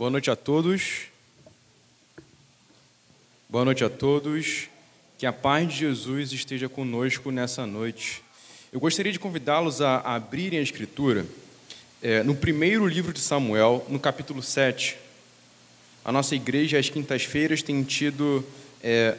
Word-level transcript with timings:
Boa 0.00 0.08
noite 0.08 0.30
a 0.30 0.34
todos. 0.34 1.08
Boa 3.50 3.66
noite 3.66 3.84
a 3.84 3.90
todos. 3.90 4.70
Que 5.18 5.26
a 5.26 5.32
paz 5.34 5.68
de 5.68 5.80
Jesus 5.80 6.32
esteja 6.32 6.70
conosco 6.70 7.30
nessa 7.30 7.66
noite. 7.66 8.22
Eu 8.72 8.80
gostaria 8.80 9.12
de 9.12 9.18
convidá-los 9.18 9.82
a 9.82 9.98
abrirem 9.98 10.58
a 10.58 10.62
Escritura 10.62 11.26
é, 12.00 12.22
no 12.22 12.34
primeiro 12.34 12.86
livro 12.86 13.12
de 13.12 13.20
Samuel, 13.20 13.84
no 13.90 14.00
capítulo 14.00 14.42
7. 14.42 14.96
A 16.02 16.10
nossa 16.10 16.34
igreja, 16.34 16.78
às 16.78 16.88
quintas-feiras, 16.88 17.60
tem 17.60 17.82
tido 17.82 18.42
é, 18.82 19.18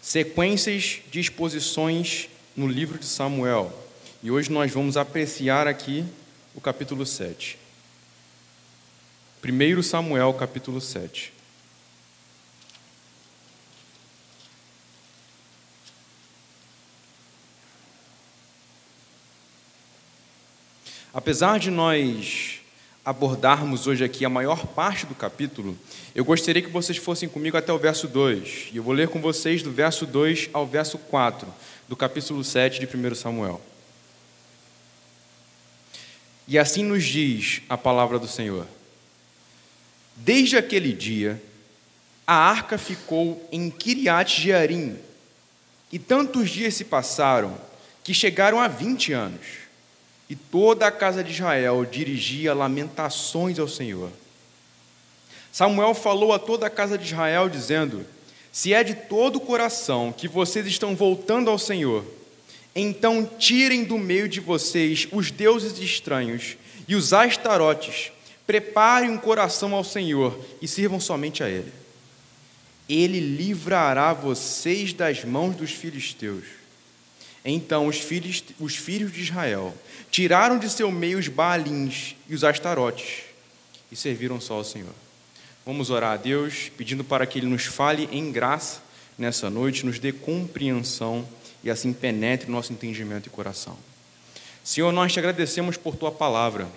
sequências 0.00 1.00
de 1.10 1.18
exposições 1.18 2.28
no 2.56 2.68
livro 2.68 2.96
de 2.96 3.06
Samuel. 3.06 3.76
E 4.22 4.30
hoje 4.30 4.52
nós 4.52 4.70
vamos 4.70 4.96
apreciar 4.96 5.66
aqui 5.66 6.04
o 6.54 6.60
capítulo 6.60 7.04
7. 7.04 7.65
1 9.52 9.82
Samuel, 9.82 10.34
capítulo 10.34 10.80
7. 10.80 11.32
Apesar 21.12 21.58
de 21.58 21.70
nós 21.70 22.60
abordarmos 23.04 23.86
hoje 23.86 24.04
aqui 24.04 24.24
a 24.24 24.28
maior 24.28 24.66
parte 24.66 25.06
do 25.06 25.14
capítulo, 25.14 25.78
eu 26.14 26.24
gostaria 26.24 26.60
que 26.60 26.68
vocês 26.68 26.98
fossem 26.98 27.28
comigo 27.28 27.56
até 27.56 27.72
o 27.72 27.78
verso 27.78 28.06
2. 28.06 28.68
E 28.72 28.76
eu 28.76 28.82
vou 28.82 28.92
ler 28.92 29.08
com 29.08 29.20
vocês 29.20 29.62
do 29.62 29.72
verso 29.72 30.04
2 30.04 30.50
ao 30.52 30.66
verso 30.66 30.98
4 30.98 31.48
do 31.88 31.96
capítulo 31.96 32.44
7 32.44 32.80
de 32.80 32.86
1 32.86 33.14
Samuel. 33.14 33.60
E 36.46 36.58
assim 36.58 36.84
nos 36.84 37.04
diz 37.04 37.62
a 37.68 37.78
palavra 37.78 38.18
do 38.18 38.28
Senhor. 38.28 38.66
Desde 40.16 40.56
aquele 40.56 40.92
dia, 40.92 41.40
a 42.26 42.34
arca 42.34 42.78
ficou 42.78 43.46
em 43.52 43.70
Kiriat 43.70 44.40
Jearim, 44.40 44.96
e 45.92 45.98
tantos 45.98 46.50
dias 46.50 46.74
se 46.74 46.84
passaram 46.84 47.56
que 48.02 48.14
chegaram 48.14 48.58
a 48.58 48.66
vinte 48.66 49.12
anos, 49.12 49.46
e 50.28 50.34
toda 50.34 50.86
a 50.86 50.90
casa 50.90 51.22
de 51.22 51.32
Israel 51.32 51.84
dirigia 51.84 52.54
lamentações 52.54 53.58
ao 53.58 53.68
Senhor. 53.68 54.10
Samuel 55.52 55.94
falou 55.94 56.32
a 56.32 56.38
toda 56.38 56.66
a 56.66 56.70
casa 56.70 56.98
de 56.98 57.04
Israel, 57.06 57.48
dizendo: 57.48 58.04
Se 58.50 58.72
é 58.72 58.82
de 58.82 58.94
todo 58.94 59.36
o 59.36 59.40
coração 59.40 60.12
que 60.12 60.26
vocês 60.26 60.66
estão 60.66 60.96
voltando 60.96 61.50
ao 61.50 61.58
Senhor, 61.58 62.04
então 62.74 63.28
tirem 63.38 63.84
do 63.84 63.98
meio 63.98 64.28
de 64.28 64.40
vocês 64.40 65.06
os 65.12 65.30
deuses 65.30 65.78
estranhos 65.78 66.56
e 66.88 66.94
os 66.94 67.12
astarotes 67.12 68.12
Preparem 68.46 69.10
um 69.10 69.18
coração 69.18 69.74
ao 69.74 69.82
Senhor 69.82 70.38
e 70.62 70.68
sirvam 70.68 71.00
somente 71.00 71.42
a 71.42 71.48
Ele. 71.48 71.72
Ele 72.88 73.18
livrará 73.18 74.12
vocês 74.12 74.92
das 74.92 75.24
mãos 75.24 75.56
dos 75.56 75.72
filisteus. 75.72 76.44
Então 77.44 77.86
os 77.86 77.98
filhos, 77.98 78.42
os 78.58 78.76
filhos 78.76 79.12
de 79.12 79.22
Israel 79.22 79.74
tiraram 80.10 80.58
de 80.58 80.68
seu 80.68 80.90
meio 80.90 81.18
os 81.18 81.28
baalins 81.28 82.14
e 82.28 82.34
os 82.34 82.44
astarotes 82.44 83.24
e 83.90 83.96
serviram 83.96 84.40
só 84.40 84.54
ao 84.54 84.64
Senhor. 84.64 84.94
Vamos 85.64 85.90
orar 85.90 86.12
a 86.12 86.16
Deus, 86.16 86.70
pedindo 86.76 87.02
para 87.02 87.26
que 87.26 87.38
Ele 87.38 87.46
nos 87.46 87.64
fale 87.64 88.08
em 88.12 88.30
graça 88.30 88.80
nessa 89.18 89.50
noite, 89.50 89.84
nos 89.84 89.98
dê 89.98 90.12
compreensão 90.12 91.26
e 91.62 91.70
assim 91.70 91.92
penetre 91.92 92.50
nosso 92.50 92.72
entendimento 92.72 93.26
e 93.26 93.30
coração. 93.30 93.76
Senhor, 94.62 94.92
nós 94.92 95.12
te 95.12 95.18
agradecemos 95.18 95.76
por 95.76 95.96
tua 95.96 96.12
palavra. 96.12 96.68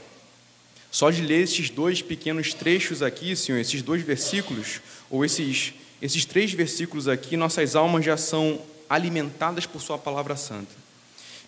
Só 0.92 1.12
de 1.12 1.22
ler 1.22 1.44
esses 1.44 1.70
dois 1.70 2.02
pequenos 2.02 2.54
trechos 2.54 3.02
aqui, 3.02 3.36
Senhor, 3.36 3.60
esses 3.60 3.82
dois 3.82 4.02
versículos, 4.02 4.82
ou 5.10 5.24
esses, 5.24 5.74
esses 6.02 6.26
três 6.26 6.52
versículos 6.52 7.08
aqui, 7.08 7.38
nossas 7.38 7.76
almas 7.76 8.04
já 8.04 8.18
são 8.18 8.60
alimentadas 8.90 9.66
por 9.66 9.82
Sua 9.82 9.98
palavra 9.98 10.36
santa. 10.36 10.74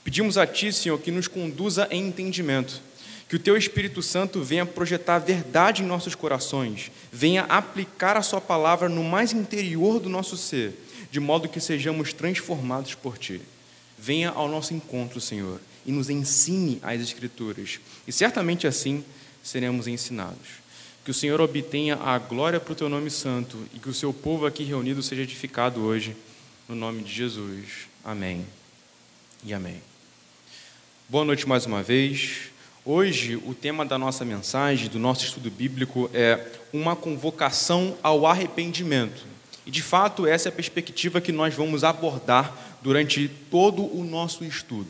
Pedimos 0.03 0.37
a 0.37 0.45
Ti, 0.45 0.71
Senhor, 0.71 0.99
que 0.99 1.11
nos 1.11 1.27
conduza 1.27 1.87
em 1.89 2.07
entendimento, 2.07 2.81
que 3.27 3.35
o 3.35 3.39
Teu 3.39 3.57
Espírito 3.57 4.01
Santo 4.01 4.43
venha 4.43 4.65
projetar 4.65 5.15
a 5.15 5.19
verdade 5.19 5.81
em 5.81 5.87
nossos 5.87 6.13
corações, 6.13 6.91
venha 7.11 7.43
aplicar 7.43 8.17
a 8.17 8.21
Sua 8.21 8.41
palavra 8.41 8.89
no 8.89 9.03
mais 9.03 9.33
interior 9.33 9.99
do 9.99 10.09
nosso 10.09 10.37
ser, 10.37 10.73
de 11.09 11.19
modo 11.19 11.49
que 11.49 11.59
sejamos 11.59 12.13
transformados 12.13 12.93
por 12.93 13.17
Ti. 13.17 13.41
Venha 13.97 14.29
ao 14.29 14.47
nosso 14.47 14.73
encontro, 14.73 15.19
Senhor, 15.19 15.59
e 15.85 15.91
nos 15.91 16.09
ensine 16.09 16.79
as 16.83 17.01
Escrituras, 17.01 17.79
e 18.07 18.11
certamente 18.11 18.67
assim 18.67 19.03
seremos 19.43 19.87
ensinados. 19.87 20.61
Que 21.03 21.11
o 21.11 21.13
Senhor 21.13 21.41
obtenha 21.41 21.95
a 21.95 22.17
glória 22.19 22.59
para 22.59 22.73
o 22.73 22.75
teu 22.75 22.87
nome 22.87 23.09
santo 23.09 23.57
e 23.73 23.79
que 23.79 23.89
o 23.89 23.93
seu 23.93 24.13
povo 24.13 24.45
aqui 24.45 24.63
reunido 24.63 25.01
seja 25.01 25.23
edificado 25.23 25.81
hoje, 25.81 26.15
no 26.69 26.75
nome 26.75 27.03
de 27.03 27.11
Jesus. 27.11 27.87
Amém 28.03 28.45
e 29.43 29.53
amém. 29.53 29.81
Boa 31.09 31.25
noite 31.25 31.47
mais 31.47 31.65
uma 31.65 31.81
vez. 31.81 32.51
Hoje, 32.85 33.35
o 33.35 33.53
tema 33.53 33.85
da 33.85 33.97
nossa 33.97 34.23
mensagem, 34.23 34.89
do 34.89 34.97
nosso 34.97 35.25
estudo 35.25 35.51
bíblico, 35.51 36.09
é 36.13 36.47
uma 36.71 36.95
convocação 36.95 37.97
ao 38.01 38.25
arrependimento. 38.25 39.25
E, 39.65 39.71
de 39.71 39.81
fato, 39.81 40.25
essa 40.25 40.49
é 40.49 40.51
a 40.51 40.55
perspectiva 40.55 41.21
que 41.21 41.31
nós 41.31 41.53
vamos 41.53 41.83
abordar 41.83 42.55
durante 42.81 43.29
todo 43.49 43.83
o 43.83 44.03
nosso 44.03 44.43
estudo. 44.43 44.89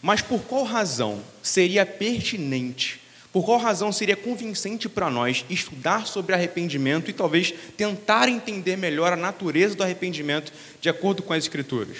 Mas 0.00 0.22
por 0.22 0.40
qual 0.42 0.64
razão 0.64 1.20
seria 1.42 1.84
pertinente 1.84 3.00
por 3.36 3.44
qual 3.44 3.58
razão 3.58 3.92
seria 3.92 4.16
convincente 4.16 4.88
para 4.88 5.10
nós 5.10 5.44
estudar 5.50 6.06
sobre 6.06 6.34
arrependimento 6.34 7.10
e 7.10 7.12
talvez 7.12 7.52
tentar 7.76 8.30
entender 8.30 8.78
melhor 8.78 9.12
a 9.12 9.16
natureza 9.16 9.74
do 9.74 9.82
arrependimento 9.82 10.50
de 10.80 10.88
acordo 10.88 11.22
com 11.22 11.34
as 11.34 11.44
Escrituras? 11.44 11.98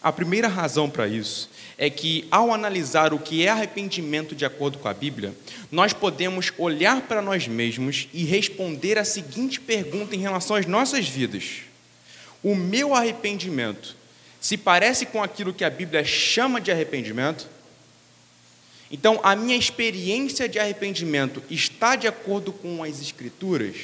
A 0.00 0.12
primeira 0.12 0.46
razão 0.46 0.88
para 0.88 1.08
isso 1.08 1.50
é 1.76 1.90
que, 1.90 2.28
ao 2.30 2.54
analisar 2.54 3.12
o 3.12 3.18
que 3.18 3.44
é 3.44 3.48
arrependimento 3.48 4.36
de 4.36 4.44
acordo 4.44 4.78
com 4.78 4.86
a 4.86 4.94
Bíblia, 4.94 5.34
nós 5.68 5.92
podemos 5.92 6.52
olhar 6.56 7.00
para 7.00 7.20
nós 7.20 7.48
mesmos 7.48 8.06
e 8.14 8.22
responder 8.22 8.98
a 8.98 9.04
seguinte 9.04 9.60
pergunta 9.60 10.14
em 10.14 10.20
relação 10.20 10.54
às 10.54 10.66
nossas 10.66 11.08
vidas: 11.08 11.62
O 12.40 12.54
meu 12.54 12.94
arrependimento 12.94 13.96
se 14.40 14.56
parece 14.56 15.06
com 15.06 15.24
aquilo 15.24 15.52
que 15.52 15.64
a 15.64 15.70
Bíblia 15.70 16.04
chama 16.04 16.60
de 16.60 16.70
arrependimento? 16.70 17.57
Então, 18.90 19.20
a 19.22 19.36
minha 19.36 19.56
experiência 19.56 20.48
de 20.48 20.58
arrependimento 20.58 21.42
está 21.50 21.94
de 21.94 22.06
acordo 22.06 22.52
com 22.52 22.82
as 22.82 23.00
Escrituras? 23.00 23.76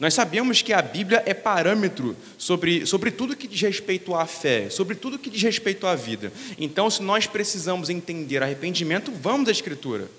Nós 0.00 0.14
sabemos 0.14 0.62
que 0.62 0.72
a 0.72 0.80
Bíblia 0.80 1.22
é 1.26 1.34
parâmetro 1.34 2.16
sobre, 2.38 2.86
sobre 2.86 3.10
tudo 3.10 3.36
que 3.36 3.46
diz 3.46 3.60
respeito 3.60 4.14
à 4.14 4.26
fé, 4.26 4.70
sobre 4.70 4.94
tudo 4.94 5.18
que 5.18 5.28
diz 5.28 5.42
respeito 5.42 5.86
à 5.86 5.94
vida. 5.94 6.32
Então, 6.58 6.88
se 6.88 7.02
nós 7.02 7.26
precisamos 7.26 7.90
entender 7.90 8.42
arrependimento, 8.42 9.12
vamos 9.12 9.48
à 9.48 9.52
Escritura. 9.52 10.10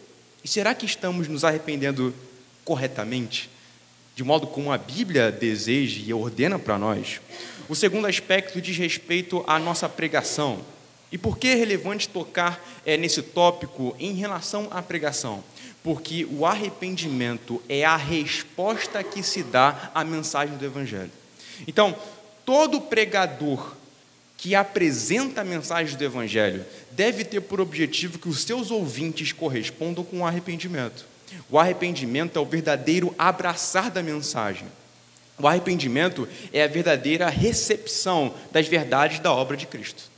E 0.44 0.48
será 0.48 0.76
que 0.76 0.86
estamos 0.86 1.28
nos 1.28 1.44
arrependendo 1.44 2.14
corretamente? 2.64 3.50
De 4.16 4.24
modo 4.24 4.46
como 4.46 4.72
a 4.72 4.78
Bíblia 4.78 5.32
deseja 5.32 6.00
e 6.06 6.14
ordena 6.14 6.60
para 6.60 6.78
nós? 6.78 7.20
O 7.68 7.76
segundo 7.76 8.06
aspecto 8.06 8.62
diz 8.62 8.78
respeito 8.78 9.44
à 9.48 9.58
nossa 9.58 9.90
pregação. 9.90 10.64
E 11.12 11.18
por 11.18 11.38
que 11.38 11.50
é 11.50 11.56
relevante 11.56 12.08
tocar 12.08 12.64
é, 12.86 12.96
nesse 12.96 13.22
tópico 13.22 13.96
em 14.00 14.14
relação 14.14 14.68
à 14.72 14.82
pregação? 14.82 15.44
Porque 15.84 16.26
o 16.26 16.46
arrependimento 16.46 17.62
é 17.68 17.84
a 17.84 17.98
resposta 17.98 19.04
que 19.04 19.22
se 19.22 19.44
dá 19.44 19.92
à 19.94 20.04
mensagem 20.04 20.56
do 20.56 20.66
Evangelho. 20.66 21.12
Então, 21.68 21.96
todo 22.46 22.80
pregador 22.80 23.76
que 24.38 24.56
apresenta 24.56 25.42
a 25.42 25.46
mensagem 25.46 25.98
do 25.98 26.04
Evangelho 26.04 26.66
deve 26.92 27.24
ter 27.24 27.42
por 27.42 27.60
objetivo 27.60 28.18
que 28.18 28.30
os 28.30 28.42
seus 28.44 28.72
ouvintes 28.72 29.32
correspondam 29.32 30.04
com 30.04 30.20
o 30.20 30.26
arrependimento. 30.26 31.06
O 31.50 31.60
arrependimento 31.60 32.38
é 32.38 32.42
o 32.42 32.46
verdadeiro 32.46 33.14
abraçar 33.18 33.92
da 33.92 34.02
mensagem. 34.02 34.68
O 35.38 35.48
arrependimento 35.48 36.28
é 36.54 36.64
a 36.64 36.68
verdadeira 36.68 37.30
recepção 37.30 38.34
das 38.52 38.68
verdades 38.68 39.20
da 39.20 39.34
obra 39.34 39.58
de 39.58 39.66
Cristo. 39.66 40.11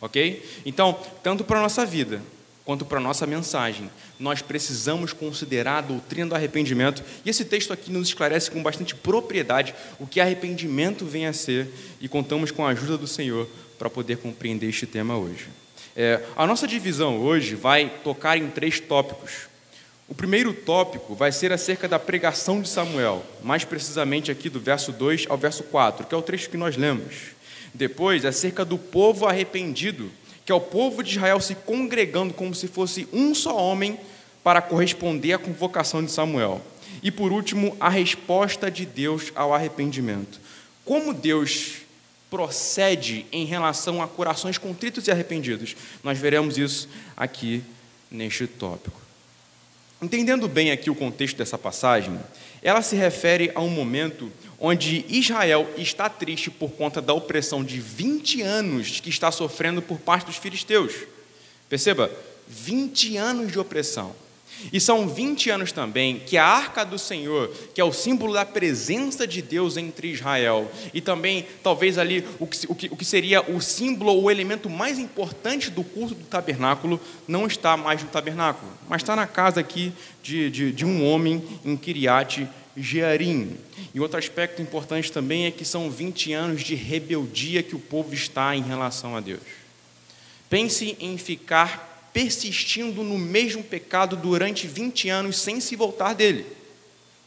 Ok? 0.00 0.42
Então, 0.64 0.98
tanto 1.22 1.44
para 1.44 1.58
a 1.58 1.62
nossa 1.62 1.84
vida 1.84 2.20
quanto 2.64 2.84
para 2.84 2.98
a 2.98 3.02
nossa 3.02 3.26
mensagem, 3.26 3.90
nós 4.18 4.42
precisamos 4.42 5.12
considerar 5.12 5.78
a 5.78 5.80
doutrina 5.80 6.28
do 6.28 6.34
arrependimento, 6.36 7.02
e 7.24 7.30
esse 7.30 7.44
texto 7.44 7.72
aqui 7.72 7.90
nos 7.90 8.08
esclarece 8.08 8.50
com 8.50 8.62
bastante 8.62 8.94
propriedade 8.94 9.74
o 9.98 10.06
que 10.06 10.20
arrependimento 10.20 11.04
vem 11.04 11.26
a 11.26 11.32
ser, 11.32 11.68
e 12.00 12.06
contamos 12.06 12.50
com 12.52 12.64
a 12.64 12.70
ajuda 12.70 12.96
do 12.96 13.08
Senhor 13.08 13.48
para 13.78 13.90
poder 13.90 14.18
compreender 14.18 14.68
este 14.68 14.86
tema 14.86 15.16
hoje. 15.16 15.48
É, 15.96 16.20
a 16.36 16.46
nossa 16.46 16.66
divisão 16.66 17.18
hoje 17.18 17.56
vai 17.56 17.90
tocar 18.04 18.36
em 18.36 18.48
três 18.48 18.78
tópicos. 18.78 19.48
O 20.06 20.14
primeiro 20.14 20.52
tópico 20.52 21.14
vai 21.14 21.32
ser 21.32 21.52
acerca 21.52 21.88
da 21.88 21.98
pregação 21.98 22.60
de 22.60 22.68
Samuel, 22.68 23.24
mais 23.42 23.64
precisamente 23.64 24.30
aqui 24.30 24.48
do 24.48 24.60
verso 24.60 24.92
2 24.92 25.26
ao 25.28 25.36
verso 25.36 25.62
4, 25.64 26.06
que 26.06 26.14
é 26.14 26.18
o 26.18 26.22
trecho 26.22 26.50
que 26.50 26.56
nós 26.56 26.76
lemos. 26.76 27.32
Depois, 27.72 28.24
acerca 28.24 28.64
do 28.64 28.76
povo 28.76 29.26
arrependido, 29.26 30.10
que 30.44 30.52
é 30.52 30.54
o 30.54 30.60
povo 30.60 31.02
de 31.02 31.12
Israel 31.12 31.40
se 31.40 31.54
congregando 31.54 32.34
como 32.34 32.54
se 32.54 32.66
fosse 32.66 33.06
um 33.12 33.34
só 33.34 33.56
homem 33.56 33.98
para 34.42 34.62
corresponder 34.62 35.34
à 35.34 35.38
convocação 35.38 36.04
de 36.04 36.10
Samuel. 36.10 36.60
E 37.02 37.10
por 37.10 37.32
último, 37.32 37.76
a 37.78 37.88
resposta 37.88 38.70
de 38.70 38.84
Deus 38.84 39.32
ao 39.34 39.54
arrependimento. 39.54 40.40
Como 40.84 41.14
Deus 41.14 41.82
procede 42.28 43.26
em 43.32 43.44
relação 43.44 44.02
a 44.02 44.08
corações 44.08 44.58
contritos 44.58 45.06
e 45.06 45.10
arrependidos? 45.10 45.76
Nós 46.02 46.18
veremos 46.18 46.58
isso 46.58 46.88
aqui 47.16 47.62
neste 48.10 48.46
tópico. 48.46 49.00
Entendendo 50.02 50.48
bem 50.48 50.70
aqui 50.70 50.88
o 50.88 50.94
contexto 50.94 51.36
dessa 51.36 51.58
passagem, 51.58 52.18
ela 52.62 52.80
se 52.80 52.96
refere 52.96 53.52
a 53.54 53.60
um 53.60 53.68
momento 53.68 54.32
onde 54.60 55.06
Israel 55.08 55.66
está 55.78 56.08
triste 56.10 56.50
por 56.50 56.72
conta 56.72 57.00
da 57.00 57.14
opressão 57.14 57.64
de 57.64 57.80
20 57.80 58.42
anos 58.42 59.00
que 59.00 59.08
está 59.08 59.32
sofrendo 59.32 59.80
por 59.80 59.98
parte 59.98 60.26
dos 60.26 60.36
filisteus. 60.36 60.94
Perceba, 61.68 62.10
20 62.46 63.16
anos 63.16 63.50
de 63.50 63.58
opressão. 63.58 64.14
E 64.70 64.78
são 64.78 65.08
20 65.08 65.48
anos 65.48 65.72
também 65.72 66.18
que 66.18 66.36
a 66.36 66.44
arca 66.44 66.84
do 66.84 66.98
Senhor, 66.98 67.50
que 67.74 67.80
é 67.80 67.84
o 67.84 67.92
símbolo 67.92 68.34
da 68.34 68.44
presença 68.44 69.26
de 69.26 69.40
Deus 69.40 69.78
entre 69.78 70.08
Israel, 70.08 70.70
e 70.92 71.00
também, 71.00 71.46
talvez 71.62 71.96
ali, 71.96 72.22
o 72.38 72.46
que, 72.46 72.66
o 72.68 72.74
que, 72.74 72.86
o 72.88 72.96
que 72.96 73.04
seria 73.04 73.40
o 73.40 73.60
símbolo, 73.62 74.20
o 74.20 74.30
elemento 74.30 74.68
mais 74.68 74.98
importante 74.98 75.70
do 75.70 75.82
culto 75.82 76.14
do 76.14 76.24
tabernáculo, 76.24 77.00
não 77.26 77.46
está 77.46 77.74
mais 77.74 78.02
no 78.02 78.10
tabernáculo, 78.10 78.70
mas 78.86 79.00
está 79.00 79.16
na 79.16 79.26
casa 79.26 79.60
aqui 79.60 79.94
de, 80.22 80.50
de, 80.50 80.72
de 80.72 80.84
um 80.84 81.06
homem 81.06 81.42
em 81.64 81.74
Kiriat 81.74 82.46
Jearim. 82.82 83.56
E 83.94 84.00
outro 84.00 84.18
aspecto 84.18 84.62
importante 84.62 85.10
também 85.10 85.46
é 85.46 85.50
que 85.50 85.64
são 85.64 85.90
20 85.90 86.32
anos 86.32 86.62
de 86.62 86.74
rebeldia 86.74 87.62
que 87.62 87.76
o 87.76 87.80
povo 87.80 88.14
está 88.14 88.54
em 88.54 88.62
relação 88.62 89.16
a 89.16 89.20
Deus. 89.20 89.42
Pense 90.48 90.96
em 91.00 91.16
ficar 91.16 92.10
persistindo 92.12 93.02
no 93.02 93.18
mesmo 93.18 93.62
pecado 93.62 94.16
durante 94.16 94.66
20 94.66 95.08
anos 95.08 95.38
sem 95.38 95.60
se 95.60 95.76
voltar 95.76 96.14
dele, 96.14 96.44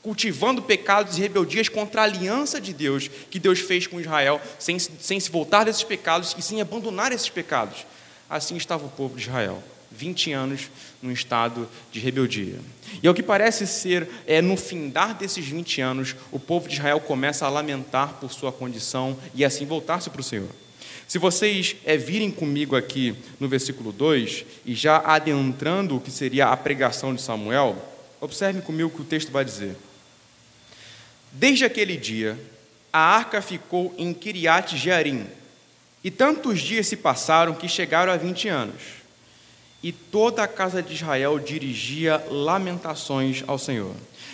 cultivando 0.01 0.61
pecados 0.61 1.17
e 1.17 1.21
rebeldias 1.21 1.69
contra 1.69 2.01
a 2.01 2.05
aliança 2.05 2.59
de 2.59 2.73
Deus 2.73 3.09
que 3.29 3.39
Deus 3.39 3.59
fez 3.59 3.87
com 3.87 4.01
Israel, 4.01 4.41
sem, 4.59 4.77
sem 4.79 5.19
se 5.19 5.31
voltar 5.31 5.63
desses 5.63 5.83
pecados 5.83 6.35
e 6.37 6.41
sem 6.41 6.59
abandonar 6.59 7.11
esses 7.11 7.29
pecados. 7.29 7.85
Assim 8.29 8.57
estava 8.57 8.85
o 8.85 8.89
povo 8.89 9.15
de 9.15 9.23
Israel. 9.23 9.63
20 9.97 10.31
anos 10.31 10.69
num 11.01 11.11
estado 11.11 11.67
de 11.91 11.99
rebeldia. 11.99 12.59
E 13.01 13.07
ao 13.07 13.13
que 13.13 13.23
parece 13.23 13.65
ser, 13.67 14.07
é 14.25 14.41
no 14.41 14.57
findar 14.57 15.15
desses 15.15 15.45
20 15.45 15.81
anos, 15.81 16.15
o 16.31 16.39
povo 16.39 16.67
de 16.67 16.75
Israel 16.75 16.99
começa 16.99 17.45
a 17.45 17.49
lamentar 17.49 18.15
por 18.19 18.31
sua 18.31 18.51
condição 18.51 19.17
e 19.33 19.43
assim 19.43 19.65
voltar-se 19.65 20.09
para 20.09 20.21
o 20.21 20.23
Senhor. 20.23 20.49
Se 21.07 21.19
vocês 21.19 21.75
é, 21.85 21.97
virem 21.97 22.31
comigo 22.31 22.75
aqui 22.75 23.15
no 23.39 23.47
versículo 23.47 23.91
2, 23.91 24.45
e 24.65 24.73
já 24.73 24.97
adentrando 24.97 25.97
o 25.97 26.01
que 26.01 26.09
seria 26.09 26.47
a 26.47 26.57
pregação 26.57 27.13
de 27.13 27.21
Samuel, 27.21 27.77
observem 28.19 28.61
comigo 28.61 28.89
o 28.89 28.91
que 28.91 29.01
o 29.01 29.05
texto 29.05 29.31
vai 29.31 29.43
dizer. 29.43 29.75
Desde 31.31 31.65
aquele 31.65 31.97
dia, 31.97 32.39
a 32.91 32.99
arca 32.99 33.41
ficou 33.41 33.93
em 33.97 34.13
Kiriat 34.13 34.77
Jearim, 34.77 35.27
e 36.03 36.11
tantos 36.11 36.61
dias 36.61 36.87
se 36.87 36.97
passaram 36.97 37.53
que 37.53 37.67
chegaram 37.67 38.11
a 38.11 38.17
20 38.17 38.49
anos. 38.49 39.02
E 39.83 39.91
toda 39.91 40.41
a 40.41 40.47
casa 40.47 40.81
de 40.81 40.93
Israel 40.93 41.37
dirigia 41.37 42.25
lamentações 42.31 43.43
ao 43.45 43.59
Senhor. 43.59 43.93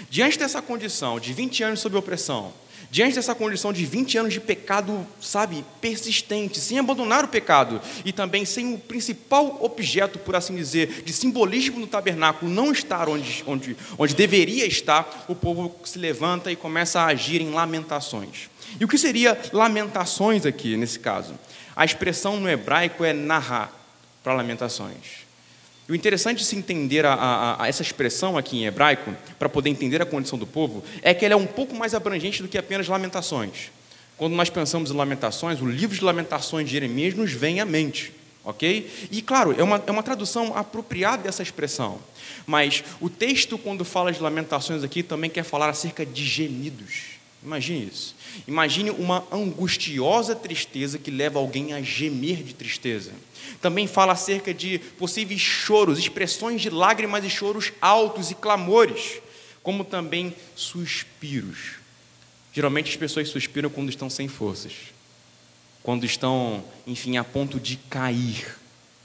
Diante 0.10 0.38
dessa 0.38 0.62
condição 0.62 1.20
de 1.20 1.34
20 1.34 1.64
anos 1.64 1.80
sob 1.80 1.98
opressão, 1.98 2.54
Diante 2.92 3.16
dessa 3.16 3.36
condição 3.36 3.72
de 3.72 3.86
20 3.86 4.18
anos 4.18 4.34
de 4.34 4.40
pecado, 4.40 5.06
sabe, 5.22 5.64
persistente, 5.80 6.60
sem 6.60 6.80
abandonar 6.80 7.24
o 7.24 7.28
pecado 7.28 7.80
e 8.04 8.12
também 8.12 8.46
sem 8.46 8.74
o 8.74 8.80
principal 8.80 9.60
objeto, 9.62 10.18
por 10.18 10.36
assim 10.36 10.56
dizer, 10.56 11.04
de 11.04 11.14
simbolismo 11.14 11.80
no 11.80 11.86
tabernáculo 11.86 12.52
não 12.52 12.72
estar 12.72 13.08
onde, 13.08 13.44
onde, 13.46 13.78
onde 13.96 14.16
deveria 14.16 14.66
estar, 14.66 15.26
o 15.28 15.36
povo 15.36 15.76
se 15.84 16.00
levanta 16.00 16.52
e 16.52 16.56
começa 16.56 17.02
a 17.02 17.06
agir 17.08 17.42
em 17.42 17.52
lamentações. 17.52 18.50
E 18.80 18.84
o 18.84 18.88
que 18.88 18.98
seria 18.98 19.40
lamentações 19.54 20.44
aqui, 20.44 20.76
nesse 20.76 20.98
caso? 20.98 21.36
A 21.76 21.86
expressão 21.86 22.40
no 22.40 22.50
hebraico 22.50 23.06
é 23.06 23.14
narrar 23.14 23.72
para 24.24 24.34
lamentações. 24.34 25.29
E 25.90 25.92
o 25.92 25.96
interessante 25.96 26.38
de 26.38 26.46
se 26.46 26.56
entender 26.56 27.04
a, 27.04 27.16
a, 27.16 27.64
a 27.64 27.68
essa 27.68 27.82
expressão 27.82 28.38
aqui 28.38 28.60
em 28.60 28.68
hebraico, 28.68 29.12
para 29.40 29.50
poder 29.50 29.72
entender 29.72 30.00
a 30.00 30.06
condição 30.06 30.38
do 30.38 30.46
povo, 30.46 30.84
é 31.02 31.16
que 31.16 31.26
ela 31.26 31.34
é 31.34 31.38
um 31.38 31.48
pouco 31.48 31.76
mais 31.76 31.96
abrangente 31.96 32.44
do 32.44 32.48
que 32.48 32.60
apenas 32.60 32.88
lamentações. 32.88 33.72
Quando 34.16 34.36
nós 34.36 34.52
pensamos 34.52 34.92
em 34.92 34.94
lamentações, 34.94 35.60
o 35.60 35.66
livro 35.66 35.98
de 35.98 36.04
lamentações 36.04 36.68
de 36.68 36.74
Jeremias 36.74 37.16
nos 37.16 37.32
vem 37.32 37.60
à 37.60 37.66
mente. 37.66 38.14
Ok? 38.46 39.10
E 39.12 39.22
claro, 39.24 39.56
é 39.58 39.64
uma, 39.64 39.84
é 39.86 39.92
uma 39.92 40.04
tradução 40.04 40.56
apropriada 40.56 41.24
dessa 41.24 41.42
expressão. 41.42 42.00
Mas 42.46 42.84
o 43.02 43.10
texto, 43.10 43.58
quando 43.58 43.84
fala 43.84 44.12
de 44.12 44.22
lamentações 44.22 44.84
aqui, 44.84 45.02
também 45.02 45.30
quer 45.30 45.44
falar 45.44 45.70
acerca 45.70 46.06
de 46.06 46.24
gemidos. 46.24 47.19
Imagine 47.44 47.88
isso. 47.88 48.16
Imagine 48.48 48.92
uma 48.92 49.26
angustiosa 49.32 50.36
tristeza 50.36 50.98
que 50.98 51.10
leva 51.10 51.40
alguém 51.40 51.74
a 51.74 51.82
gemer 51.82 52.44
de 52.44 52.54
tristeza. 52.54 53.12
Também 53.62 53.88
fala 53.88 54.14
acerca 54.14 54.54
de 54.54 54.80
possíveis 54.80 55.40
choros, 55.40 55.98
expressões 55.98 56.62
de 56.62 56.70
lágrimas 56.70 57.24
e 57.24 57.30
choros 57.30 57.72
altos 57.82 58.30
e 58.30 58.36
clamores, 58.36 59.22
como 59.64 59.84
também 59.84 60.36
suspiros. 60.56 61.80
Geralmente 62.54 62.90
as 62.90 62.98
pessoas 62.98 63.30
suspiram 63.30 63.70
quando 63.70 63.90
estão 63.90 64.10
sem 64.10 64.28
forças, 64.28 64.74
quando 65.82 66.06
estão, 66.06 66.64
enfim, 66.86 67.18
a 67.18 67.24
ponto 67.24 67.60
de 67.60 67.78
cair. 67.90 68.58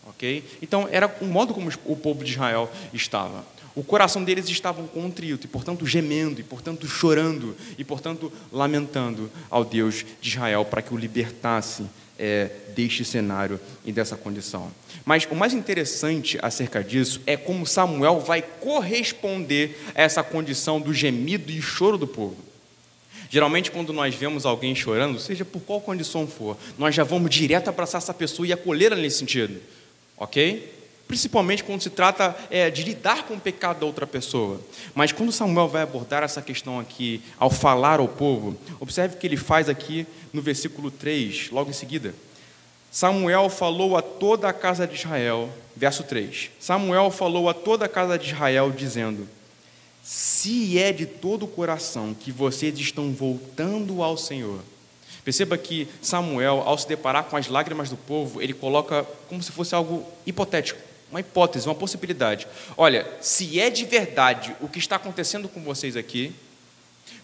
Ok? 0.06 0.44
Então, 0.60 0.88
era 0.90 1.06
o 1.20 1.24
modo 1.24 1.54
como 1.54 1.70
o 1.84 1.96
povo 1.96 2.24
de 2.24 2.32
Israel 2.32 2.70
estava. 2.92 3.44
O 3.74 3.82
coração 3.82 4.22
deles 4.22 4.48
estava 4.48 4.82
contrito, 4.84 5.46
e 5.46 5.48
portanto 5.48 5.84
gemendo, 5.86 6.40
e 6.40 6.44
portanto 6.44 6.86
chorando, 6.86 7.56
e 7.76 7.82
portanto 7.84 8.32
lamentando 8.52 9.30
ao 9.50 9.64
Deus 9.64 10.04
de 10.20 10.28
Israel 10.28 10.64
para 10.64 10.80
que 10.80 10.94
o 10.94 10.96
libertasse 10.96 11.84
é, 12.16 12.50
deste 12.74 13.04
cenário 13.04 13.58
e 13.84 13.90
dessa 13.90 14.16
condição. 14.16 14.70
Mas 15.04 15.26
o 15.28 15.34
mais 15.34 15.52
interessante 15.52 16.38
acerca 16.40 16.82
disso 16.82 17.20
é 17.26 17.36
como 17.36 17.66
Samuel 17.66 18.20
vai 18.20 18.42
corresponder 18.42 19.76
a 19.94 20.02
essa 20.02 20.22
condição 20.22 20.80
do 20.80 20.94
gemido 20.94 21.50
e 21.50 21.60
choro 21.60 21.98
do 21.98 22.06
povo. 22.06 22.36
Geralmente, 23.28 23.72
quando 23.72 23.92
nós 23.92 24.14
vemos 24.14 24.46
alguém 24.46 24.74
chorando, 24.76 25.18
seja 25.18 25.44
por 25.44 25.60
qual 25.60 25.80
condição 25.80 26.26
for, 26.26 26.56
nós 26.78 26.94
já 26.94 27.02
vamos 27.02 27.30
direto 27.30 27.68
abraçar 27.68 28.00
essa 28.00 28.14
pessoa 28.14 28.46
e 28.46 28.52
acolhê-la 28.52 28.94
nesse 28.94 29.18
sentido. 29.18 29.60
Ok? 30.16 30.73
Principalmente 31.06 31.62
quando 31.62 31.82
se 31.82 31.90
trata 31.90 32.34
é, 32.50 32.70
de 32.70 32.82
lidar 32.82 33.24
com 33.24 33.34
o 33.34 33.40
pecado 33.40 33.80
da 33.80 33.86
outra 33.86 34.06
pessoa. 34.06 34.60
Mas 34.94 35.12
quando 35.12 35.32
Samuel 35.32 35.68
vai 35.68 35.82
abordar 35.82 36.22
essa 36.22 36.42
questão 36.42 36.80
aqui, 36.80 37.22
ao 37.38 37.50
falar 37.50 38.00
ao 38.00 38.08
povo, 38.08 38.56
observe 38.80 39.14
o 39.14 39.18
que 39.18 39.26
ele 39.26 39.36
faz 39.36 39.68
aqui 39.68 40.06
no 40.32 40.42
versículo 40.42 40.90
3, 40.90 41.50
logo 41.50 41.70
em 41.70 41.74
seguida. 41.74 42.14
Samuel 42.90 43.50
falou 43.50 43.96
a 43.96 44.02
toda 44.02 44.48
a 44.48 44.52
casa 44.52 44.86
de 44.86 44.94
Israel, 44.94 45.48
verso 45.76 46.02
3. 46.04 46.50
Samuel 46.60 47.10
falou 47.10 47.48
a 47.48 47.54
toda 47.54 47.86
a 47.86 47.88
casa 47.88 48.18
de 48.18 48.32
Israel, 48.32 48.70
dizendo: 48.70 49.28
Se 50.02 50.78
é 50.78 50.92
de 50.92 51.04
todo 51.04 51.44
o 51.44 51.48
coração 51.48 52.14
que 52.14 52.30
vocês 52.30 52.78
estão 52.78 53.12
voltando 53.12 54.02
ao 54.02 54.16
Senhor, 54.16 54.60
Perceba 55.24 55.56
que 55.56 55.88
Samuel, 56.02 56.62
ao 56.66 56.76
se 56.76 56.86
deparar 56.86 57.24
com 57.24 57.36
as 57.38 57.48
lágrimas 57.48 57.88
do 57.88 57.96
povo, 57.96 58.42
ele 58.42 58.52
coloca 58.52 59.06
como 59.26 59.42
se 59.42 59.50
fosse 59.50 59.74
algo 59.74 60.06
hipotético 60.26 60.78
uma 61.10 61.20
hipótese, 61.20 61.68
uma 61.68 61.74
possibilidade. 61.74 62.46
Olha, 62.76 63.06
se 63.20 63.60
é 63.60 63.70
de 63.70 63.84
verdade 63.84 64.54
o 64.60 64.68
que 64.68 64.78
está 64.78 64.96
acontecendo 64.96 65.48
com 65.48 65.62
vocês 65.62 65.96
aqui, 65.96 66.34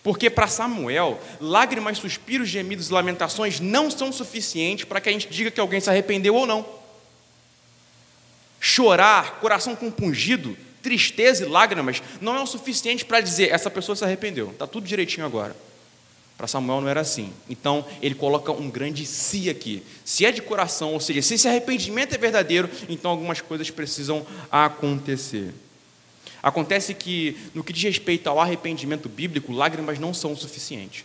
porque 0.02 0.30
para 0.30 0.46
Samuel, 0.46 1.20
lágrimas, 1.40 1.98
suspiros, 1.98 2.48
gemidos 2.48 2.88
e 2.88 2.92
lamentações 2.92 3.60
não 3.60 3.90
são 3.90 4.12
suficientes 4.12 4.84
para 4.84 5.00
que 5.00 5.08
a 5.08 5.12
gente 5.12 5.28
diga 5.28 5.50
que 5.50 5.60
alguém 5.60 5.80
se 5.80 5.90
arrependeu 5.90 6.34
ou 6.34 6.46
não. 6.46 6.66
Chorar, 8.58 9.40
coração 9.40 9.76
compungido, 9.76 10.56
tristeza 10.82 11.44
e 11.44 11.48
lágrimas 11.48 12.02
não 12.20 12.36
é 12.36 12.40
o 12.40 12.46
suficiente 12.46 13.04
para 13.04 13.20
dizer 13.20 13.50
essa 13.50 13.70
pessoa 13.70 13.96
se 13.96 14.04
arrependeu. 14.04 14.50
Está 14.50 14.66
tudo 14.66 14.86
direitinho 14.86 15.26
agora. 15.26 15.54
Para 16.40 16.46
Samuel 16.46 16.80
não 16.80 16.88
era 16.88 17.02
assim. 17.02 17.34
Então 17.50 17.84
ele 18.00 18.14
coloca 18.14 18.50
um 18.50 18.70
grande 18.70 19.04
se 19.04 19.50
aqui. 19.50 19.82
Se 20.06 20.24
é 20.24 20.32
de 20.32 20.40
coração, 20.40 20.94
ou 20.94 20.98
seja, 20.98 21.20
se 21.20 21.34
esse 21.34 21.46
arrependimento 21.46 22.14
é 22.14 22.18
verdadeiro, 22.18 22.66
então 22.88 23.10
algumas 23.10 23.42
coisas 23.42 23.70
precisam 23.70 24.26
acontecer. 24.50 25.52
Acontece 26.42 26.94
que, 26.94 27.36
no 27.52 27.62
que 27.62 27.74
diz 27.74 27.82
respeito 27.82 28.26
ao 28.26 28.40
arrependimento 28.40 29.06
bíblico, 29.06 29.52
lágrimas 29.52 29.98
não 29.98 30.14
são 30.14 30.32
o 30.32 30.36
suficiente. 30.36 31.04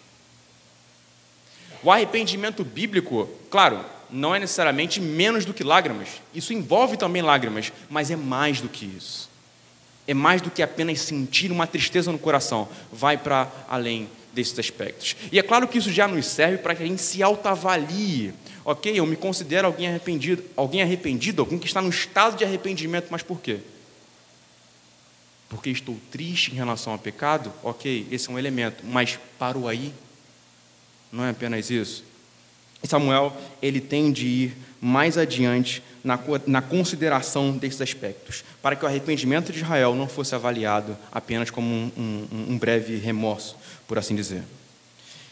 O 1.84 1.92
arrependimento 1.92 2.64
bíblico, 2.64 3.28
claro, 3.50 3.84
não 4.10 4.34
é 4.34 4.40
necessariamente 4.40 5.02
menos 5.02 5.44
do 5.44 5.54
que 5.54 5.66
lágrimas. 5.66 6.08
Isso 6.34 6.54
envolve 6.54 6.96
também 6.96 7.22
lágrimas, 7.22 7.74
mas 7.90 8.10
é 8.10 8.16
mais 8.16 8.62
do 8.62 8.70
que 8.70 8.86
isso. 8.86 9.30
É 10.08 10.14
mais 10.14 10.42
do 10.42 10.50
que 10.50 10.64
apenas 10.64 11.02
sentir 11.02 11.52
uma 11.52 11.68
tristeza 11.68 12.10
no 12.10 12.18
coração. 12.18 12.70
Vai 12.90 13.18
para 13.18 13.52
além 13.68 14.08
desses 14.36 14.60
aspectos. 14.60 15.16
E 15.32 15.40
é 15.40 15.42
claro 15.42 15.68
que 15.68 15.78
isso 15.78 15.92
já 15.92 16.08
nos 16.08 16.28
serve 16.28 16.60
para 16.60 16.76
que 16.76 16.84
a 16.84 16.86
gente 16.86 17.02
se 17.02 17.24
autoavalie. 17.24 18.34
Ok, 18.64 18.92
eu 18.94 19.06
me 19.06 19.16
considero 19.16 19.68
alguém 19.68 19.88
arrependido, 19.88 20.44
alguém 20.56 20.82
arrependido, 20.82 21.42
alguém 21.42 21.58
que 21.58 21.66
está 21.66 21.82
no 21.82 21.90
estado 21.90 22.38
de 22.38 22.44
arrependimento, 22.44 23.08
mas 23.10 23.24
por 23.24 23.40
quê? 23.40 23.60
porque 25.56 25.70
estou 25.70 25.98
triste 26.12 26.52
em 26.52 26.56
relação 26.56 26.94
ao 26.94 27.00
pecado, 27.00 27.52
ok, 27.64 28.08
esse 28.12 28.30
é 28.30 28.34
um 28.34 28.40
elemento, 28.40 28.84
mas 28.86 29.18
parou 29.38 29.68
aí? 29.68 29.94
Não 31.12 31.24
é 31.24 31.30
apenas 31.30 31.70
isso. 31.70 32.04
Samuel, 32.84 33.36
ele 33.62 33.80
tem 33.80 34.12
de 34.12 34.28
ir 34.28 34.58
mais 34.82 35.18
adiante 35.18 35.82
na, 36.04 36.20
na 36.46 36.62
consideração 36.62 37.58
desses 37.58 37.82
aspectos, 37.82 38.44
para 38.62 38.76
que 38.76 38.84
o 38.84 38.88
arrependimento 38.88 39.52
de 39.52 39.60
Israel 39.60 39.96
não 39.96 40.08
fosse 40.08 40.36
avaliado 40.36 40.96
apenas 41.12 41.50
como 41.50 41.68
um, 41.68 41.92
um, 41.98 42.46
um 42.50 42.58
breve 42.58 42.98
remorso, 42.98 43.56
por 43.88 43.98
assim 43.98 44.16
dizer. 44.16 44.44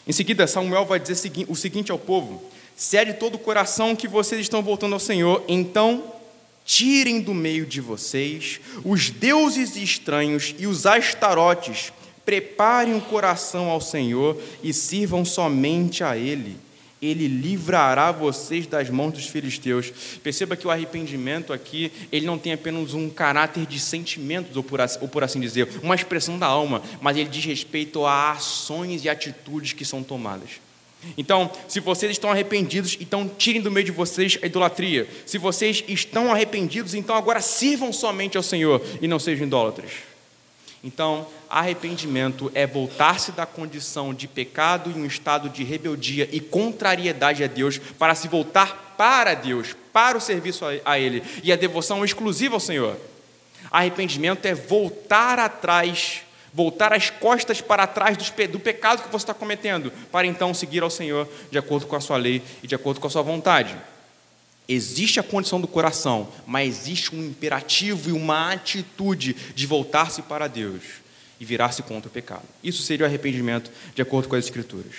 Em 0.08 0.12
seguida, 0.12 0.48
Samuel 0.48 0.86
vai 0.86 1.00
dizer 1.00 1.32
o 1.48 1.56
seguinte 1.56 1.92
ao 1.92 2.00
povo: 2.00 2.44
Se 2.76 2.98
é 2.98 3.06
de 3.06 3.14
todo 3.14 3.36
o 3.36 3.40
coração 3.40 3.96
que 3.96 4.08
vocês 4.08 4.42
estão 4.42 4.62
voltando 4.62 4.94
ao 4.94 5.00
Senhor, 5.00 5.44
então 5.48 6.04
tirem 6.66 7.22
do 7.22 7.34
meio 7.34 7.66
de 7.66 7.82
vocês 7.82 8.60
os 8.86 9.10
deuses 9.10 9.76
estranhos 9.76 10.56
e 10.58 10.66
os 10.66 10.86
astarotes, 10.86 11.92
preparem 12.26 12.96
o 12.96 13.02
coração 13.02 13.70
ao 13.70 13.82
Senhor 13.82 14.42
e 14.62 14.74
sirvam 14.74 15.26
somente 15.26 16.04
a 16.04 16.18
Ele 16.18 16.58
ele 17.04 17.28
livrará 17.28 18.12
vocês 18.12 18.66
das 18.66 18.90
mãos 18.90 19.12
dos 19.12 19.28
filisteus. 19.28 19.92
Perceba 20.24 20.56
que 20.56 20.68
o 20.68 20.72
arrependimento 20.72 21.52
aqui, 21.52 21.92
ele 22.12 22.26
não 22.26 22.38
tem 22.38 22.54
apenas 22.54 22.94
um 22.94 23.10
caráter 23.10 23.66
de 23.66 23.80
sentimentos, 23.80 24.56
ou 24.56 24.64
por, 24.64 24.80
assim, 24.80 25.00
ou 25.02 25.08
por 25.08 25.24
assim 25.24 25.40
dizer, 25.40 25.68
uma 25.82 25.96
expressão 25.96 26.40
da 26.40 26.48
alma, 26.48 26.82
mas 27.02 27.18
ele 27.18 27.30
diz 27.30 27.44
respeito 27.46 28.06
a 28.06 28.32
ações 28.32 29.04
e 29.04 29.10
atitudes 29.10 29.74
que 29.74 29.86
são 29.86 30.04
tomadas. 30.04 30.50
Então, 31.18 31.52
se 31.68 31.80
vocês 31.80 32.12
estão 32.12 32.32
arrependidos, 32.32 32.98
então 33.00 33.30
tirem 33.38 33.62
do 33.62 33.70
meio 33.70 33.86
de 33.86 33.92
vocês 33.92 34.38
a 34.42 34.46
idolatria. 34.46 35.08
Se 35.26 35.38
vocês 35.38 35.84
estão 35.88 36.32
arrependidos, 36.32 36.94
então 36.94 37.16
agora 37.16 37.42
sirvam 37.42 37.92
somente 37.92 38.38
ao 38.38 38.44
Senhor 38.44 38.82
e 39.02 39.08
não 39.08 39.20
sejam 39.20 39.46
idólatras. 39.46 39.92
Então, 40.84 41.26
arrependimento 41.50 42.52
é 42.54 42.68
voltar-se 42.68 43.32
da 43.32 43.46
condição 43.46 44.14
de 44.14 44.28
pecado 44.28 44.92
em 44.92 45.02
um 45.02 45.06
estado 45.06 45.48
de 45.48 45.64
rebeldia 45.64 46.28
e 46.30 46.42
contrariedade 46.42 47.42
a 47.42 47.48
Deus 47.48 47.78
para 47.78 48.14
se 48.16 48.28
voltar 48.28 48.94
para 48.98 49.34
Deus, 49.34 49.74
para 49.94 50.18
o 50.18 50.22
serviço 50.22 50.66
a 50.84 51.00
Ele 51.00 51.24
e 51.42 51.54
a 51.54 51.56
devoção 51.56 52.04
exclusiva 52.04 52.56
ao 52.56 52.60
Senhor. 52.60 52.98
Arrependimento 53.72 54.46
é 54.46 54.54
voltar 54.54 55.40
atrás, 55.40 56.22
voltar 56.54 56.92
as 56.92 57.10
costas 57.10 57.62
para 57.62 57.88
trás 57.88 58.18
do 58.50 58.60
pecado 58.60 59.04
que 59.04 59.10
você 59.10 59.24
está 59.24 59.34
cometendo, 59.34 59.92
para 60.12 60.28
então 60.28 60.54
seguir 60.54 60.84
ao 60.84 60.90
Senhor 60.90 61.30
de 61.50 61.58
acordo 61.58 61.88
com 61.88 61.96
a 61.96 62.02
sua 62.02 62.18
lei 62.18 62.42
e 62.62 62.68
de 62.68 62.76
acordo 62.76 63.00
com 63.00 63.08
a 63.08 63.10
sua 63.10 63.22
vontade. 63.22 63.74
Existe 64.68 65.20
a 65.20 65.24
condição 65.24 65.60
do 65.60 65.68
coração, 65.68 66.30
mas 66.48 66.68
existe 66.70 67.14
um 67.14 67.26
imperativo 67.26 68.10
e 68.10 68.14
uma 68.14 68.54
atitude 68.54 69.36
de 69.54 69.68
voltar-se 69.68 70.22
para 70.22 70.48
Deus 70.48 70.84
e 71.40 71.46
virar-se 71.46 71.84
contra 71.84 72.08
o 72.08 72.12
pecado. 72.12 72.44
Isso 72.64 72.82
seria 72.84 73.06
o 73.06 73.10
arrependimento 73.10 73.70
de 73.94 74.02
acordo 74.02 74.30
com 74.30 74.36
as 74.36 74.46
Escrituras. 74.46 74.96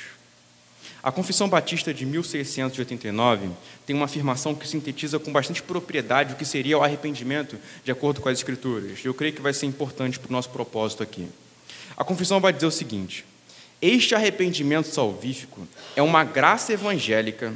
A 1.02 1.12
Confissão 1.12 1.49
Batista 1.49 1.92
de 1.92 2.06
1689 2.06 3.50
tem 3.87 3.94
uma 3.94 4.06
afirmação 4.06 4.54
que 4.54 4.66
sintetiza 4.66 5.18
com 5.18 5.33
bastante 5.33 5.62
propriedade 5.62 6.33
o 6.33 6.37
que 6.37 6.44
seria 6.44 6.78
o 6.78 6.83
arrependimento 6.83 7.59
de 7.85 7.92
acordo 7.92 8.21
com 8.21 8.28
as 8.28 8.38
Escrituras. 8.38 9.04
Eu 9.04 9.12
creio 9.12 9.35
que 9.35 9.42
vai 9.42 9.52
ser 9.52 9.66
importante 9.66 10.18
para 10.18 10.30
o 10.30 10.33
nosso 10.33 10.50
propósito 10.50 11.02
aqui. 11.02 11.26
A 11.97 12.04
confissão 12.04 12.40
vai 12.40 12.52
dizer 12.52 12.66
o 12.66 12.71
seguinte: 12.71 13.25
Este 13.80 14.14
arrependimento 14.14 14.88
salvífico 14.88 15.66
é 15.94 16.02
uma 16.02 16.25
graça 16.25 16.73
evangélica 16.73 17.52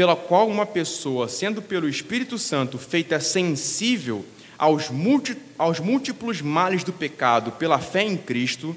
pela 0.00 0.16
qual 0.16 0.48
uma 0.48 0.64
pessoa, 0.64 1.28
sendo 1.28 1.60
pelo 1.60 1.86
Espírito 1.86 2.38
Santo 2.38 2.78
feita 2.78 3.20
sensível 3.20 4.24
aos, 4.56 4.88
múltiplos 4.88 6.40
males 6.40 6.82
do 6.82 6.90
pecado 6.90 7.52
pela 7.52 7.78
fé 7.78 8.02
em 8.02 8.16
Cristo, 8.16 8.74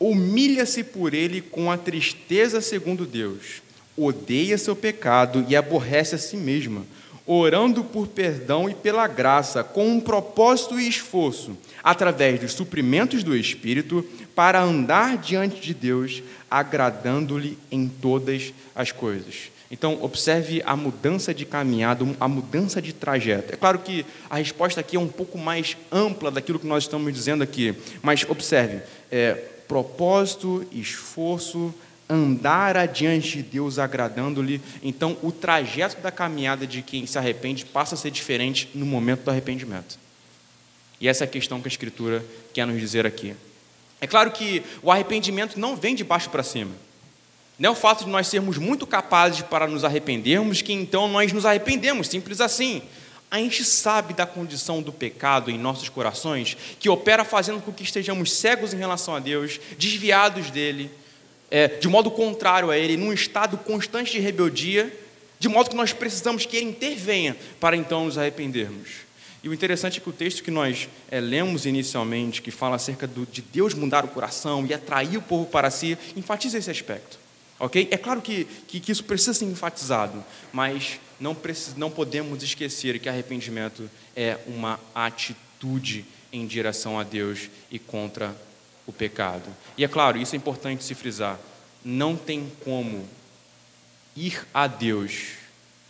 humilha-se 0.00 0.82
por 0.82 1.12
ele 1.12 1.42
com 1.42 1.70
a 1.70 1.76
tristeza 1.76 2.62
segundo 2.62 3.04
Deus, 3.04 3.60
odeia 3.94 4.56
seu 4.56 4.74
pecado 4.74 5.44
e 5.50 5.54
aborrece 5.54 6.14
a 6.14 6.18
si 6.18 6.38
mesma, 6.38 6.80
orando 7.26 7.84
por 7.84 8.06
perdão 8.06 8.66
e 8.66 8.74
pela 8.74 9.06
graça, 9.06 9.62
com 9.62 9.86
um 9.86 10.00
propósito 10.00 10.80
e 10.80 10.88
esforço, 10.88 11.54
através 11.82 12.40
dos 12.40 12.54
suprimentos 12.54 13.22
do 13.22 13.36
Espírito, 13.36 14.02
para 14.34 14.62
andar 14.62 15.18
diante 15.18 15.60
de 15.60 15.74
Deus, 15.74 16.22
agradando-lhe 16.50 17.58
em 17.70 17.86
todas 17.86 18.54
as 18.74 18.90
coisas. 18.90 19.52
Então, 19.74 19.98
observe 20.04 20.62
a 20.64 20.76
mudança 20.76 21.34
de 21.34 21.44
caminhada, 21.44 22.06
a 22.20 22.28
mudança 22.28 22.80
de 22.80 22.92
trajeto. 22.92 23.52
É 23.52 23.56
claro 23.56 23.80
que 23.80 24.06
a 24.30 24.36
resposta 24.36 24.78
aqui 24.78 24.94
é 24.94 25.00
um 25.00 25.08
pouco 25.08 25.36
mais 25.36 25.76
ampla 25.90 26.30
daquilo 26.30 26.60
que 26.60 26.66
nós 26.66 26.84
estamos 26.84 27.12
dizendo 27.12 27.42
aqui, 27.42 27.74
mas 28.00 28.24
observe: 28.28 28.82
é, 29.10 29.32
propósito, 29.66 30.64
esforço, 30.70 31.74
andar 32.08 32.76
adiante 32.76 33.38
de 33.38 33.42
Deus 33.42 33.80
agradando-lhe. 33.80 34.60
Então, 34.80 35.16
o 35.24 35.32
trajeto 35.32 36.00
da 36.00 36.12
caminhada 36.12 36.68
de 36.68 36.80
quem 36.80 37.04
se 37.04 37.18
arrepende 37.18 37.64
passa 37.64 37.96
a 37.96 37.98
ser 37.98 38.12
diferente 38.12 38.70
no 38.76 38.86
momento 38.86 39.24
do 39.24 39.30
arrependimento. 39.32 39.98
E 41.00 41.08
essa 41.08 41.24
é 41.24 41.26
a 41.26 41.28
questão 41.28 41.60
que 41.60 41.66
a 41.66 41.72
Escritura 41.72 42.24
quer 42.52 42.64
nos 42.64 42.78
dizer 42.78 43.04
aqui. 43.06 43.34
É 44.00 44.06
claro 44.06 44.30
que 44.30 44.62
o 44.84 44.92
arrependimento 44.92 45.58
não 45.58 45.74
vem 45.74 45.96
de 45.96 46.04
baixo 46.04 46.30
para 46.30 46.44
cima. 46.44 46.70
Não 47.58 47.68
é 47.68 47.72
o 47.72 47.76
fato 47.76 48.04
de 48.04 48.10
nós 48.10 48.26
sermos 48.26 48.58
muito 48.58 48.86
capazes 48.86 49.42
para 49.42 49.66
nos 49.68 49.84
arrependermos 49.84 50.60
que 50.60 50.72
então 50.72 51.06
nós 51.06 51.32
nos 51.32 51.46
arrependemos, 51.46 52.08
simples 52.08 52.40
assim. 52.40 52.82
A 53.30 53.38
gente 53.38 53.64
sabe 53.64 54.12
da 54.12 54.26
condição 54.26 54.82
do 54.82 54.92
pecado 54.92 55.50
em 55.50 55.58
nossos 55.58 55.88
corações, 55.88 56.56
que 56.78 56.88
opera 56.88 57.24
fazendo 57.24 57.60
com 57.60 57.72
que 57.72 57.82
estejamos 57.82 58.32
cegos 58.32 58.72
em 58.72 58.76
relação 58.76 59.14
a 59.14 59.20
Deus, 59.20 59.60
desviados 59.78 60.50
dele, 60.50 60.90
é, 61.50 61.68
de 61.68 61.88
modo 61.88 62.10
contrário 62.10 62.70
a 62.70 62.78
ele, 62.78 62.96
num 62.96 63.12
estado 63.12 63.56
constante 63.58 64.12
de 64.12 64.18
rebeldia, 64.18 64.92
de 65.38 65.48
modo 65.48 65.70
que 65.70 65.76
nós 65.76 65.92
precisamos 65.92 66.46
que 66.46 66.56
ele 66.56 66.66
intervenha 66.66 67.36
para 67.60 67.76
então 67.76 68.04
nos 68.04 68.18
arrependermos. 68.18 69.04
E 69.42 69.48
o 69.48 69.54
interessante 69.54 69.98
é 69.98 70.00
que 70.00 70.08
o 70.08 70.12
texto 70.12 70.42
que 70.42 70.50
nós 70.50 70.88
é, 71.10 71.20
lemos 71.20 71.66
inicialmente, 71.66 72.40
que 72.40 72.50
fala 72.50 72.76
acerca 72.76 73.06
do, 73.06 73.26
de 73.26 73.42
Deus 73.42 73.74
mudar 73.74 74.04
o 74.04 74.08
coração 74.08 74.64
e 74.66 74.72
atrair 74.72 75.18
o 75.18 75.22
povo 75.22 75.44
para 75.44 75.70
si, 75.70 75.98
enfatiza 76.16 76.58
esse 76.58 76.70
aspecto. 76.70 77.23
Ok? 77.58 77.88
É 77.90 77.96
claro 77.96 78.20
que, 78.20 78.44
que, 78.66 78.80
que, 78.80 78.92
isso 78.92 79.04
precisa 79.04 79.32
ser 79.32 79.44
enfatizado, 79.44 80.24
mas 80.52 80.98
não, 81.20 81.34
precis, 81.34 81.76
não 81.76 81.90
podemos 81.90 82.42
esquecer 82.42 82.98
que 82.98 83.08
arrependimento 83.08 83.88
é 84.16 84.38
uma 84.46 84.80
atitude 84.94 86.04
em 86.32 86.46
direção 86.46 86.98
a 86.98 87.04
Deus 87.04 87.48
e 87.70 87.78
contra 87.78 88.34
o 88.86 88.92
pecado. 88.92 89.48
E 89.78 89.84
é 89.84 89.88
claro, 89.88 90.18
isso 90.18 90.34
é 90.34 90.38
importante 90.38 90.82
se 90.82 90.94
frisar: 90.94 91.38
não 91.84 92.16
tem 92.16 92.50
como 92.64 93.08
ir 94.16 94.46
a 94.52 94.66
Deus 94.66 95.34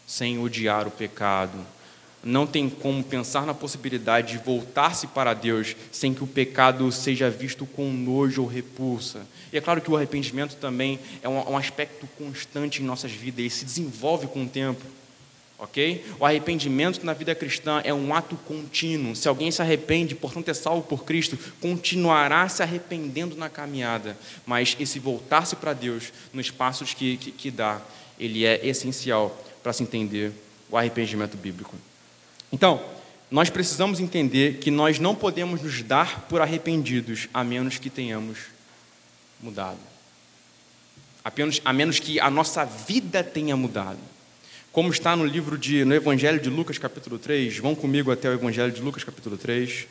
sem 0.06 0.38
odiar 0.38 0.86
o 0.86 0.90
pecado, 0.90 1.58
não 2.24 2.46
tem 2.46 2.68
como 2.68 3.04
pensar 3.04 3.44
na 3.44 3.52
possibilidade 3.52 4.32
de 4.32 4.44
voltar-se 4.44 5.06
para 5.06 5.34
Deus 5.34 5.76
sem 5.92 6.14
que 6.14 6.24
o 6.24 6.26
pecado 6.26 6.90
seja 6.90 7.28
visto 7.28 7.66
com 7.66 7.92
nojo 7.92 8.42
ou 8.42 8.48
repulsa. 8.48 9.26
E 9.52 9.58
é 9.58 9.60
claro 9.60 9.80
que 9.80 9.90
o 9.90 9.96
arrependimento 9.96 10.56
também 10.56 10.98
é 11.22 11.28
um, 11.28 11.56
aspecto 11.56 12.08
constante 12.18 12.82
em 12.82 12.84
nossas 12.84 13.12
vidas, 13.12 13.38
ele 13.40 13.50
se 13.50 13.64
desenvolve 13.64 14.26
com 14.26 14.44
o 14.44 14.48
tempo. 14.48 14.82
Ok? 15.56 16.04
O 16.18 16.26
arrependimento 16.26 17.04
na 17.06 17.12
vida 17.12 17.34
cristã 17.34 17.80
é 17.84 17.94
um 17.94 18.12
ato 18.12 18.36
contínuo. 18.36 19.14
Se 19.14 19.28
alguém 19.28 19.50
se 19.50 19.62
arrepende, 19.62 20.14
portanto 20.14 20.48
é 20.48 20.54
salvo 20.54 20.82
por 20.82 21.04
Cristo, 21.04 21.38
continuará 21.60 22.48
se 22.48 22.62
arrependendo 22.62 23.36
na 23.36 23.48
caminhada. 23.48 24.16
Mas 24.44 24.76
esse 24.80 24.98
voltar-se 24.98 25.54
para 25.54 25.72
Deus, 25.72 26.12
nos 26.32 26.50
passos 26.50 26.92
que, 26.92 27.16
que, 27.16 27.30
que 27.30 27.50
dá, 27.50 27.80
ele 28.18 28.44
é 28.44 28.66
essencial 28.66 29.40
para 29.62 29.72
se 29.72 29.82
entender 29.84 30.32
o 30.68 30.76
arrependimento 30.76 31.36
bíblico. 31.36 31.76
Então, 32.54 32.80
nós 33.32 33.50
precisamos 33.50 33.98
entender 33.98 34.58
que 34.58 34.70
nós 34.70 35.00
não 35.00 35.12
podemos 35.12 35.60
nos 35.60 35.82
dar 35.82 36.20
por 36.28 36.40
arrependidos 36.40 37.28
a 37.34 37.42
menos 37.42 37.78
que 37.78 37.90
tenhamos 37.90 38.38
mudado. 39.42 39.80
Apenas, 41.24 41.60
a 41.64 41.72
menos 41.72 41.98
que 41.98 42.20
a 42.20 42.30
nossa 42.30 42.64
vida 42.64 43.24
tenha 43.24 43.56
mudado. 43.56 43.98
Como 44.70 44.88
está 44.88 45.16
no 45.16 45.26
livro 45.26 45.58
de 45.58 45.84
no 45.84 45.96
Evangelho 45.96 46.38
de 46.38 46.48
Lucas 46.48 46.78
capítulo 46.78 47.18
3, 47.18 47.58
vão 47.58 47.74
comigo 47.74 48.12
até 48.12 48.28
o 48.28 48.34
Evangelho 48.34 48.70
de 48.70 48.80
Lucas 48.80 49.02
capítulo 49.02 49.36
3. 49.36 49.88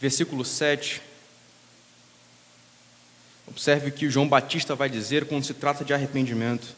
Versículo 0.00 0.44
7. 0.44 1.02
Observe 3.46 3.88
o 3.88 3.92
que 3.92 4.10
João 4.10 4.28
Batista 4.28 4.74
vai 4.74 4.88
dizer 4.88 5.26
quando 5.26 5.44
se 5.44 5.54
trata 5.54 5.84
de 5.84 5.94
arrependimento. 5.94 6.74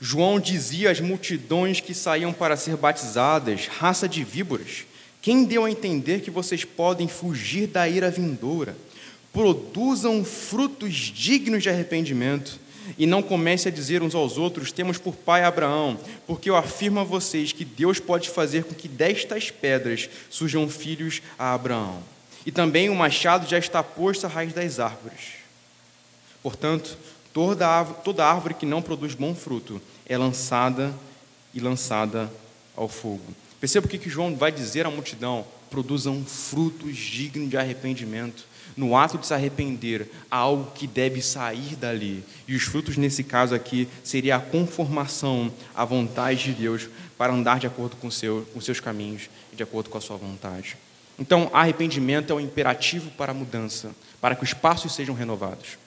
João 0.00 0.40
dizia 0.40 0.90
às 0.90 1.00
multidões 1.00 1.80
que 1.80 1.92
saíam 1.92 2.32
para 2.32 2.56
ser 2.56 2.76
batizadas, 2.76 3.66
raça 3.66 4.08
de 4.08 4.24
víboras, 4.24 4.86
quem 5.20 5.44
deu 5.44 5.64
a 5.64 5.70
entender 5.70 6.20
que 6.20 6.30
vocês 6.30 6.64
podem 6.64 7.06
fugir 7.06 7.66
da 7.66 7.86
ira 7.86 8.10
vindoura? 8.10 8.74
Produzam 9.32 10.24
frutos 10.24 10.94
dignos 10.94 11.62
de 11.62 11.68
arrependimento 11.68 12.58
e 12.98 13.06
não 13.06 13.22
comece 13.22 13.68
a 13.68 13.70
dizer 13.70 14.02
uns 14.02 14.14
aos 14.14 14.38
outros: 14.38 14.72
temos 14.72 14.98
por 14.98 15.14
pai 15.14 15.44
Abraão, 15.44 15.98
porque 16.26 16.50
eu 16.50 16.56
afirmo 16.56 17.00
a 17.00 17.04
vocês 17.04 17.52
que 17.52 17.64
Deus 17.64 17.98
pode 17.98 18.28
fazer 18.28 18.64
com 18.64 18.74
que 18.74 18.88
destas 18.88 19.50
pedras 19.50 20.08
surjam 20.28 20.68
filhos 20.68 21.22
a 21.38 21.54
Abraão. 21.54 22.02
E 22.44 22.50
também 22.50 22.88
o 22.88 22.94
machado 22.94 23.48
já 23.48 23.58
está 23.58 23.82
posto 23.82 24.24
à 24.26 24.28
raiz 24.28 24.52
das 24.52 24.80
árvores. 24.80 25.40
Portanto, 26.42 26.96
toda 27.32 27.68
árvore, 27.68 27.98
toda 28.02 28.24
árvore 28.24 28.54
que 28.54 28.66
não 28.66 28.80
produz 28.80 29.14
bom 29.14 29.34
fruto 29.34 29.80
é 30.06 30.16
lançada 30.16 30.92
e 31.52 31.60
lançada 31.60 32.30
ao 32.76 32.88
fogo. 32.88 33.34
Perceba 33.60 33.86
o 33.86 33.88
que 33.90 34.08
João 34.08 34.34
vai 34.34 34.50
dizer 34.50 34.86
à 34.86 34.90
multidão: 34.90 35.44
produzam 35.70 36.24
frutos 36.24 36.96
dignos 36.96 37.50
de 37.50 37.56
arrependimento. 37.56 38.49
No 38.76 38.96
ato 38.96 39.18
de 39.18 39.26
se 39.26 39.34
arrepender, 39.34 40.10
há 40.30 40.36
algo 40.36 40.70
que 40.72 40.86
deve 40.86 41.20
sair 41.20 41.76
dali. 41.76 42.24
E 42.46 42.54
os 42.54 42.62
frutos, 42.62 42.96
nesse 42.96 43.24
caso 43.24 43.54
aqui, 43.54 43.88
seria 44.02 44.36
a 44.36 44.40
conformação 44.40 45.52
à 45.74 45.84
vontade 45.84 46.44
de 46.44 46.52
Deus 46.52 46.88
para 47.18 47.32
andar 47.32 47.58
de 47.58 47.66
acordo 47.66 47.96
com, 47.96 48.10
seu, 48.10 48.48
com 48.52 48.60
seus 48.60 48.80
caminhos 48.80 49.28
e 49.52 49.56
de 49.56 49.62
acordo 49.62 49.90
com 49.90 49.98
a 49.98 50.00
sua 50.00 50.16
vontade. 50.16 50.76
Então, 51.18 51.50
arrependimento 51.52 52.32
é 52.32 52.34
o 52.34 52.40
imperativo 52.40 53.10
para 53.10 53.32
a 53.32 53.34
mudança, 53.34 53.90
para 54.20 54.34
que 54.34 54.42
os 54.42 54.54
passos 54.54 54.94
sejam 54.94 55.14
renovados. 55.14 55.78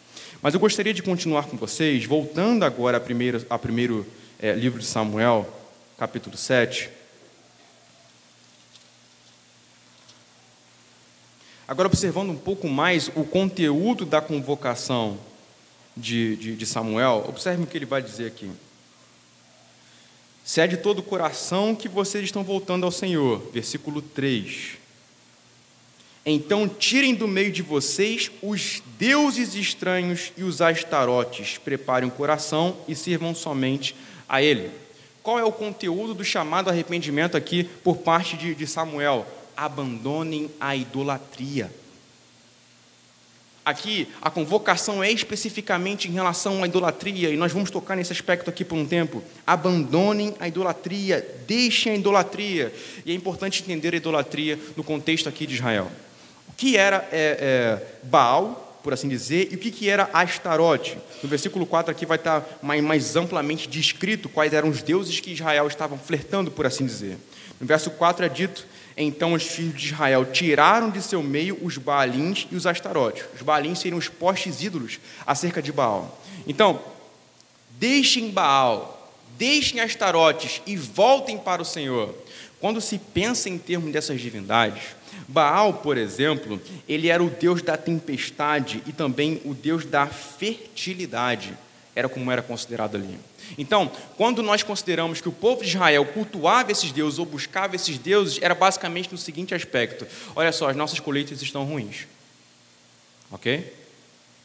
Mas 0.41 0.53
eu 0.53 0.59
gostaria 0.59 0.93
de 0.93 1.01
continuar 1.01 1.45
com 1.45 1.57
vocês, 1.57 2.05
voltando 2.05 2.63
agora 2.63 2.97
a 2.97 2.99
primeiro, 2.99 3.43
a 3.49 3.57
primeiro 3.57 4.05
é, 4.39 4.53
livro 4.53 4.79
de 4.79 4.85
Samuel, 4.85 5.47
capítulo 5.97 6.37
7. 6.37 6.89
Agora, 11.67 11.87
observando 11.87 12.29
um 12.29 12.37
pouco 12.37 12.67
mais 12.67 13.09
o 13.15 13.23
conteúdo 13.23 14.05
da 14.05 14.19
convocação 14.19 15.17
de, 15.95 16.35
de, 16.35 16.55
de 16.55 16.65
Samuel, 16.65 17.25
observe 17.27 17.63
o 17.63 17.67
que 17.67 17.77
ele 17.77 17.85
vai 17.85 18.01
dizer 18.01 18.27
aqui. 18.27 18.51
Se 20.43 20.59
é 20.59 20.67
de 20.67 20.75
todo 20.75 20.99
o 20.99 21.03
coração 21.03 21.73
que 21.73 21.87
vocês 21.87 22.25
estão 22.25 22.43
voltando 22.43 22.85
ao 22.85 22.91
Senhor, 22.91 23.41
versículo 23.53 24.01
3. 24.01 24.77
Então 26.25 26.67
tirem 26.67 27.15
do 27.15 27.27
meio 27.27 27.51
de 27.51 27.61
vocês 27.61 28.29
os 28.41 28.81
deuses 28.97 29.55
estranhos 29.55 30.33
e 30.35 30.43
os 30.43 30.61
astarotes, 30.61 31.57
preparem 31.57 32.09
o 32.09 32.11
coração 32.11 32.75
e 32.87 32.95
sirvam 32.95 33.33
somente 33.33 33.95
a 34.27 34.41
Ele. 34.41 34.69
Qual 35.21 35.39
é 35.39 35.43
o 35.43 35.51
conteúdo 35.51 36.13
do 36.13 36.25
chamado 36.25 36.69
arrependimento 36.69 37.37
aqui 37.37 37.63
por 37.81 37.97
parte 37.97 38.35
de, 38.35 38.53
de 38.53 38.67
Samuel? 38.67 39.25
Abandonem 39.55 40.49
a 40.59 40.75
idolatria. 40.75 41.71
Aqui, 43.65 44.09
a 44.21 44.29
convocação 44.29 45.01
é 45.01 45.09
especificamente 45.09 46.09
em 46.09 46.11
relação 46.11 46.63
à 46.63 46.67
idolatria, 46.67 47.29
e 47.29 47.37
nós 47.37 47.53
vamos 47.53 47.71
tocar 47.71 47.95
nesse 47.95 48.11
aspecto 48.11 48.49
aqui 48.49 48.65
por 48.65 48.77
um 48.77 48.85
tempo. 48.85 49.23
Abandonem 49.47 50.35
a 50.37 50.49
idolatria, 50.49 51.25
deixem 51.47 51.93
a 51.93 51.95
idolatria. 51.95 52.73
E 53.05 53.11
é 53.11 53.15
importante 53.15 53.61
entender 53.61 53.93
a 53.93 53.97
idolatria 53.97 54.59
no 54.75 54.83
contexto 54.83 55.29
aqui 55.29 55.47
de 55.47 55.55
Israel 55.55 55.89
o 56.53 56.55
que 56.55 56.77
era 56.77 57.07
é, 57.11 57.37
é, 57.39 57.85
Baal, 58.03 58.79
por 58.83 58.93
assim 58.93 59.07
dizer, 59.07 59.49
e 59.51 59.55
o 59.55 59.57
que, 59.57 59.71
que 59.71 59.89
era 59.89 60.09
Astarote. 60.13 60.97
No 61.21 61.27
versículo 61.27 61.65
4 61.65 61.91
aqui 61.91 62.05
vai 62.05 62.17
estar 62.17 62.45
mais, 62.61 62.83
mais 62.83 63.15
amplamente 63.15 63.67
descrito 63.67 64.29
quais 64.29 64.53
eram 64.53 64.69
os 64.69 64.83
deuses 64.83 65.19
que 65.19 65.31
Israel 65.31 65.67
estavam 65.67 65.97
flertando, 65.97 66.51
por 66.51 66.65
assim 66.65 66.85
dizer. 66.85 67.17
No 67.59 67.65
verso 67.65 67.89
4 67.89 68.25
é 68.25 68.29
dito 68.29 68.67
então 68.95 69.33
os 69.33 69.43
filhos 69.43 69.79
de 69.79 69.87
Israel 69.87 70.25
tiraram 70.25 70.89
de 70.89 71.01
seu 71.01 71.23
meio 71.23 71.57
os 71.61 71.77
Baalins 71.77 72.47
e 72.51 72.55
os 72.55 72.67
Astarotes. 72.67 73.25
Os 73.35 73.41
Baalins 73.41 73.79
seriam 73.79 73.97
os 73.97 74.07
postes 74.07 74.61
ídolos 74.61 74.99
acerca 75.25 75.61
de 75.61 75.71
Baal. 75.71 76.21
Então, 76.45 76.79
deixem 77.79 78.29
Baal, 78.29 79.11
deixem 79.37 79.79
Astarotes 79.79 80.61
e 80.65 80.75
voltem 80.75 81.37
para 81.37 81.61
o 81.61 81.65
Senhor. 81.65 82.13
Quando 82.59 82.79
se 82.79 82.97
pensa 82.97 83.49
em 83.49 83.57
termos 83.57 83.91
dessas 83.91 84.21
divindades, 84.21 84.95
Baal, 85.27 85.73
por 85.75 85.97
exemplo, 85.97 86.61
ele 86.87 87.09
era 87.09 87.23
o 87.23 87.29
deus 87.29 87.61
da 87.61 87.75
tempestade 87.75 88.83
e 88.85 88.93
também 88.93 89.41
o 89.43 89.53
deus 89.53 89.85
da 89.85 90.07
fertilidade, 90.07 91.57
era 91.95 92.09
como 92.09 92.31
era 92.31 92.41
considerado 92.41 92.95
ali. 92.95 93.19
Então, 93.57 93.91
quando 94.17 94.41
nós 94.41 94.63
consideramos 94.63 95.21
que 95.21 95.29
o 95.29 95.31
povo 95.31 95.61
de 95.61 95.69
Israel 95.69 96.05
cultuava 96.05 96.71
esses 96.71 96.91
deuses 96.91 97.19
ou 97.19 97.25
buscava 97.25 97.75
esses 97.75 97.97
deuses, 97.97 98.39
era 98.41 98.55
basicamente 98.55 99.11
no 99.11 99.17
seguinte 99.17 99.53
aspecto: 99.53 100.07
olha 100.35 100.51
só, 100.51 100.69
as 100.69 100.75
nossas 100.75 100.99
colheitas 100.99 101.41
estão 101.41 101.63
ruins. 101.65 102.07
Ok? 103.31 103.73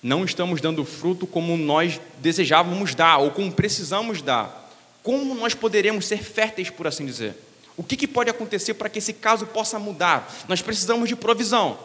Não 0.03 0.25
estamos 0.25 0.61
dando 0.61 0.85
fruto 0.85 1.27
como 1.27 1.57
nós 1.57 2.01
desejávamos 2.19 2.95
dar 2.95 3.19
ou 3.19 3.31
como 3.31 3.51
precisamos 3.51 4.23
dar. 4.23 4.69
Como 5.03 5.35
nós 5.35 5.55
poderemos 5.55 6.07
ser 6.07 6.23
férteis, 6.23 6.71
por 6.71 6.87
assim 6.87 7.07
dizer? 7.07 7.35
O 7.77 7.83
que, 7.83 7.97
que 7.97 8.07
pode 8.07 8.29
acontecer 8.29 8.75
para 8.75 8.89
que 8.89 8.99
esse 8.99 9.13
caso 9.13 9.47
possa 9.47 9.79
mudar? 9.79 10.33
Nós 10.49 10.61
precisamos 10.61 11.09
de 11.09 11.17
provisão. 11.17 11.79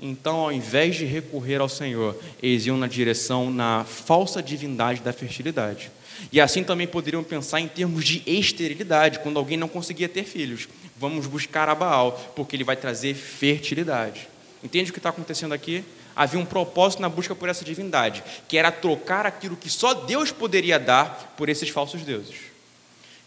Então, 0.00 0.36
ao 0.36 0.52
invés 0.52 0.96
de 0.96 1.04
recorrer 1.04 1.60
ao 1.60 1.68
Senhor, 1.68 2.18
eles 2.42 2.66
iam 2.66 2.76
na 2.76 2.86
direção 2.86 3.50
na 3.50 3.84
falsa 3.84 4.42
divindade 4.42 5.00
da 5.00 5.12
fertilidade. 5.12 5.90
E 6.32 6.40
assim 6.40 6.64
também 6.64 6.86
poderiam 6.86 7.22
pensar 7.22 7.60
em 7.60 7.68
termos 7.68 8.04
de 8.04 8.22
esterilidade, 8.26 9.20
quando 9.20 9.38
alguém 9.38 9.56
não 9.56 9.68
conseguia 9.68 10.08
ter 10.08 10.24
filhos. 10.24 10.68
Vamos 10.96 11.26
buscar 11.26 11.68
a 11.68 11.74
Baal, 11.74 12.32
porque 12.34 12.56
ele 12.56 12.64
vai 12.64 12.76
trazer 12.76 13.14
fertilidade. 13.14 14.28
Entende 14.62 14.90
o 14.90 14.92
que 14.92 14.98
está 14.98 15.10
acontecendo 15.10 15.52
aqui? 15.52 15.84
Havia 16.16 16.40
um 16.40 16.44
propósito 16.44 17.02
na 17.02 17.08
busca 17.08 17.34
por 17.34 17.48
essa 17.48 17.64
divindade, 17.64 18.22
que 18.48 18.56
era 18.56 18.70
trocar 18.70 19.26
aquilo 19.26 19.56
que 19.56 19.68
só 19.68 19.94
Deus 19.94 20.30
poderia 20.30 20.78
dar 20.78 21.34
por 21.36 21.48
esses 21.48 21.68
falsos 21.68 22.02
deuses. 22.02 22.53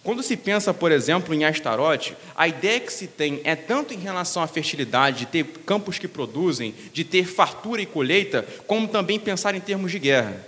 Quando 0.08 0.24
se 0.24 0.38
pensa, 0.38 0.74
por 0.74 0.90
exemplo, 0.90 1.34
em 1.34 1.44
Astarote, 1.44 2.16
a 2.34 2.48
ideia 2.48 2.80
que 2.80 2.94
se 2.94 3.08
tem 3.08 3.42
é 3.44 3.58
tanto 3.58 3.94
em 3.94 3.98
relação 3.98 4.42
à 4.42 4.48
fertilidade, 4.48 5.20
de 5.20 5.26
ter 5.26 5.44
campos 5.66 6.00
que 6.00 6.08
produzem, 6.08 6.74
de 6.94 7.04
ter 7.04 7.26
fartura 7.26 7.82
e 7.82 7.86
colheita, 7.86 8.48
como 8.66 8.88
também 8.88 9.20
pensar 9.20 9.54
em 9.54 9.60
termos 9.60 9.92
de 9.92 10.00
guerra. 10.00 10.42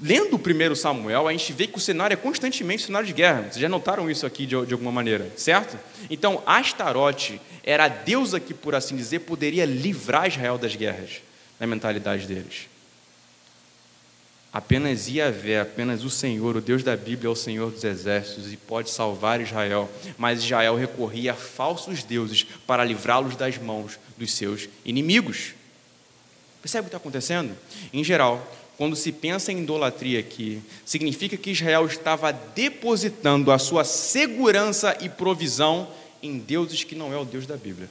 Lendo 0.00 0.36
o 0.36 0.38
primeiro 0.38 0.74
Samuel, 0.74 1.28
a 1.28 1.32
gente 1.32 1.52
vê 1.52 1.66
que 1.66 1.76
o 1.76 1.80
cenário 1.80 2.14
é 2.14 2.16
constantemente 2.16 2.84
cenário 2.84 3.06
de 3.06 3.12
guerra. 3.12 3.42
Vocês 3.42 3.56
já 3.56 3.68
notaram 3.68 4.10
isso 4.10 4.24
aqui 4.24 4.46
de, 4.46 4.64
de 4.64 4.72
alguma 4.72 4.90
maneira, 4.90 5.30
certo? 5.36 5.78
Então, 6.08 6.42
Astarote 6.46 7.38
era 7.62 7.84
a 7.84 7.88
deusa 7.88 8.40
que, 8.40 8.54
por 8.54 8.74
assim 8.74 8.96
dizer, 8.96 9.18
poderia 9.18 9.66
livrar 9.66 10.26
Israel 10.26 10.56
das 10.56 10.74
guerras, 10.74 11.20
na 11.60 11.66
mentalidade 11.66 12.26
deles. 12.26 12.66
Apenas 14.52 15.06
Iavé, 15.06 15.60
apenas 15.60 16.02
o 16.02 16.10
Senhor, 16.10 16.56
o 16.56 16.60
Deus 16.60 16.82
da 16.82 16.96
Bíblia, 16.96 17.28
é 17.28 17.30
o 17.30 17.36
Senhor 17.36 17.70
dos 17.70 17.84
exércitos 17.84 18.52
e 18.52 18.56
pode 18.56 18.90
salvar 18.90 19.40
Israel. 19.40 19.88
Mas 20.18 20.40
Israel 20.42 20.74
recorria 20.74 21.32
a 21.32 21.36
falsos 21.36 22.02
deuses 22.02 22.44
para 22.66 22.84
livrá-los 22.84 23.36
das 23.36 23.58
mãos 23.58 23.98
dos 24.18 24.32
seus 24.32 24.68
inimigos. 24.84 25.54
Percebe 26.60 26.80
o 26.80 26.84
que 26.84 26.88
está 26.88 26.96
acontecendo? 26.96 27.56
Em 27.92 28.02
geral, 28.02 28.44
quando 28.76 28.96
se 28.96 29.12
pensa 29.12 29.52
em 29.52 29.62
idolatria 29.62 30.18
aqui, 30.18 30.60
significa 30.84 31.36
que 31.36 31.50
Israel 31.50 31.86
estava 31.86 32.32
depositando 32.32 33.52
a 33.52 33.58
sua 33.58 33.84
segurança 33.84 34.96
e 35.00 35.08
provisão 35.08 35.88
em 36.22 36.38
deuses 36.38 36.82
que 36.82 36.94
não 36.94 37.12
é 37.12 37.16
o 37.16 37.24
Deus 37.24 37.46
da 37.46 37.56
Bíblia. 37.56 37.88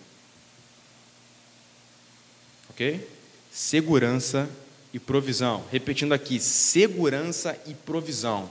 Ok? 2.70 3.08
Segurança 3.52 4.50
e 4.50 4.69
provisão. 4.98 5.66
Repetindo 5.70 6.14
aqui, 6.14 6.40
segurança 6.40 7.56
e 7.68 7.74
provisão. 7.74 8.50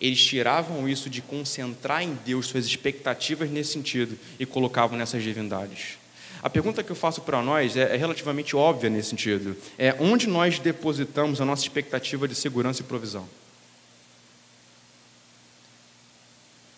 Eles 0.00 0.24
tiravam 0.24 0.88
isso 0.88 1.10
de 1.10 1.20
concentrar 1.20 2.02
em 2.02 2.14
Deus 2.24 2.46
suas 2.46 2.64
expectativas 2.64 3.50
nesse 3.50 3.74
sentido 3.74 4.18
e 4.38 4.46
colocavam 4.46 4.96
nessas 4.96 5.22
divindades. 5.22 5.98
A 6.42 6.48
pergunta 6.48 6.82
que 6.82 6.90
eu 6.90 6.96
faço 6.96 7.20
para 7.20 7.42
nós 7.42 7.76
é, 7.76 7.94
é 7.94 7.96
relativamente 7.96 8.56
óbvia 8.56 8.88
nesse 8.88 9.10
sentido. 9.10 9.54
É 9.78 9.94
onde 10.00 10.26
nós 10.26 10.58
depositamos 10.58 11.38
a 11.40 11.44
nossa 11.44 11.62
expectativa 11.62 12.26
de 12.26 12.34
segurança 12.34 12.80
e 12.80 12.84
provisão? 12.84 13.28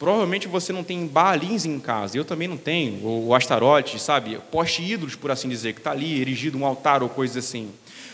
Provavelmente 0.01 0.49
você 0.49 0.73
não 0.73 0.83
tem 0.83 1.07
balins 1.07 1.65
em 1.65 1.79
casa, 1.79 2.17
eu 2.17 2.25
também 2.25 2.49
não 2.49 2.57
tenho, 2.57 3.07
ou 3.07 3.33
astarote, 3.37 4.01
sabe? 4.01 4.37
Poste 4.51 4.83
ídolos, 4.83 5.15
por 5.15 5.31
assim 5.31 5.49
dizer, 5.49 5.75
que 5.75 5.79
está 5.79 5.93
ali 5.93 6.21
erigido 6.21 6.59
um 6.59 6.67
altar 6.67 7.05
ou 7.05 7.09
coisa 7.09 7.39
assim. 7.39 7.71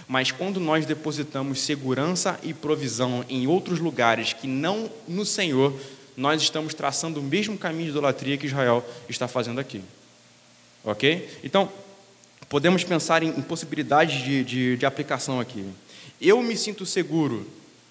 Mas 0.08 0.32
quando 0.32 0.58
nós 0.58 0.86
depositamos 0.86 1.60
segurança 1.60 2.40
e 2.42 2.54
provisão 2.54 3.24
em 3.28 3.46
outros 3.46 3.78
lugares 3.78 4.32
que 4.32 4.46
não 4.46 4.90
no 5.06 5.26
Senhor, 5.26 5.78
nós 6.16 6.40
estamos 6.40 6.72
traçando 6.72 7.20
o 7.20 7.22
mesmo 7.22 7.58
caminho 7.58 7.84
de 7.84 7.90
idolatria 7.90 8.38
que 8.38 8.46
Israel 8.46 8.82
está 9.06 9.28
fazendo 9.28 9.60
aqui. 9.60 9.82
Ok? 10.82 11.28
Então, 11.44 11.70
podemos 12.48 12.82
pensar 12.82 13.22
em, 13.22 13.30
possibilidades 13.42 14.22
de, 14.22 14.42
de, 14.42 14.76
de 14.78 14.86
aplicação 14.86 15.38
aqui. 15.38 15.64
Eu 16.18 16.42
me 16.42 16.56
sinto 16.56 16.86
seguro 16.86 17.46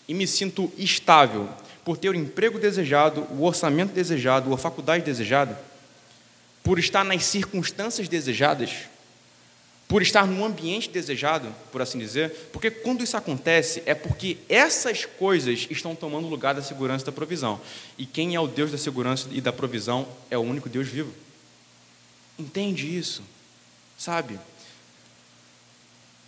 e 0.08 0.14
me 0.14 0.26
sinto 0.26 0.72
estável 0.76 1.48
por 1.86 1.98
ter 1.98 2.10
o 2.10 2.16
emprego 2.16 2.60
desejado, 2.60 3.22
o 3.32 3.44
orçamento 3.44 3.94
desejado, 3.94 4.54
a 4.54 4.58
faculdade 4.58 5.06
desejada, 5.06 5.58
por 6.64 6.80
estar 6.80 7.06
nas 7.06 7.24
circunstâncias 7.26 8.10
desejadas, 8.10 8.72
por 9.88 10.02
estar 10.02 10.28
no 10.28 10.44
ambiente 10.44 10.90
desejado, 10.90 11.54
por 11.72 11.82
assim 11.82 11.98
dizer, 11.98 12.50
porque 12.52 12.70
quando 12.70 13.04
isso 13.04 13.16
acontece 13.16 13.82
é 13.86 13.96
porque 13.96 14.38
essas 14.50 15.06
coisas 15.06 15.66
estão 15.70 15.96
tomando 15.96 16.28
lugar 16.28 16.54
da 16.54 16.62
segurança 16.62 17.04
e 17.04 17.06
da 17.06 17.12
provisão. 17.12 17.62
E 17.98 18.06
quem 18.06 18.36
é 18.36 18.40
o 18.40 18.48
Deus 18.48 18.72
da 18.72 18.78
segurança 18.78 19.30
e 19.32 19.40
da 19.40 19.54
provisão 19.54 20.06
é 20.30 20.38
o 20.38 20.42
único 20.42 20.68
Deus 20.68 20.88
vivo. 20.90 21.14
Entende 22.38 22.98
isso? 22.98 23.24
Sabe? 23.98 24.38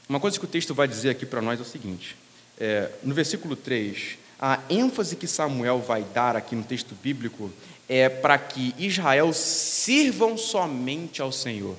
Uma 0.07 0.19
coisa 0.19 0.39
que 0.39 0.45
o 0.45 0.47
texto 0.49 0.73
vai 0.73 0.87
dizer 0.87 1.09
aqui 1.09 1.25
para 1.25 1.41
nós 1.41 1.59
é 1.59 1.61
o 1.61 1.65
seguinte: 1.65 2.15
é, 2.57 2.89
no 3.03 3.13
versículo 3.13 3.55
3, 3.55 4.17
a 4.39 4.59
ênfase 4.69 5.17
que 5.17 5.27
Samuel 5.27 5.79
vai 5.79 6.03
dar 6.03 6.37
aqui 6.37 6.55
no 6.55 6.63
texto 6.63 6.95
bíblico 6.95 7.51
é 7.89 8.07
para 8.07 8.37
que 8.37 8.73
Israel 8.77 9.33
sirvam 9.33 10.37
somente 10.37 11.21
ao 11.21 11.31
Senhor. 11.31 11.75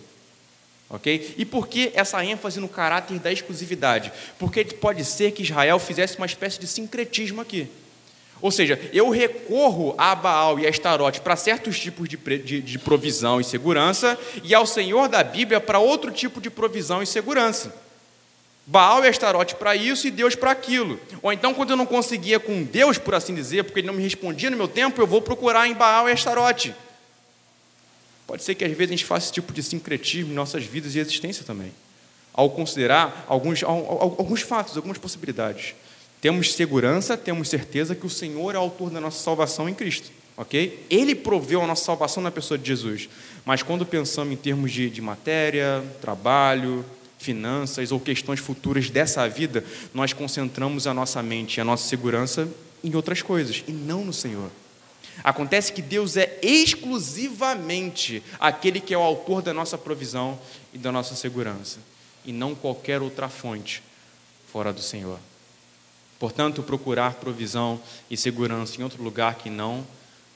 Ok? 0.91 1.37
E 1.39 1.45
por 1.45 1.69
que 1.69 1.93
essa 1.95 2.25
ênfase 2.25 2.59
no 2.59 2.69
caráter 2.69 3.19
da 3.21 3.33
exclusividade? 3.33 4.13
Porque 4.39 4.65
pode 4.65 5.05
ser 5.05 5.31
que 5.31 5.43
Israel 5.43 5.79
fizesse 5.79 6.17
uma 6.17 6.27
espécie 6.27 6.59
de 6.59 6.67
sincretismo 6.67 7.41
aqui. 7.41 7.69
Ou 8.43 8.51
seja, 8.51 8.81
eu 8.93 9.09
recorro 9.11 9.95
a 9.97 10.15
Baal 10.15 10.59
e 10.59 10.67
a 10.67 10.71
Estarote 10.71 11.21
para 11.21 11.37
certos 11.37 11.79
tipos 11.79 12.09
de, 12.09 12.17
de, 12.17 12.61
de 12.61 12.79
provisão 12.79 13.41
e 13.41 13.45
segurança, 13.45 14.19
e 14.43 14.55
ao 14.55 14.67
Senhor 14.67 15.09
da 15.09 15.23
Bíblia 15.23 15.61
para 15.61 15.79
outro 15.79 16.11
tipo 16.11 16.41
de 16.41 16.51
provisão 16.51 17.03
e 17.03 17.07
segurança. 17.07 17.73
Baal 18.67 19.05
e 19.05 19.09
Astarote 19.09 19.57
para 19.57 19.77
isso 19.77 20.07
e 20.07 20.11
Deus 20.11 20.35
para 20.35 20.51
aquilo. 20.51 20.99
Ou 21.23 21.33
então, 21.33 21.53
quando 21.53 21.71
eu 21.71 21.77
não 21.77 21.87
conseguia 21.87 22.41
com 22.41 22.63
Deus, 22.63 22.99
por 22.99 23.15
assim 23.15 23.35
dizer, 23.35 23.65
porque 23.65 23.81
ele 23.81 23.87
não 23.87 23.95
me 23.95 24.03
respondia 24.03 24.51
no 24.51 24.57
meu 24.57 24.69
tempo, 24.69 25.01
eu 25.01 25.07
vou 25.07 25.21
procurar 25.21 25.69
em 25.69 25.75
Baal 25.75 26.09
e 26.09 26.13
Astarote. 26.13 26.75
Pode 28.31 28.45
ser 28.45 28.55
que 28.55 28.65
às 28.65 28.71
vezes 28.71 28.93
a 28.93 28.97
gente 28.97 29.05
faça 29.05 29.27
esse 29.27 29.33
tipo 29.33 29.53
de 29.53 29.61
sincretismo 29.61 30.31
em 30.31 30.35
nossas 30.37 30.63
vidas 30.63 30.95
e 30.95 31.01
existência 31.01 31.45
também, 31.45 31.73
ao 32.33 32.49
considerar 32.49 33.25
alguns, 33.27 33.65
alguns 33.65 34.43
fatos, 34.43 34.77
algumas 34.77 34.99
possibilidades. 34.99 35.75
Temos 36.21 36.55
segurança, 36.55 37.17
temos 37.17 37.49
certeza 37.49 37.93
que 37.93 38.07
o 38.07 38.09
Senhor 38.09 38.55
é 38.55 38.59
o 38.59 38.61
autor 38.61 38.89
da 38.89 39.01
nossa 39.01 39.21
salvação 39.21 39.69
em 39.69 39.75
Cristo, 39.75 40.13
ok? 40.37 40.87
Ele 40.89 41.17
proveu 41.17 41.61
a 41.61 41.67
nossa 41.67 41.83
salvação 41.83 42.23
na 42.23 42.31
pessoa 42.31 42.57
de 42.57 42.69
Jesus. 42.69 43.09
Mas 43.45 43.65
quando 43.65 43.85
pensamos 43.85 44.33
em 44.33 44.37
termos 44.37 44.71
de, 44.71 44.89
de 44.89 45.03
matéria, 45.03 45.83
trabalho, 46.01 46.85
finanças 47.19 47.91
ou 47.91 47.99
questões 47.99 48.39
futuras 48.39 48.91
dessa 48.91 49.29
vida, 49.29 49.65
nós 49.93 50.13
concentramos 50.13 50.87
a 50.87 50.95
nossa 50.95 51.21
mente 51.21 51.57
e 51.57 51.61
a 51.61 51.65
nossa 51.65 51.89
segurança 51.89 52.49
em 52.85 52.95
outras 52.95 53.23
coisas 53.23 53.65
e 53.67 53.73
não 53.73 54.05
no 54.05 54.13
Senhor. 54.13 54.51
Acontece 55.23 55.73
que 55.73 55.83
Deus 55.83 56.17
é 56.17 56.39
exclusivamente 56.43 58.23
aquele 58.39 58.81
que 58.81 58.95
é 58.95 58.99
o 58.99 59.03
autor 59.03 59.43
da 59.43 59.53
nossa 59.53 59.77
provisão 59.77 60.39
e 60.73 60.79
da 60.79 60.91
nossa 60.91 61.15
segurança, 61.15 61.79
e 62.25 62.33
não 62.33 62.55
qualquer 62.55 63.03
outra 63.03 63.29
fonte 63.29 63.83
fora 64.51 64.73
do 64.73 64.81
Senhor. 64.81 65.19
Portanto, 66.19 66.63
procurar 66.63 67.15
provisão 67.15 67.81
e 68.11 68.17
segurança 68.17 68.79
em 68.79 68.85
outro 68.85 69.03
lugar 69.03 69.37
que 69.37 69.49
não 69.49 69.87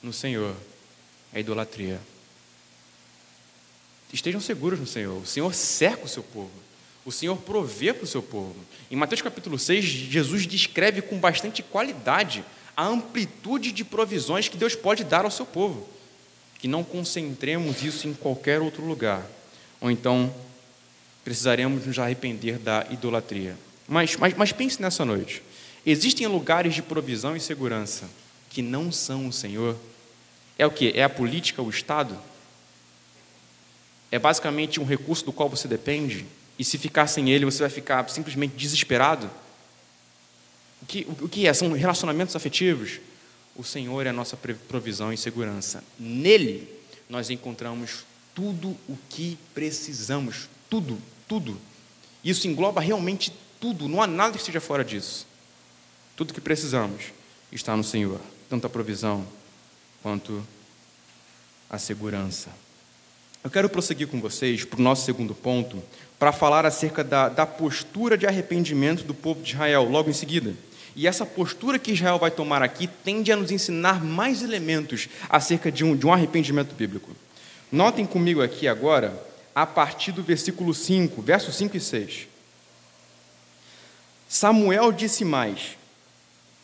no 0.02 0.12
Senhor 0.12 0.54
é 1.32 1.40
idolatria. 1.40 2.00
Estejam 4.12 4.40
seguros 4.40 4.78
no 4.78 4.86
Senhor. 4.86 5.20
O 5.20 5.26
Senhor 5.26 5.52
cerca 5.52 6.04
o 6.04 6.08
seu 6.08 6.22
povo. 6.22 6.52
O 7.04 7.12
Senhor 7.12 7.36
provê 7.36 7.92
para 7.92 8.04
o 8.04 8.06
seu 8.06 8.22
povo. 8.22 8.54
Em 8.90 8.96
Mateus 8.96 9.20
capítulo 9.20 9.58
6, 9.58 9.84
Jesus 9.84 10.46
descreve 10.46 11.02
com 11.02 11.18
bastante 11.18 11.62
qualidade 11.62 12.44
a 12.76 12.86
amplitude 12.86 13.72
de 13.72 13.84
provisões 13.84 14.48
que 14.48 14.56
Deus 14.56 14.74
pode 14.74 15.04
dar 15.04 15.24
ao 15.24 15.30
seu 15.30 15.46
povo. 15.46 15.88
Que 16.58 16.68
não 16.68 16.82
concentremos 16.82 17.82
isso 17.82 18.08
em 18.08 18.14
qualquer 18.14 18.60
outro 18.60 18.84
lugar. 18.84 19.26
Ou 19.80 19.90
então 19.90 20.34
precisaremos 21.24 21.86
nos 21.86 21.98
arrepender 21.98 22.58
da 22.58 22.86
idolatria. 22.90 23.56
Mas, 23.86 24.16
mas, 24.16 24.34
mas 24.34 24.52
pense 24.52 24.80
nessa 24.80 25.04
noite. 25.04 25.42
Existem 25.84 26.26
lugares 26.26 26.74
de 26.74 26.82
provisão 26.82 27.36
e 27.36 27.40
segurança 27.40 28.08
que 28.50 28.62
não 28.62 28.90
são 28.90 29.28
o 29.28 29.32
Senhor. 29.32 29.76
É 30.58 30.66
o 30.66 30.70
que? 30.70 30.92
É 30.94 31.02
a 31.02 31.10
política, 31.10 31.62
o 31.62 31.70
Estado? 31.70 32.16
É 34.10 34.18
basicamente 34.18 34.80
um 34.80 34.84
recurso 34.84 35.24
do 35.24 35.32
qual 35.32 35.48
você 35.48 35.66
depende? 35.66 36.24
e 36.58 36.64
se 36.64 36.78
ficar 36.78 37.06
sem 37.06 37.30
ele, 37.30 37.44
você 37.44 37.60
vai 37.60 37.70
ficar 37.70 38.08
simplesmente 38.08 38.54
desesperado? 38.56 39.30
O 40.84 40.86
que, 40.86 41.06
o 41.08 41.28
que 41.28 41.46
é? 41.46 41.54
São 41.54 41.72
relacionamentos 41.72 42.36
afetivos? 42.36 43.00
O 43.56 43.64
Senhor 43.64 44.04
é 44.04 44.10
a 44.10 44.12
nossa 44.12 44.36
provisão 44.36 45.10
e 45.10 45.16
segurança. 45.16 45.82
Nele, 45.98 46.68
nós 47.08 47.30
encontramos 47.30 48.04
tudo 48.34 48.76
o 48.86 48.98
que 49.08 49.38
precisamos. 49.54 50.46
Tudo, 50.68 50.98
tudo. 51.26 51.56
Isso 52.22 52.46
engloba 52.46 52.82
realmente 52.82 53.32
tudo, 53.58 53.88
não 53.88 54.02
há 54.02 54.06
nada 54.06 54.32
que 54.32 54.40
esteja 54.40 54.60
fora 54.60 54.84
disso. 54.84 55.26
Tudo 56.16 56.34
que 56.34 56.40
precisamos 56.40 57.04
está 57.50 57.74
no 57.74 57.82
Senhor, 57.82 58.20
tanto 58.50 58.66
a 58.66 58.70
provisão 58.70 59.26
quanto 60.02 60.46
a 61.70 61.78
segurança. 61.78 62.50
Eu 63.42 63.50
quero 63.50 63.70
prosseguir 63.70 64.08
com 64.08 64.20
vocês 64.20 64.66
para 64.66 64.78
o 64.78 64.82
nosso 64.82 65.06
segundo 65.06 65.34
ponto, 65.34 65.82
para 66.18 66.30
falar 66.30 66.66
acerca 66.66 67.02
da, 67.02 67.30
da 67.30 67.46
postura 67.46 68.18
de 68.18 68.26
arrependimento 68.26 69.02
do 69.04 69.14
povo 69.14 69.42
de 69.42 69.52
Israel, 69.52 69.84
logo 69.84 70.10
em 70.10 70.14
seguida. 70.14 70.54
E 70.96 71.06
essa 71.06 71.26
postura 71.26 71.78
que 71.78 71.92
Israel 71.92 72.18
vai 72.18 72.30
tomar 72.30 72.62
aqui 72.62 72.86
tende 72.86 73.32
a 73.32 73.36
nos 73.36 73.50
ensinar 73.50 74.02
mais 74.04 74.42
elementos 74.42 75.08
acerca 75.28 75.70
de 75.70 75.84
um, 75.84 75.96
de 75.96 76.06
um 76.06 76.12
arrependimento 76.12 76.74
bíblico. 76.74 77.10
Notem 77.70 78.06
comigo 78.06 78.42
aqui 78.42 78.68
agora, 78.68 79.12
a 79.54 79.66
partir 79.66 80.12
do 80.12 80.22
versículo 80.22 80.72
5, 80.72 81.20
versos 81.20 81.56
5 81.56 81.76
e 81.76 81.80
6. 81.80 82.28
Samuel 84.28 84.92
disse 84.92 85.24
mais: 85.24 85.76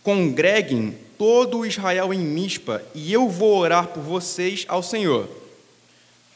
Congreguem 0.03 0.97
todo 1.19 1.59
o 1.59 1.67
Israel 1.67 2.15
em 2.15 2.21
Mispa, 2.21 2.83
e 2.95 3.13
eu 3.13 3.29
vou 3.29 3.59
orar 3.59 3.89
por 3.89 4.03
vocês 4.03 4.65
ao 4.69 4.83
Senhor 4.83 5.41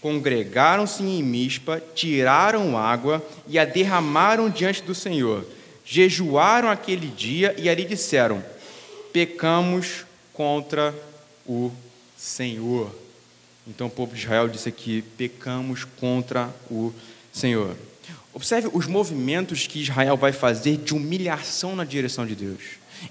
congregaram-se 0.04 1.02
em 1.02 1.22
Mispa, 1.22 1.82
tiraram 1.94 2.76
água 2.76 3.24
e 3.48 3.58
a 3.58 3.64
derramaram 3.64 4.50
diante 4.50 4.82
do 4.82 4.94
Senhor. 4.94 5.46
Jejuaram 5.84 6.70
aquele 6.70 7.08
dia 7.08 7.54
e 7.58 7.68
ali 7.68 7.84
disseram: 7.84 8.44
Pecamos 9.12 10.04
contra 10.32 10.94
o 11.46 11.70
Senhor. 12.16 12.94
Então 13.66 13.86
o 13.86 13.90
povo 13.90 14.14
de 14.14 14.22
Israel 14.22 14.48
disse 14.48 14.68
aqui: 14.68 15.02
Pecamos 15.16 15.84
contra 15.84 16.48
o 16.70 16.92
Senhor. 17.32 17.76
Observe 18.32 18.68
os 18.72 18.86
movimentos 18.86 19.66
que 19.66 19.80
Israel 19.80 20.16
vai 20.16 20.32
fazer 20.32 20.76
de 20.78 20.94
humilhação 20.94 21.76
na 21.76 21.84
direção 21.84 22.26
de 22.26 22.34
Deus. 22.34 22.62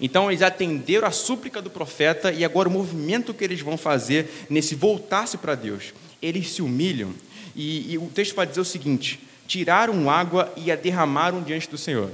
Então 0.01 0.29
eles 0.29 0.41
atenderam 0.41 1.07
a 1.07 1.11
súplica 1.11 1.61
do 1.61 1.69
profeta 1.69 2.31
e 2.31 2.43
agora 2.43 2.67
o 2.67 2.71
movimento 2.71 3.33
que 3.33 3.43
eles 3.43 3.61
vão 3.61 3.77
fazer 3.77 4.47
nesse 4.49 4.75
voltar-se 4.75 5.37
para 5.37 5.55
Deus 5.55 5.93
eles 6.23 6.49
se 6.51 6.61
humilham, 6.61 7.13
e, 7.53 7.91
e 7.91 7.97
o 7.97 8.07
texto 8.07 8.33
vai 8.33 8.47
dizer 8.47 8.61
o 8.61 8.65
seguinte: 8.65 9.19
tiraram 9.45 10.09
água 10.09 10.51
e 10.55 10.71
a 10.71 10.75
derramaram 10.75 11.43
diante 11.43 11.69
do 11.69 11.77
Senhor. 11.77 12.09